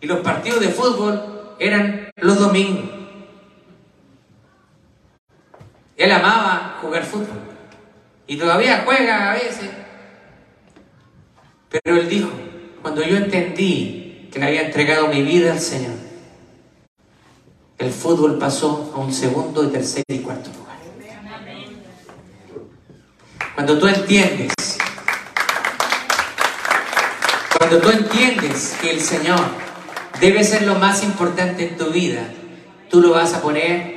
y 0.00 0.06
los 0.06 0.20
partidos 0.20 0.60
de 0.60 0.68
fútbol 0.68 1.33
eran 1.58 2.10
los 2.16 2.38
domingos. 2.38 2.90
Él 5.96 6.10
amaba 6.10 6.78
jugar 6.80 7.04
fútbol. 7.04 7.40
Y 8.26 8.36
todavía 8.36 8.82
juega 8.84 9.30
a 9.30 9.34
veces. 9.34 9.70
Pero 11.70 11.96
él 12.00 12.08
dijo, 12.08 12.30
cuando 12.82 13.02
yo 13.02 13.16
entendí 13.16 14.28
que 14.32 14.38
le 14.38 14.46
había 14.46 14.62
entregado 14.62 15.08
mi 15.08 15.22
vida 15.22 15.52
al 15.52 15.60
Señor, 15.60 15.94
el 17.78 17.90
fútbol 17.90 18.38
pasó 18.38 18.92
a 18.94 18.98
un 18.98 19.12
segundo, 19.12 19.68
tercer 19.70 20.04
y 20.08 20.18
cuarto 20.18 20.50
lugar. 20.50 20.74
Cuando 23.54 23.78
tú 23.78 23.86
entiendes, 23.86 24.52
cuando 27.58 27.78
tú 27.78 27.90
entiendes 27.90 28.76
que 28.80 28.90
el 28.90 29.00
Señor 29.00 29.63
debe 30.20 30.44
ser 30.44 30.62
lo 30.62 30.76
más 30.76 31.02
importante 31.02 31.68
en 31.68 31.76
tu 31.76 31.90
vida, 31.90 32.22
tú 32.90 33.00
lo 33.00 33.10
vas 33.10 33.34
a 33.34 33.42
poner 33.42 33.94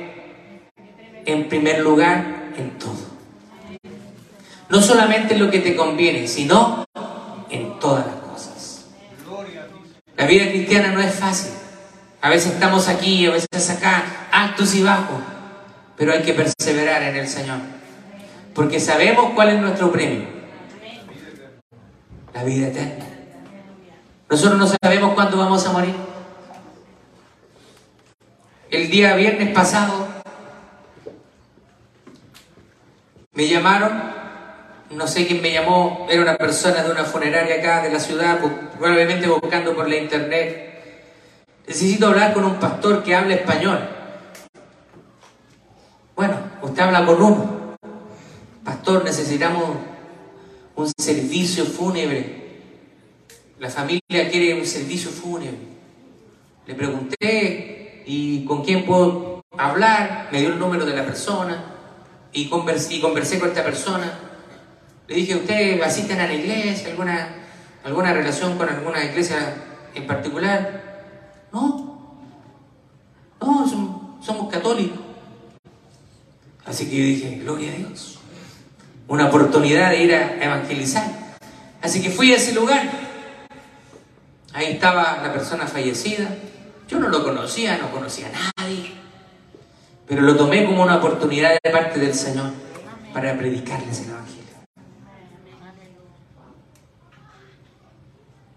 en 1.24 1.48
primer 1.48 1.80
lugar 1.80 2.52
en 2.56 2.78
todo. 2.78 3.08
No 4.68 4.80
solamente 4.80 5.34
en 5.34 5.40
lo 5.40 5.50
que 5.50 5.60
te 5.60 5.76
conviene, 5.76 6.26
sino 6.26 6.84
en 7.50 7.78
todas 7.78 8.06
las 8.06 8.16
cosas. 8.16 8.86
La 10.16 10.26
vida 10.26 10.48
cristiana 10.48 10.88
no 10.88 11.00
es 11.00 11.14
fácil. 11.14 11.52
A 12.20 12.28
veces 12.30 12.54
estamos 12.54 12.88
aquí, 12.88 13.26
a 13.26 13.30
veces 13.30 13.70
acá, 13.70 14.28
altos 14.32 14.74
y 14.74 14.82
bajos, 14.82 15.20
pero 15.96 16.12
hay 16.12 16.22
que 16.22 16.34
perseverar 16.34 17.02
en 17.02 17.16
el 17.16 17.28
Señor. 17.28 17.58
Porque 18.54 18.80
sabemos 18.80 19.32
cuál 19.34 19.50
es 19.50 19.60
nuestro 19.60 19.92
premio. 19.92 20.26
La 22.34 22.42
vida 22.42 22.68
eterna. 22.68 23.06
Nosotros 24.28 24.58
no 24.58 24.66
sabemos 24.66 25.14
cuándo 25.14 25.38
vamos 25.38 25.64
a 25.66 25.72
morir. 25.72 26.07
El 28.70 28.90
día 28.90 29.16
viernes 29.16 29.54
pasado 29.54 30.06
me 33.32 33.48
llamaron, 33.48 34.12
no 34.90 35.06
sé 35.06 35.26
quién 35.26 35.40
me 35.40 35.50
llamó, 35.50 36.06
era 36.10 36.20
una 36.20 36.36
persona 36.36 36.82
de 36.82 36.90
una 36.90 37.04
funeraria 37.04 37.56
acá 37.56 37.82
de 37.82 37.90
la 37.90 37.98
ciudad, 37.98 38.38
probablemente 38.76 39.26
buscando 39.26 39.74
por 39.74 39.88
la 39.88 39.96
internet. 39.96 40.82
Necesito 41.66 42.08
hablar 42.08 42.34
con 42.34 42.44
un 42.44 42.56
pastor 42.56 43.02
que 43.02 43.14
hable 43.14 43.36
español. 43.36 43.88
Bueno, 46.14 46.36
usted 46.60 46.82
habla 46.82 47.06
con 47.06 47.22
uno. 47.22 47.76
Pastor, 48.64 49.02
necesitamos 49.02 49.64
un 50.76 50.92
servicio 50.98 51.64
fúnebre. 51.64 52.48
La 53.60 53.70
familia 53.70 54.28
quiere 54.30 54.60
un 54.60 54.66
servicio 54.66 55.10
fúnebre. 55.10 55.56
Le 56.66 56.74
pregunté 56.74 57.87
y 58.10 58.46
con 58.46 58.64
quién 58.64 58.86
puedo 58.86 59.44
hablar, 59.58 60.30
me 60.32 60.40
dio 60.40 60.48
el 60.48 60.58
número 60.58 60.86
de 60.86 60.96
la 60.96 61.04
persona 61.04 61.62
y 62.32 62.48
conversé, 62.48 62.98
con 63.00 63.18
esta 63.18 63.62
persona. 63.62 64.18
Le 65.06 65.14
dije, 65.14 65.36
¿usted 65.36 65.82
asisten 65.82 66.18
a 66.18 66.26
la 66.26 66.32
iglesia? 66.32 66.88
¿Alguna, 66.88 67.28
alguna 67.84 68.14
relación 68.14 68.56
con 68.56 68.66
alguna 68.66 69.04
iglesia 69.04 69.56
en 69.94 70.06
particular? 70.06 71.50
No, 71.52 72.24
no, 73.42 73.68
somos, 74.22 74.50
católicos. 74.50 75.00
Así 76.64 76.88
que 76.88 76.96
yo 76.96 77.04
dije, 77.04 77.40
gloria 77.42 77.72
a 77.72 77.76
Dios, 77.76 78.20
una 79.06 79.26
oportunidad 79.26 79.90
de 79.90 80.02
ir 80.02 80.14
a 80.14 80.42
evangelizar. 80.42 81.36
Así 81.82 82.00
que 82.00 82.08
fui 82.08 82.32
a 82.32 82.36
ese 82.36 82.54
lugar. 82.54 82.88
Ahí 84.54 84.72
estaba 84.72 85.20
la 85.22 85.30
persona 85.30 85.66
fallecida, 85.66 86.34
yo 86.88 86.98
no 86.98 87.08
lo 87.08 87.22
conocía, 87.22 87.76
no 87.76 87.90
conocía 87.90 88.28
a 88.28 88.62
nadie, 88.62 88.92
pero 90.06 90.22
lo 90.22 90.36
tomé 90.36 90.64
como 90.64 90.82
una 90.82 90.96
oportunidad 90.96 91.58
de 91.62 91.70
parte 91.70 92.00
del 92.00 92.14
Señor 92.14 92.50
para 93.12 93.36
predicarles 93.36 94.00
el 94.00 94.10
Evangelio. 94.10 94.38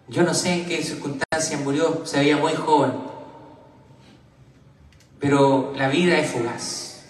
Yo 0.07 0.23
no 0.23 0.33
sé 0.33 0.53
en 0.53 0.65
qué 0.65 0.81
circunstancia 0.81 1.57
murió, 1.57 2.05
se 2.05 2.19
veía 2.19 2.37
muy 2.37 2.53
joven, 2.53 2.93
pero 5.19 5.73
la 5.75 5.89
vida 5.89 6.17
es 6.17 6.31
fugaz. 6.31 7.05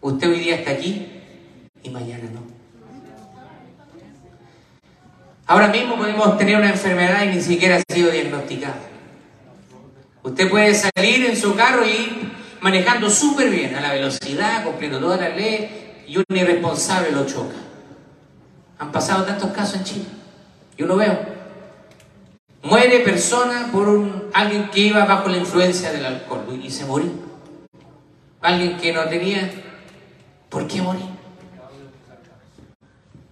Usted 0.00 0.28
hoy 0.28 0.38
día 0.38 0.56
está 0.56 0.70
aquí 0.70 1.10
y 1.82 1.90
mañana 1.90 2.24
no. 2.32 2.40
Ahora 5.46 5.66
mismo 5.68 5.96
podemos 5.96 6.38
tener 6.38 6.56
una 6.56 6.70
enfermedad 6.70 7.24
y 7.24 7.34
ni 7.34 7.40
siquiera 7.40 7.76
ha 7.76 7.92
sido 7.92 8.12
diagnosticada. 8.12 8.89
Usted 10.22 10.50
puede 10.50 10.74
salir 10.74 11.26
en 11.26 11.36
su 11.36 11.54
carro 11.54 11.84
y 11.84 12.30
manejando 12.60 13.08
súper 13.08 13.50
bien, 13.50 13.74
a 13.74 13.80
la 13.80 13.92
velocidad, 13.92 14.64
cumpliendo 14.64 14.98
todas 14.98 15.20
las 15.20 15.34
leyes, 15.34 15.70
y 16.06 16.16
un 16.18 16.24
irresponsable 16.28 17.12
lo 17.12 17.24
choca. 17.24 17.56
Han 18.78 18.92
pasado 18.92 19.24
tantos 19.24 19.50
casos 19.50 19.76
en 19.76 19.84
Chile. 19.84 20.04
Yo 20.76 20.86
lo 20.86 20.96
veo. 20.96 21.18
Muere 22.62 23.00
persona 23.00 23.68
por 23.72 23.88
un, 23.88 24.30
alguien 24.34 24.70
que 24.70 24.80
iba 24.80 25.04
bajo 25.06 25.28
la 25.28 25.38
influencia 25.38 25.92
del 25.92 26.04
alcohol 26.04 26.60
y 26.62 26.70
se 26.70 26.84
murió. 26.84 27.10
Alguien 28.42 28.76
que 28.78 28.92
no 28.92 29.04
tenía 29.04 29.50
por 30.48 30.66
qué 30.66 30.82
morir. 30.82 31.08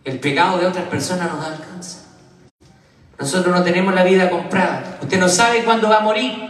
El 0.05 0.19
pecado 0.21 0.59
de 0.59 0.67
otras 0.67 0.87
personas 0.87 1.31
nos 1.31 1.45
alcanza. 1.45 1.99
Nosotros 3.19 3.55
no 3.55 3.63
tenemos 3.63 3.95
la 3.95 4.05
vida 4.05 4.31
comprada. 4.31 4.99
Usted 5.03 5.19
no 5.19 5.29
sabe 5.29 5.65
cuándo 5.65 5.89
va 5.91 5.99
a 5.99 6.01
morir. 6.01 6.48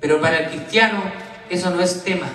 Pero 0.00 0.20
para 0.20 0.38
el 0.38 0.50
cristiano 0.50 1.02
eso 1.50 1.70
no 1.70 1.80
es 1.80 2.04
tema. 2.04 2.28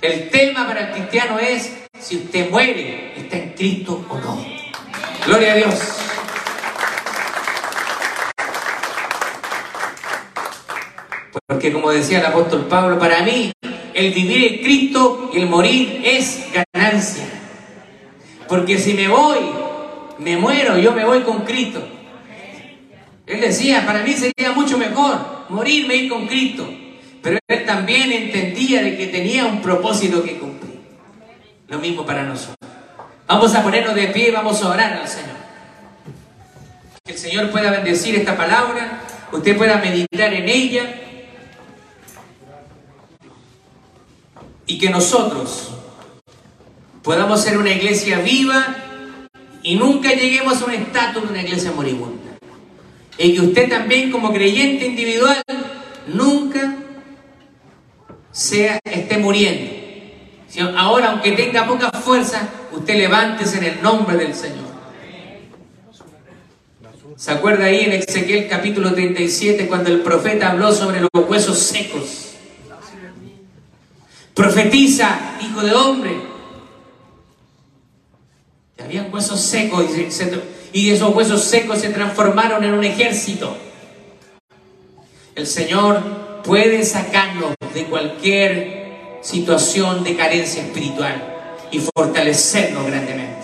El 0.00 0.30
tema 0.30 0.66
para 0.66 0.88
el 0.88 0.92
cristiano 0.92 1.38
es 1.38 1.72
si 1.98 2.16
usted 2.16 2.50
muere, 2.50 3.14
está 3.16 3.36
en 3.36 3.50
Cristo 3.50 4.04
o 4.08 4.18
no. 4.18 4.44
Gloria 5.26 5.52
a 5.52 5.56
Dios. 5.56 5.74
Porque 11.46 11.72
como 11.72 11.90
decía 11.90 12.18
el 12.18 12.26
apóstol 12.26 12.66
Pablo, 12.66 12.98
para 12.98 13.22
mí 13.22 13.52
el 13.94 14.12
vivir 14.12 14.52
en 14.52 14.62
Cristo 14.62 15.30
y 15.32 15.38
el 15.38 15.46
morir 15.46 16.02
es 16.04 16.46
ganancia. 16.72 17.26
Porque 18.48 18.78
si 18.78 18.94
me 18.94 19.08
voy, 19.08 19.38
me 20.18 20.36
muero, 20.36 20.78
yo 20.78 20.92
me 20.92 21.04
voy 21.04 21.22
con 21.22 21.44
Cristo. 21.44 21.86
Él 23.26 23.40
decía, 23.40 23.84
para 23.86 24.02
mí 24.02 24.12
sería 24.14 24.52
mucho 24.52 24.78
mejor 24.78 25.37
morirme 25.50 25.96
ir 25.96 26.08
con 26.08 26.26
Cristo. 26.26 26.68
Pero 27.22 27.38
él 27.48 27.64
también 27.66 28.12
entendía 28.12 28.82
de 28.82 28.96
que 28.96 29.08
tenía 29.08 29.46
un 29.46 29.60
propósito 29.60 30.22
que 30.22 30.38
cumplir. 30.38 30.78
Lo 31.68 31.78
mismo 31.78 32.06
para 32.06 32.22
nosotros. 32.22 32.56
Vamos 33.26 33.54
a 33.54 33.62
ponernos 33.62 33.94
de 33.94 34.08
pie 34.08 34.28
y 34.28 34.30
vamos 34.30 34.62
a 34.62 34.68
orar 34.68 34.92
al 34.94 35.08
Señor. 35.08 35.36
Que 37.04 37.12
el 37.12 37.18
Señor 37.18 37.50
pueda 37.50 37.70
bendecir 37.70 38.14
esta 38.14 38.36
palabra, 38.36 39.02
usted 39.32 39.56
pueda 39.56 39.76
meditar 39.76 40.32
en 40.32 40.48
ella 40.48 40.94
y 44.66 44.78
que 44.78 44.90
nosotros 44.90 45.70
podamos 47.02 47.42
ser 47.42 47.58
una 47.58 47.70
iglesia 47.70 48.18
viva 48.20 48.76
y 49.62 49.76
nunca 49.76 50.12
lleguemos 50.12 50.62
a 50.62 50.66
un 50.66 50.72
estatus 50.72 51.24
de 51.24 51.28
una 51.28 51.42
iglesia 51.42 51.72
moribunda. 51.72 52.17
Y 53.18 53.34
que 53.34 53.40
usted 53.40 53.68
también 53.68 54.12
como 54.12 54.32
creyente 54.32 54.86
individual 54.86 55.42
nunca 56.06 56.76
sea, 58.30 58.78
esté 58.84 59.18
muriendo. 59.18 59.76
Ahora, 60.76 61.10
aunque 61.10 61.32
tenga 61.32 61.66
poca 61.66 61.90
fuerza, 61.90 62.48
usted 62.72 62.96
levántese 62.96 63.58
en 63.58 63.64
el 63.64 63.82
nombre 63.82 64.16
del 64.16 64.34
Señor. 64.34 64.68
¿Se 67.16 67.32
acuerda 67.32 67.64
ahí 67.64 67.80
en 67.80 67.92
Ezequiel 67.92 68.48
capítulo 68.48 68.94
37 68.94 69.66
cuando 69.66 69.90
el 69.90 70.02
profeta 70.02 70.52
habló 70.52 70.72
sobre 70.72 71.00
los 71.00 71.10
huesos 71.28 71.58
secos? 71.58 72.34
Profetiza, 74.34 75.18
hijo 75.42 75.60
de 75.62 75.74
hombre. 75.74 76.12
Habían 78.82 79.12
huesos 79.12 79.40
secos 79.40 79.86
y 80.72 80.90
esos 80.90 81.14
huesos 81.14 81.44
secos 81.44 81.80
se 81.80 81.90
transformaron 81.90 82.64
en 82.64 82.74
un 82.74 82.84
ejército. 82.84 83.56
El 85.34 85.46
Señor 85.46 86.02
puede 86.44 86.84
sacarnos 86.84 87.54
de 87.74 87.84
cualquier 87.84 89.18
situación 89.20 90.04
de 90.04 90.16
carencia 90.16 90.62
espiritual 90.62 91.22
y 91.70 91.80
fortalecernos 91.80 92.86
grandemente. 92.86 93.37